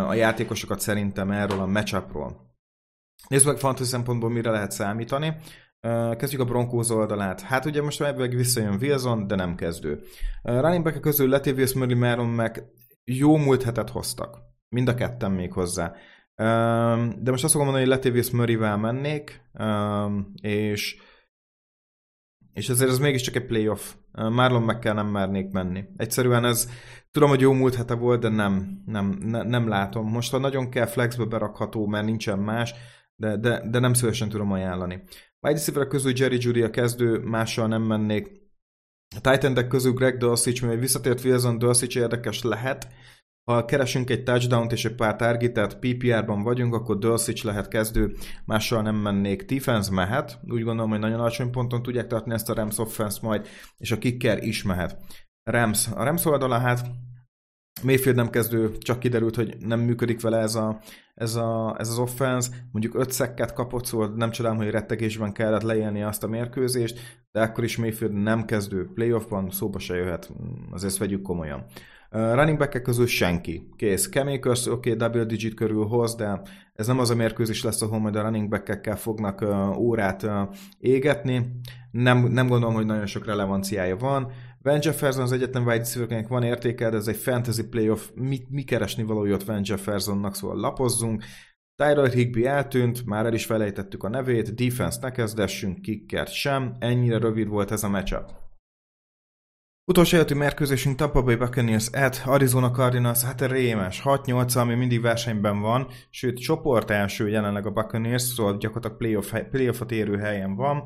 a 0.08 0.14
játékosokat 0.14 0.80
szerintem 0.80 1.32
erről 1.32 1.60
a 1.60 1.66
matchupról. 1.66 2.54
Nézzük 3.28 3.48
meg 3.48 3.58
fantasy 3.58 3.90
szempontból 3.90 4.30
mire 4.30 4.52
lehet 4.52 4.72
számítani. 4.72 5.36
Kezdjük 6.18 6.42
a 6.42 6.46
Broncos 6.46 6.90
oldalát. 6.90 7.42
Hát 7.42 7.66
ugye 7.66 7.82
most 7.82 8.02
ebből 8.02 8.28
visszajön 8.28 8.78
Wilson, 8.82 9.28
de 9.28 9.36
nem 9.36 9.56
kezdő. 9.56 10.02
Running 10.42 10.84
back 10.84 11.02
közül 11.02 11.30
Latavius 11.30 11.74
Murray 11.74 11.96
Maron 11.96 12.30
meg 12.30 12.64
jó 13.04 13.38
múlt 13.38 13.64
hetet 13.64 13.90
hoztak. 13.90 14.38
Mind 14.70 14.88
a 14.88 14.96
ketten 14.96 15.32
még 15.32 15.54
hozzá. 15.54 15.94
De 17.20 17.32
most 17.32 17.44
azt 17.44 17.54
fogom 17.54 17.68
mondani, 17.68 17.86
hogy 17.86 17.96
Latavius 17.96 18.32
Murray-vel 18.32 18.78
mennék, 18.78 19.42
és 20.42 20.98
és 22.56 22.70
ezért 22.70 22.90
ez 22.90 23.00
mégiscsak 23.00 23.36
egy 23.36 23.46
playoff. 23.46 23.94
Marlon 24.12 24.64
meg 24.64 24.80
kell 24.80 24.94
nem 24.94 25.08
mernék 25.08 25.52
menni. 25.52 25.84
Egyszerűen 25.98 26.46
ez, 26.46 26.70
tudom, 27.12 27.30
hogy 27.30 27.42
jó 27.42 27.54
múlt 27.54 27.76
hete 27.76 27.94
volt, 27.94 28.22
de 28.22 28.30
nem, 28.30 28.82
nem, 28.86 29.18
ne, 29.22 29.44
nem 29.44 29.68
látom. 29.68 30.10
Most 30.10 30.32
ha 30.32 30.38
nagyon 30.38 30.70
kell 30.70 30.86
flexbe 30.86 31.26
berakható, 31.26 31.88
mert 31.88 32.06
nincsen 32.06 32.40
más, 32.40 32.74
de, 33.16 33.38
de, 33.38 33.70
de 33.70 33.80
nem 33.80 33.94
szívesen 33.94 34.30
tudom 34.30 34.52
ajánlani. 34.52 35.04
Wide 35.40 35.58
receiver 35.58 35.88
közül 35.88 36.14
Jerry 36.16 36.38
Judy 36.40 36.62
a 36.62 36.70
kezdő, 36.70 37.20
mással 37.20 37.68
nem 37.68 37.82
mennék. 37.82 38.32
A 39.16 39.30
Titan 39.30 39.68
közül 39.68 39.94
Greg 39.94 40.18
Dulcich, 40.18 40.62
mivel 40.62 40.78
visszatért 40.78 41.24
Wilson, 41.24 41.58
Dulcich 41.58 41.98
érdekes 41.98 42.44
lehet, 42.44 42.88
ha 43.46 43.66
keresünk 43.66 44.10
egy 44.10 44.24
touchdown-t 44.24 44.72
és 44.72 44.86
egy 44.86 44.96
pár 44.96 45.16
targetet, 45.16 45.80
PPR-ban 45.80 46.44
vagyunk, 46.44 46.74
akkor 46.74 46.98
Dulcich 46.98 47.46
lehet 47.46 47.68
kezdő, 47.68 48.16
mással 48.46 48.82
nem 48.82 48.96
mennék. 48.96 49.46
Defense 49.46 49.92
mehet, 49.92 50.40
úgy 50.48 50.64
gondolom, 50.64 50.90
hogy 50.90 51.00
nagyon 51.00 51.20
alacsony 51.20 51.52
ponton 51.52 51.84
tudják 51.84 52.08
tartani 52.08 52.34
ezt 52.34 52.50
a 52.50 52.54
Rams 52.54 52.78
offense 52.78 53.20
majd, 53.22 53.48
és 53.78 53.92
a 53.92 53.98
kicker 53.98 54.44
is 54.44 54.64
mehet. 54.64 54.98
Rams. 55.44 55.88
A 55.88 56.04
Rams 56.04 56.26
oldala 56.26 56.58
hát 56.58 56.86
Mayfield 57.84 58.18
nem 58.18 58.30
kezdő, 58.30 58.78
csak 58.78 59.00
kiderült, 59.00 59.36
hogy 59.36 59.56
nem 59.60 59.80
működik 59.80 60.22
vele 60.22 60.38
ez, 60.38 60.56
a, 60.56 60.80
ez, 61.14 61.36
a, 61.36 61.76
ez 61.80 61.90
az 61.90 61.98
offense. 61.98 62.50
Mondjuk 62.72 62.96
öt 62.96 63.12
szekket 63.12 63.54
kapott, 63.54 63.86
szóval 63.86 64.14
nem 64.16 64.30
csodálom, 64.30 64.58
hogy 64.58 64.70
rettegésben 64.70 65.34
kellett 65.34 65.62
leélni 65.62 66.04
azt 66.04 66.24
a 66.24 66.28
mérkőzést, 66.28 67.24
de 67.32 67.42
akkor 67.42 67.64
is 67.64 67.78
Mayfield 67.78 68.14
nem 68.14 68.46
kezdő 68.46 68.90
playoffban, 68.94 69.50
szóba 69.50 69.80
se 69.80 69.96
jöhet, 69.96 70.32
azért 70.72 70.98
vegyük 70.98 71.22
komolyan. 71.22 71.66
Running 72.10 72.58
back 72.58 72.82
közül 72.82 73.08
senki. 73.08 73.70
Kész. 73.76 74.10
Kemékers, 74.10 74.66
oké, 74.66 74.92
okay, 74.94 74.94
double 74.94 75.26
digit 75.26 75.54
körül 75.54 75.86
hoz, 75.86 76.16
de 76.16 76.42
ez 76.74 76.88
nem 76.88 77.00
az 77.00 77.10
a 77.10 77.16
mérkőzés 77.16 77.64
lesz, 77.64 77.82
ahol 77.82 78.00
majd 78.00 78.16
a 78.16 78.22
running 78.22 78.50
back 78.50 78.94
fognak 78.98 79.42
uh, 79.42 79.80
órát 79.80 80.24
uh, 80.24 80.32
égetni. 80.80 81.52
Nem, 81.92 82.18
nem 82.18 82.48
gondolom, 82.48 82.76
hogy 82.76 82.86
nagyon 82.86 83.06
sok 83.06 83.26
relevanciája 83.26 83.98
van. 83.98 84.32
Van 84.62 84.80
Jefferson 84.82 85.24
az 85.24 85.32
egyetlen 85.32 85.64
wide 85.64 85.78
receiver 85.78 86.26
van 86.28 86.44
értéke, 86.44 86.90
de 86.90 86.98
ez 86.98 87.08
egy 87.08 87.16
fantasy 87.16 87.64
playoff. 87.68 88.10
Mi, 88.14 88.40
mi 88.50 88.64
keresni 88.64 89.04
való 89.04 89.26
jött 89.26 89.44
Van 89.44 89.62
Jeffersonnak, 89.64 90.36
szóval 90.36 90.58
lapozzunk. 90.58 91.24
Tyler 91.76 92.12
Higby 92.12 92.46
eltűnt, 92.46 93.06
már 93.06 93.26
el 93.26 93.34
is 93.34 93.46
felejtettük 93.46 94.04
a 94.04 94.10
nevét, 94.10 94.54
defense 94.54 95.00
ne 95.02 95.12
kezdessünk, 95.12 95.82
kickert 95.82 96.32
sem, 96.32 96.76
ennyire 96.80 97.18
rövid 97.18 97.48
volt 97.48 97.72
ez 97.72 97.84
a 97.84 97.90
matchup. 97.90 98.45
Utolsó 99.88 100.16
életű 100.16 100.36
mérkőzésünk 100.36 100.96
Tampa 100.96 101.22
Bay 101.22 101.36
Buccaneers 101.36 101.90
at 101.94 102.22
Arizona 102.26 102.72
Cardinals, 102.72 103.24
hát 103.24 103.42
rémes, 103.42 104.02
6-8, 104.04 104.58
ami 104.58 104.76
mindig 104.76 105.02
versenyben 105.02 105.62
van, 105.62 105.88
sőt 106.10 106.40
csoport 106.40 106.90
első 106.90 107.30
jelenleg 107.30 107.66
a 107.66 107.72
Buccaneers, 107.72 108.22
szóval 108.22 108.58
gyakorlatilag 108.58 108.98
playoff, 108.98 109.34
playoffot 109.52 109.92
érő 109.92 110.18
helyen 110.18 110.56
van. 110.56 110.84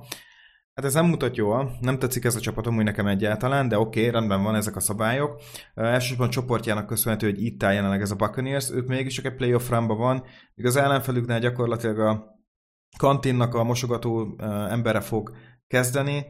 Hát 0.74 0.86
ez 0.86 0.94
nem 0.94 1.06
mutat 1.06 1.36
jól, 1.36 1.78
nem 1.82 2.00
tetszik 2.00 2.26
ez 2.26 2.36
a 2.36 2.40
csapat 2.40 2.68
amúgy 2.68 2.84
nekem 2.84 3.08
egyáltalán, 3.08 3.68
de 3.68 3.80
oké, 3.80 4.00
okay, 4.00 4.12
rendben 4.12 4.44
van 4.44 4.56
ezek 4.56 4.76
a 4.76 4.80
szabályok. 4.80 5.42
Elsősorban 5.74 6.30
csoportjának 6.30 6.86
köszönhető, 6.86 7.30
hogy 7.30 7.44
itt 7.44 7.64
áll 7.64 7.74
jelenleg 7.74 8.02
ez 8.02 8.12
a 8.12 8.16
Buccaneers, 8.16 8.72
ők 8.72 8.88
mégis 8.88 9.14
csak 9.14 9.26
egy 9.26 9.36
playoff 9.36 9.70
ramba 9.70 9.96
van, 9.96 10.24
míg 10.56 10.66
az 10.66 10.76
ellenfelüknél 10.76 11.40
gyakorlatilag 11.40 12.00
a 12.00 12.26
kantinnak 12.98 13.54
a 13.54 13.64
mosogató 13.64 14.36
embere 14.70 15.00
fog 15.00 15.32
kezdeni, 15.68 16.26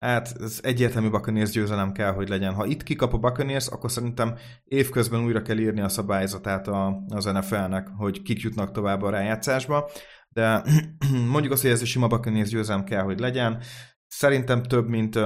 Hát 0.00 0.34
ez 0.40 0.60
egyértelmű 0.62 1.10
Buccaneers 1.10 1.50
győzelem 1.50 1.92
kell, 1.92 2.12
hogy 2.12 2.28
legyen. 2.28 2.54
Ha 2.54 2.66
itt 2.66 2.82
kikap 2.82 3.12
a 3.12 3.18
Buccaneers, 3.18 3.66
akkor 3.66 3.90
szerintem 3.90 4.36
évközben 4.64 5.24
újra 5.24 5.42
kell 5.42 5.58
írni 5.58 5.80
a 5.80 5.88
szabályzatát 5.88 6.68
a, 6.68 7.04
az 7.08 7.24
NFL-nek, 7.24 7.88
hogy 7.96 8.22
kik 8.22 8.40
jutnak 8.40 8.72
tovább 8.72 9.02
a 9.02 9.10
rájátszásba. 9.10 9.90
De 10.28 10.62
mondjuk 11.32 11.52
azt, 11.52 11.62
hogy 11.62 11.70
ez 11.70 11.82
a 11.82 11.86
sima 11.86 12.06
Buccaneers 12.06 12.48
győzelem 12.48 12.84
kell, 12.84 13.02
hogy 13.02 13.18
legyen. 13.18 13.62
Szerintem 14.06 14.62
több, 14.62 14.88
mint 14.88 15.18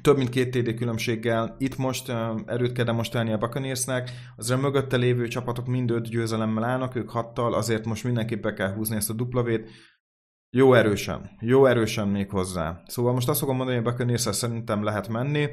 több 0.00 0.16
mint 0.16 0.28
két 0.28 0.50
TD 0.50 0.74
különbséggel. 0.74 1.54
Itt 1.58 1.76
most 1.76 2.12
erőt 2.46 2.72
kell 2.72 2.84
demonstrálni 2.84 3.32
a 3.32 3.38
Buccaneersnek, 3.38 4.10
az 4.36 4.50
a 4.50 4.56
mögötte 4.56 4.96
lévő 4.96 5.28
csapatok 5.28 5.66
mind 5.66 5.90
öt 5.90 6.08
győzelemmel 6.08 6.64
állnak, 6.64 6.94
ők 6.94 7.10
hattal, 7.10 7.54
azért 7.54 7.84
most 7.84 8.04
mindenképp 8.04 8.42
be 8.42 8.52
kell 8.52 8.74
húzni 8.74 8.96
ezt 8.96 9.10
a 9.10 9.14
duplavét. 9.14 9.70
Jó 10.56 10.74
erősen. 10.74 11.30
Jó 11.40 11.66
erősen 11.66 12.08
még 12.08 12.30
hozzá. 12.30 12.82
Szóval 12.86 13.12
most 13.12 13.28
azt 13.28 13.38
fogom 13.38 13.56
mondani, 13.56 13.76
hogy 13.78 13.86
buccaneers 13.86 14.20
szerintem 14.20 14.82
lehet 14.82 15.08
menni. 15.08 15.48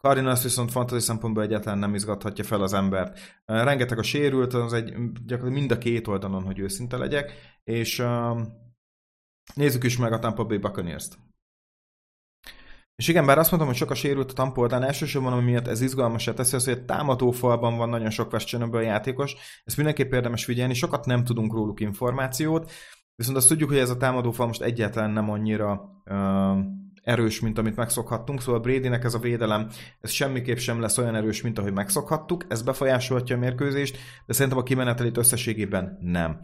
Cardinals 0.00 0.42
viszont 0.42 0.70
fantasy 0.70 1.00
szempontból 1.00 1.42
egyáltalán 1.42 1.78
nem 1.78 1.94
izgathatja 1.94 2.44
fel 2.44 2.62
az 2.62 2.72
embert. 2.72 3.42
Rengeteg 3.44 3.98
a 3.98 4.02
sérült, 4.02 4.54
az 4.54 4.72
egy 4.72 4.84
gyakorlatilag 4.84 5.52
mind 5.52 5.70
a 5.70 5.78
két 5.78 6.08
oldalon, 6.08 6.42
hogy 6.42 6.58
őszinte 6.58 6.96
legyek, 6.96 7.32
és 7.64 8.04
nézzük 9.54 9.84
is 9.84 9.96
meg 9.96 10.12
a 10.12 10.18
Tampa 10.18 10.44
Bay 10.44 10.58
Buccaneers-t. 10.58 11.18
És 12.96 13.08
igen, 13.08 13.26
bár 13.26 13.38
azt 13.38 13.50
mondtam, 13.50 13.70
hogy 13.70 13.80
sok 13.80 13.90
a 13.90 13.94
sérült 13.94 14.30
a 14.30 14.34
Tampa 14.34 14.60
oldalán, 14.60 14.86
elsősorban 14.86 15.32
ami 15.32 15.42
miatt 15.42 15.66
ez 15.66 15.80
izgalmasá 15.80 16.32
teszi 16.32 16.56
az, 16.56 16.64
hogy 16.64 16.78
a 16.78 16.84
támadó 16.84 17.30
falban 17.30 17.76
van 17.76 17.88
nagyon 17.88 18.10
sok 18.10 18.28
questionable 18.28 18.82
játékos, 18.82 19.36
ezt 19.64 19.76
mindenképp 19.76 20.12
érdemes 20.12 20.44
figyelni, 20.44 20.74
sokat 20.74 21.06
nem 21.06 21.24
tudunk 21.24 21.52
róluk 21.52 21.80
információt, 21.80 22.72
Viszont 23.16 23.36
azt 23.36 23.48
tudjuk, 23.48 23.68
hogy 23.68 23.78
ez 23.78 23.90
a 23.90 23.96
támadófal 23.96 24.46
most 24.46 24.62
egyáltalán 24.62 25.10
nem 25.10 25.30
annyira 25.30 26.02
uh, 26.04 26.58
erős, 27.02 27.40
mint 27.40 27.58
amit 27.58 27.76
megszokhattunk, 27.76 28.40
szóval 28.40 28.60
Bradynek 28.60 29.04
ez 29.04 29.14
a 29.14 29.18
védelem, 29.18 29.68
ez 30.00 30.10
semmiképp 30.10 30.56
sem 30.56 30.80
lesz 30.80 30.98
olyan 30.98 31.14
erős, 31.14 31.42
mint 31.42 31.58
ahogy 31.58 31.72
megszokhattuk, 31.72 32.44
ez 32.48 32.62
befolyásolhatja 32.62 33.36
a 33.36 33.38
mérkőzést, 33.38 33.98
de 34.26 34.32
szerintem 34.32 34.58
a 34.58 34.62
kimenetelét 34.62 35.16
összességében 35.16 35.98
nem. 36.00 36.40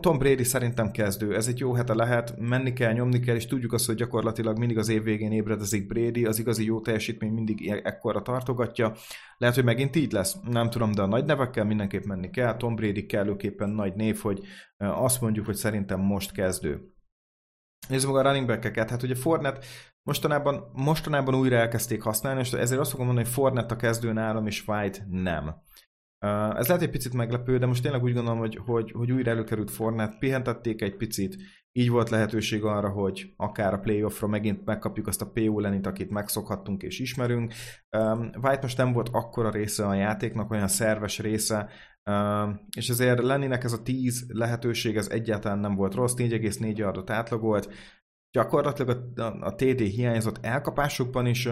Tom 0.00 0.18
Brady 0.18 0.44
szerintem 0.44 0.90
kezdő, 0.90 1.34
ez 1.34 1.46
egy 1.46 1.58
jó 1.58 1.72
hete 1.72 1.94
lehet, 1.94 2.34
menni 2.38 2.72
kell, 2.72 2.92
nyomni 2.92 3.20
kell, 3.20 3.34
és 3.34 3.46
tudjuk 3.46 3.72
azt, 3.72 3.86
hogy 3.86 3.94
gyakorlatilag 3.94 4.58
mindig 4.58 4.78
az 4.78 4.88
év 4.88 5.02
végén 5.02 5.32
ébredezik 5.32 5.86
Brady, 5.86 6.24
az 6.24 6.38
igazi 6.38 6.64
jó 6.64 6.80
teljesítmény 6.80 7.32
mindig 7.32 7.70
e- 7.70 7.80
ekkora 7.84 8.22
tartogatja. 8.22 8.94
Lehet, 9.36 9.54
hogy 9.54 9.64
megint 9.64 9.96
így 9.96 10.12
lesz, 10.12 10.36
nem 10.42 10.70
tudom, 10.70 10.92
de 10.92 11.02
a 11.02 11.06
nagy 11.06 11.24
nevekkel 11.24 11.64
mindenképp 11.64 12.04
menni 12.04 12.30
kell. 12.30 12.56
Tom 12.56 12.74
Brady 12.74 13.06
kellőképpen 13.06 13.70
nagy 13.70 13.94
név, 13.94 14.18
hogy 14.18 14.40
azt 14.76 15.20
mondjuk, 15.20 15.46
hogy 15.46 15.56
szerintem 15.56 16.00
most 16.00 16.32
kezdő. 16.32 16.80
Nézzük 17.88 18.12
meg 18.12 18.26
a 18.26 18.28
running 18.28 18.46
back-eket. 18.46 18.90
Hát 18.90 19.02
ugye 19.02 19.14
Fornet 19.14 19.64
mostanában, 20.02 20.70
mostanában 20.72 21.34
újra 21.34 21.56
elkezdték 21.56 22.02
használni, 22.02 22.40
és 22.40 22.52
ezért 22.52 22.80
azt 22.80 22.90
fogom 22.90 23.06
mondani, 23.06 23.26
hogy 23.26 23.36
Fornet 23.36 23.70
a 23.70 23.76
kezdő 23.76 24.12
nálam, 24.12 24.46
és 24.46 24.66
White 24.66 25.06
nem. 25.10 25.54
Ez 26.56 26.66
lehet 26.66 26.82
egy 26.82 26.90
picit 26.90 27.12
meglepő, 27.12 27.58
de 27.58 27.66
most 27.66 27.82
tényleg 27.82 28.02
úgy 28.02 28.14
gondolom, 28.14 28.38
hogy, 28.38 28.60
hogy, 28.64 28.90
hogy 28.90 29.12
újra 29.12 29.30
előkerült 29.30 29.70
Fornet, 29.70 30.18
pihentették 30.18 30.82
egy 30.82 30.96
picit, 30.96 31.36
így 31.72 31.90
volt 31.90 32.10
lehetőség 32.10 32.64
arra, 32.64 32.88
hogy 32.88 33.32
akár 33.36 33.72
a 33.72 33.78
playoffra 33.78 34.26
megint 34.26 34.64
megkapjuk 34.64 35.06
azt 35.06 35.22
a 35.22 35.30
PO 35.30 35.60
lenit, 35.60 35.86
akit 35.86 36.10
megszokhattunk 36.10 36.82
és 36.82 36.98
ismerünk. 36.98 37.52
White 38.42 38.58
most 38.62 38.76
nem 38.76 38.92
volt 38.92 39.08
akkora 39.12 39.50
része 39.50 39.86
a 39.86 39.94
játéknak, 39.94 40.50
olyan 40.50 40.68
szerves 40.68 41.18
része, 41.18 41.68
és 42.76 42.88
ezért 42.88 43.22
Lenninek 43.22 43.64
ez 43.64 43.72
a 43.72 43.82
10 43.82 44.24
lehetőség, 44.28 44.96
ez 44.96 45.08
egyáltalán 45.08 45.58
nem 45.58 45.74
volt 45.74 45.94
rossz, 45.94 46.14
4,4 46.16 46.76
yardot 46.76 47.10
átlagolt, 47.10 47.72
gyakorlatilag 48.30 49.12
a, 49.16 49.22
a, 49.22 49.36
a 49.40 49.54
TD 49.54 49.80
hiányzott 49.80 50.44
elkapásokban 50.44 51.26
is, 51.26 51.48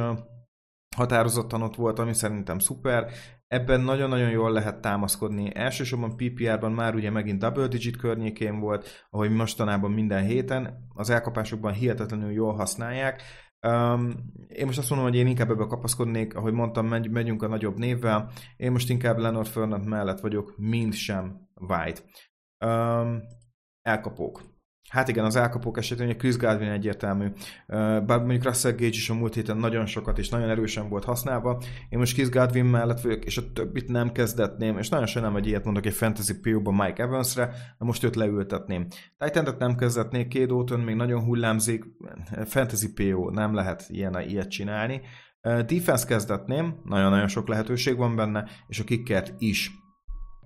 határozottan 0.96 1.62
ott 1.62 1.74
volt, 1.74 1.98
ami 1.98 2.14
szerintem 2.14 2.58
szuper. 2.58 3.10
Ebben 3.48 3.80
nagyon-nagyon 3.80 4.30
jól 4.30 4.52
lehet 4.52 4.80
támaszkodni. 4.80 5.54
Elsősorban 5.54 6.16
PPR-ban 6.16 6.72
már 6.72 6.94
ugye 6.94 7.10
megint 7.10 7.38
double 7.38 7.66
digit 7.66 7.96
környékén 7.96 8.60
volt, 8.60 9.06
ahogy 9.10 9.30
mostanában 9.30 9.90
minden 9.90 10.24
héten. 10.24 10.88
Az 10.94 11.10
elkapásokban 11.10 11.72
hihetetlenül 11.72 12.30
jól 12.30 12.54
használják. 12.54 13.22
Um, 13.66 14.14
én 14.48 14.66
most 14.66 14.78
azt 14.78 14.90
mondom, 14.90 15.08
hogy 15.08 15.16
én 15.16 15.26
inkább 15.26 15.50
ebbe 15.50 15.66
kapaszkodnék, 15.66 16.34
ahogy 16.34 16.52
mondtam, 16.52 16.86
megy, 16.86 17.10
megyünk 17.10 17.42
a 17.42 17.48
nagyobb 17.48 17.78
névvel. 17.78 18.30
Én 18.56 18.72
most 18.72 18.90
inkább 18.90 19.18
Leonard 19.18 19.46
Fernand 19.46 19.86
mellett 19.86 20.20
vagyok, 20.20 20.54
mint 20.56 20.94
sem 20.94 21.48
White. 21.54 22.00
Um, 22.66 23.22
elkapók. 23.82 24.55
Hát 24.88 25.08
igen, 25.08 25.24
az 25.24 25.36
elkapók 25.36 25.78
esetén, 25.78 26.06
hogy 26.06 26.16
Chris 26.16 26.36
Godwin 26.36 26.70
egyértelmű. 26.70 27.26
Bár 27.66 28.18
mondjuk 28.18 28.44
Russell 28.44 28.70
Gage 28.72 28.86
is 28.86 29.10
a 29.10 29.14
múlt 29.14 29.34
héten 29.34 29.56
nagyon 29.56 29.86
sokat 29.86 30.18
és 30.18 30.28
nagyon 30.28 30.48
erősen 30.48 30.88
volt 30.88 31.04
használva. 31.04 31.62
Én 31.88 31.98
most 31.98 32.14
Chris 32.14 32.28
Godwin 32.28 32.64
mellett 32.64 33.00
vagyok, 33.00 33.24
és 33.24 33.36
a 33.36 33.52
többit 33.52 33.88
nem 33.88 34.12
kezdetném, 34.12 34.78
és 34.78 34.88
nagyon 34.88 35.06
sajnálom, 35.06 35.36
hogy 35.36 35.46
ilyet 35.46 35.64
mondok 35.64 35.86
egy 35.86 35.92
Fantasy 35.92 36.40
PO-ban 36.40 36.74
Mike 36.74 37.02
Evansre, 37.02 37.46
de 37.78 37.84
most 37.84 38.04
őt 38.04 38.16
leültetném. 38.16 38.86
titan 39.18 39.54
nem 39.58 39.76
kezdetnék, 39.76 40.28
két 40.28 40.52
Óton 40.52 40.80
még 40.80 40.94
nagyon 40.94 41.24
hullámzik, 41.24 41.84
Fantasy 42.44 42.92
PO, 42.92 43.30
nem 43.30 43.54
lehet 43.54 43.84
ilyen, 43.88 44.20
ilyet 44.20 44.50
csinálni. 44.50 45.00
Defense 45.42 46.06
kezdetném, 46.06 46.80
nagyon-nagyon 46.84 47.28
sok 47.28 47.48
lehetőség 47.48 47.96
van 47.96 48.16
benne, 48.16 48.48
és 48.66 48.80
a 48.80 48.84
kickert 48.84 49.34
is. 49.38 49.84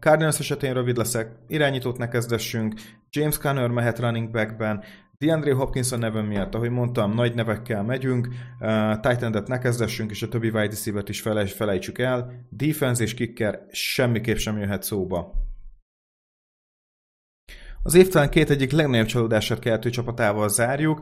Cardinals 0.01 0.39
esetén 0.39 0.75
rövid 0.75 0.97
leszek, 0.97 1.31
irányítót 1.47 1.99
ne 1.99 2.09
kezdessünk, 2.09 2.75
James 3.11 3.39
Conner 3.39 3.69
mehet 3.69 3.99
running 3.99 4.31
backben, 4.31 4.85
DeAndre 5.19 5.55
Hopkinson 5.55 5.99
neve 5.99 6.23
miatt, 6.23 6.55
ahogy 6.55 6.71
mondtam, 6.71 7.15
nagy 7.15 7.35
nevekkel 7.35 7.83
megyünk, 7.83 8.29
uh, 8.61 9.01
titan 9.01 9.45
ne 9.47 9.59
kezdessünk, 9.59 10.11
és 10.11 10.23
a 10.23 10.29
többi 10.29 10.47
wide 10.47 10.67
receiver 10.67 11.03
is 11.07 11.21
felejts, 11.21 11.53
felejtsük 11.53 11.99
el. 11.99 12.47
Defense 12.51 13.03
és 13.03 13.15
kicker 13.15 13.67
semmiképp 13.71 14.37
sem 14.37 14.59
jöhet 14.59 14.83
szóba. 14.83 15.33
Az 17.83 17.95
évtelen 17.95 18.31
két 18.31 18.51
egyik 18.51 18.71
legnagyobb 18.71 19.07
csalódását 19.07 19.59
keltő 19.59 19.91
csapatával 19.91 20.49
zárjuk, 20.49 21.01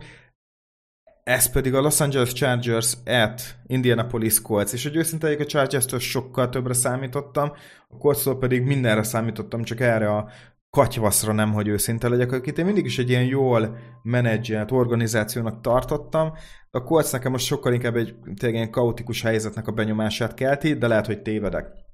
ez 1.28 1.50
pedig 1.50 1.74
a 1.74 1.80
Los 1.80 2.00
Angeles 2.00 2.32
Chargers 2.32 2.96
at 3.06 3.42
Indianapolis 3.66 4.42
Colts, 4.42 4.72
és 4.72 4.82
hogy 4.82 4.96
őszinte 4.96 5.36
a 5.38 5.44
Chargers-től 5.44 5.98
sokkal 5.98 6.48
többre 6.48 6.74
számítottam, 6.74 7.52
a 7.88 7.96
colts 7.96 8.28
pedig 8.28 8.62
mindenre 8.62 9.02
számítottam, 9.02 9.62
csak 9.62 9.80
erre 9.80 10.10
a 10.10 10.28
katyvaszra 10.70 11.32
nem, 11.32 11.52
hogy 11.52 11.68
őszinte 11.68 12.08
legyek, 12.08 12.32
akit 12.32 12.58
én 12.58 12.64
mindig 12.64 12.84
is 12.84 12.98
egy 12.98 13.08
ilyen 13.08 13.24
jól 13.24 13.76
menedzselt 14.02 14.70
organizációnak 14.70 15.60
tartottam, 15.60 16.32
a 16.70 16.82
Colts 16.82 17.12
nekem 17.12 17.32
most 17.32 17.46
sokkal 17.46 17.72
inkább 17.72 17.96
egy 17.96 18.14
tényleg 18.36 18.58
ilyen 18.58 18.70
kaotikus 18.70 19.22
helyzetnek 19.22 19.66
a 19.66 19.72
benyomását 19.72 20.34
kelti, 20.34 20.74
de 20.74 20.86
lehet, 20.86 21.06
hogy 21.06 21.22
tévedek. 21.22 21.87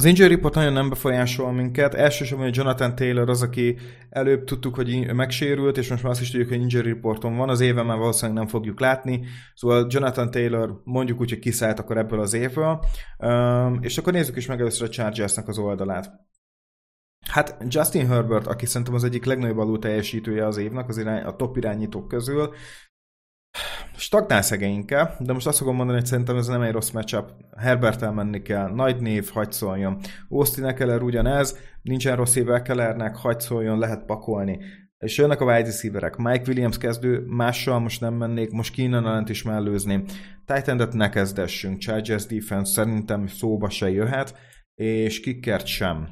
Az 0.00 0.06
injury 0.06 0.34
report 0.34 0.54
nagyon 0.54 0.72
nem 0.72 0.88
befolyásol 0.88 1.52
minket. 1.52 1.94
Elsősorban, 1.94 2.46
hogy 2.46 2.56
Jonathan 2.56 2.94
Taylor 2.94 3.30
az, 3.30 3.42
aki 3.42 3.76
előbb 4.10 4.44
tudtuk, 4.44 4.74
hogy 4.74 5.12
megsérült, 5.14 5.78
és 5.78 5.90
most 5.90 6.02
már 6.02 6.12
azt 6.12 6.20
is 6.20 6.30
tudjuk, 6.30 6.48
hogy 6.48 6.60
injury 6.60 6.88
reporton 6.88 7.36
van. 7.36 7.48
Az 7.48 7.60
éve 7.60 7.82
már 7.82 7.98
valószínűleg 7.98 8.36
nem 8.36 8.46
fogjuk 8.46 8.80
látni. 8.80 9.24
Szóval 9.54 9.86
Jonathan 9.88 10.30
Taylor 10.30 10.80
mondjuk 10.84 11.20
úgy, 11.20 11.30
hogy 11.30 11.38
kiszállt 11.38 11.78
akkor 11.78 11.96
ebből 11.96 12.20
az 12.20 12.32
évből. 12.32 12.84
Um, 13.18 13.78
és 13.82 13.98
akkor 13.98 14.12
nézzük 14.12 14.36
is 14.36 14.46
meg 14.46 14.60
először 14.60 14.88
a 14.88 14.90
Chargersnek 14.90 15.48
az 15.48 15.58
oldalát. 15.58 16.10
Hát 17.30 17.56
Justin 17.68 18.06
Herbert, 18.06 18.46
aki 18.46 18.66
szerintem 18.66 18.94
az 18.94 19.04
egyik 19.04 19.24
legnagyobb 19.24 19.58
alul 19.58 19.78
teljesítője 19.78 20.46
az 20.46 20.56
évnek, 20.56 20.88
az 20.88 20.98
irány, 20.98 21.22
a 21.22 21.36
top 21.36 21.56
irányítók 21.56 22.08
közül, 22.08 22.54
stagnál 23.96 24.42
szegényke, 24.42 25.16
de 25.18 25.32
most 25.32 25.46
azt 25.46 25.58
fogom 25.58 25.76
mondani, 25.76 25.98
hogy 25.98 26.06
szerintem 26.06 26.36
ez 26.36 26.46
nem 26.46 26.62
egy 26.62 26.72
rossz 26.72 26.90
matchup. 26.90 27.30
Herbert 27.56 28.14
menni 28.14 28.42
kell, 28.42 28.70
nagy 28.70 29.00
név, 29.00 29.30
hagyd 29.32 29.52
szóljon. 29.52 30.00
Austin 30.28 30.64
Eckler 30.64 31.02
ugyanez, 31.02 31.58
nincsen 31.82 32.16
rossz 32.16 32.34
éve 32.34 32.54
Ecklernek, 32.54 33.16
hagyd 33.16 33.40
szóljon, 33.40 33.78
lehet 33.78 34.04
pakolni. 34.04 34.58
És 34.98 35.18
jönnek 35.18 35.40
a 35.40 35.44
wide 35.44 35.64
receiverek. 35.64 36.16
Mike 36.16 36.44
Williams 36.46 36.78
kezdő, 36.78 37.24
mással 37.26 37.78
most 37.78 38.00
nem 38.00 38.14
mennék, 38.14 38.50
most 38.50 38.74
Keenan 38.74 39.04
allen 39.04 39.26
is 39.28 39.42
mellőzni. 39.42 40.04
titan 40.44 40.88
ne 40.92 41.08
kezdessünk, 41.08 41.78
Chargers 41.78 42.26
defense 42.26 42.72
szerintem 42.72 43.26
szóba 43.26 43.70
se 43.70 43.90
jöhet, 43.90 44.34
és 44.74 45.20
kickert 45.20 45.66
sem. 45.66 46.08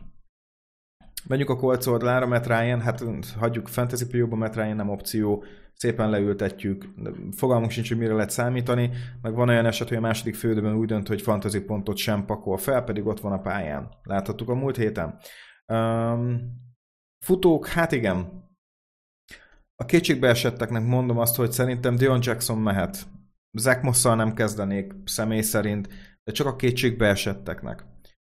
Menjünk 1.28 1.50
a 1.50 1.56
Colts 1.56 1.86
oldalára, 1.86 2.26
Matt 2.26 2.46
Ryan, 2.46 2.80
hát 2.80 3.04
hagyjuk 3.38 3.68
Fantasy 3.68 4.06
Pio-ba, 4.06 4.36
Matt 4.36 4.54
Ryan 4.54 4.76
nem 4.76 4.88
opció, 4.88 5.44
szépen 5.78 6.10
leültetjük, 6.10 6.88
fogalmunk 7.30 7.70
sincs, 7.70 7.88
hogy 7.88 7.98
mire 7.98 8.12
lehet 8.12 8.30
számítani, 8.30 8.90
meg 9.22 9.34
van 9.34 9.48
olyan 9.48 9.66
eset, 9.66 9.88
hogy 9.88 9.96
a 9.96 10.00
második 10.00 10.34
fődőben 10.34 10.74
úgy 10.74 10.86
dönt, 10.86 11.08
hogy 11.08 11.22
fantasy 11.22 11.60
pontot 11.60 11.96
sem 11.96 12.24
pakol 12.24 12.56
fel, 12.56 12.84
pedig 12.84 13.06
ott 13.06 13.20
van 13.20 13.32
a 13.32 13.40
pályán. 13.40 13.88
Láthattuk 14.02 14.48
a 14.48 14.54
múlt 14.54 14.76
héten. 14.76 15.18
Um, 15.66 16.40
futók, 17.24 17.66
hát 17.66 17.92
igen. 17.92 18.46
A 19.76 19.84
kétségbe 19.84 20.28
esetteknek 20.28 20.84
mondom 20.84 21.18
azt, 21.18 21.36
hogy 21.36 21.52
szerintem 21.52 21.96
Dion 21.96 22.20
Jackson 22.22 22.58
mehet. 22.58 23.06
Zach 23.58 23.82
Mosszal 23.82 24.16
nem 24.16 24.34
kezdenék 24.34 24.92
személy 25.04 25.40
szerint, 25.40 25.88
de 26.24 26.32
csak 26.32 26.46
a 26.46 26.56
kétségbe 26.56 27.06
esetteknek. 27.06 27.84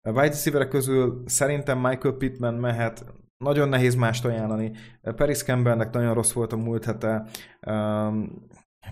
A 0.01 0.11
wide 0.11 0.67
közül 0.67 1.23
szerintem 1.25 1.79
Michael 1.79 2.13
Pittman 2.13 2.53
mehet, 2.53 3.05
nagyon 3.41 3.69
nehéz 3.69 3.95
mást 3.95 4.25
ajánlani. 4.25 4.71
Paris 5.01 5.43
Campbellnek 5.43 5.91
nagyon 5.91 6.13
rossz 6.13 6.31
volt 6.31 6.53
a 6.53 6.57
múlt 6.57 6.85
hete. 6.85 7.25
Um, 7.67 8.47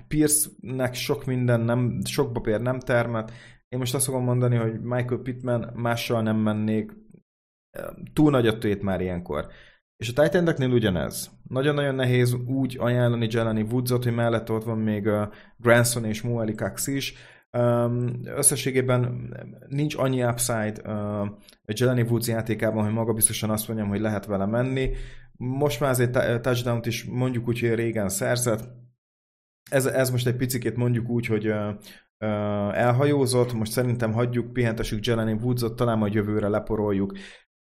Pierce-nek 0.08 0.93
sok 0.93 1.26
minden, 1.26 1.60
nem, 1.60 2.02
sok 2.04 2.34
papír 2.34 2.62
nem 2.62 2.80
termet. 2.80 3.32
Én 3.68 3.80
most 3.80 3.95
azt 3.95 4.06
fogom 4.06 4.24
mondani, 4.24 4.56
hogy 4.56 4.82
Michael 4.82 5.22
Pittman 5.24 5.72
mással 5.76 6.22
nem 6.22 6.38
mennék. 6.38 6.91
Túl 8.14 8.32
nagy 8.32 8.47
a 8.47 8.58
tét 8.58 8.82
már 8.82 9.02
ilyenkor. 9.02 9.47
És 9.97 10.14
a 10.16 10.22
titan 10.22 10.72
ugyanez. 10.72 11.30
Nagyon-nagyon 11.47 11.95
nehéz 11.95 12.34
úgy 12.34 12.78
ajánlani 12.80 13.28
Jelani 13.32 13.62
Woodsot, 13.62 14.04
hogy 14.04 14.16
mellett 14.16 14.52
ott 14.52 14.64
van 14.64 14.78
még 14.78 15.08
a 15.08 15.32
Granson 15.58 16.06
és 16.06 16.22
Moeli 16.22 16.56
Cox 16.56 16.88
is. 16.88 17.14
Összességében 18.24 19.34
nincs 19.68 19.95
annyi 19.95 20.24
upside 20.24 20.82
Jelani 21.66 22.02
Woods 22.02 22.28
játékában, 22.28 22.84
hogy 22.84 22.93
maga 22.93 23.14
biztosan 23.14 23.50
azt 23.50 23.68
mondjam, 23.68 23.89
hogy 23.89 24.00
lehet 24.00 24.26
vele 24.26 24.45
menni. 24.45 24.91
Most 25.38 25.80
már 25.80 25.89
azért 25.89 26.41
touchdown 26.41 26.82
is 26.84 27.04
mondjuk 27.04 27.47
úgy, 27.47 27.60
hogy 27.60 27.74
régen 27.74 28.10
szerzett. 28.10 28.70
Ez, 29.72 29.86
ez 29.86 30.10
most 30.10 30.28
egy 30.28 30.36
picit 30.36 30.76
mondjuk 30.76 31.10
úgy, 31.10 31.26
hogy 31.26 31.54
elhajózott, 32.72 33.54
most 33.54 33.72
szerintem 33.72 34.12
hagyjuk, 34.14 34.54
pihentessük 34.54 35.06
Jelani 35.06 35.34
Woodsot, 35.34 35.76
talán 35.76 35.97
majd 35.97 36.14
jövőre 36.14 36.47
leporoljuk. 36.47 37.12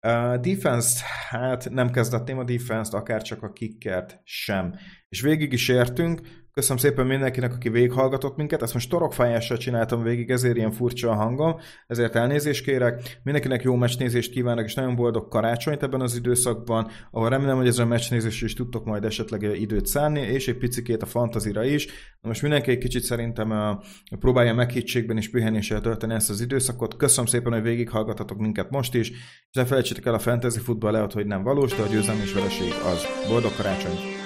Uh, 0.07 0.37
defense, 0.37 1.05
hát 1.29 1.71
nem 1.71 1.91
kezdetném 1.91 2.39
a 2.39 2.45
defense-t, 2.45 2.95
akár 2.95 3.23
csak 3.23 3.43
a 3.43 3.53
kickert 3.53 4.21
sem. 4.25 4.75
és 5.09 5.21
végig 5.21 5.53
is 5.53 5.69
értünk. 5.69 6.21
Köszönöm 6.55 6.79
szépen 6.79 7.07
mindenkinek, 7.07 7.53
aki 7.55 7.69
végighallgatott 7.69 8.37
minket. 8.37 8.63
Ezt 8.63 8.73
most 8.75 8.91
torokfájással 8.91 9.57
csináltam 9.57 10.03
végig, 10.03 10.31
ezért 10.31 10.57
ilyen 10.57 10.71
furcsa 10.71 11.11
a 11.11 11.15
hangom, 11.15 11.57
ezért 11.87 12.15
elnézést 12.15 12.65
kérek. 12.65 13.19
Mindenkinek 13.23 13.63
jó 13.63 13.75
meccsnézést 13.75 14.31
kívánok, 14.31 14.65
és 14.65 14.75
nagyon 14.75 14.95
boldog 14.95 15.29
karácsonyt 15.29 15.83
ebben 15.83 16.01
az 16.01 16.17
időszakban, 16.17 16.91
ahol 17.11 17.29
remélem, 17.29 17.57
hogy 17.57 17.67
ezzel 17.67 17.85
a 17.85 17.89
meccsnézésre 17.89 18.47
is 18.47 18.55
tudtok 18.55 18.85
majd 18.85 19.05
esetleg 19.05 19.43
időt 19.43 19.87
szánni, 19.87 20.21
és 20.21 20.49
egy 20.49 20.57
picikét 20.57 21.03
a 21.03 21.07
fantazira 21.07 21.65
is. 21.65 21.87
Na 22.21 22.29
most 22.29 22.43
mindenki 22.43 22.71
egy 22.71 22.79
kicsit 22.79 23.03
szerintem 23.03 23.79
próbálja 24.21 24.55
meghittségben 24.55 25.17
és 25.17 25.31
pihenéssel 25.31 25.81
tölteni 25.81 26.15
ezt 26.15 26.31
az 26.31 26.41
időszakot. 26.41 26.97
Köszönöm 26.97 27.27
szépen, 27.27 27.53
hogy 27.53 27.63
végighallgatatok 27.63 28.39
minket 28.39 28.71
most 28.71 28.95
is, 28.95 29.11
és 29.11 29.17
ne 29.53 29.65
felejtsétek 29.65 30.07
el 30.07 30.15
a 30.15 30.19
fantasy 30.19 30.59
futball 30.59 30.93
lehet, 30.93 31.13
hogy 31.13 31.27
nem 31.27 31.43
valós, 31.43 31.75
de 31.75 31.83
a 31.83 31.87
győzelmi 31.87 32.23
és 32.23 32.33
vereség 32.33 32.73
az. 32.85 33.07
Boldog 33.29 33.57
karácsonyt! 33.57 34.24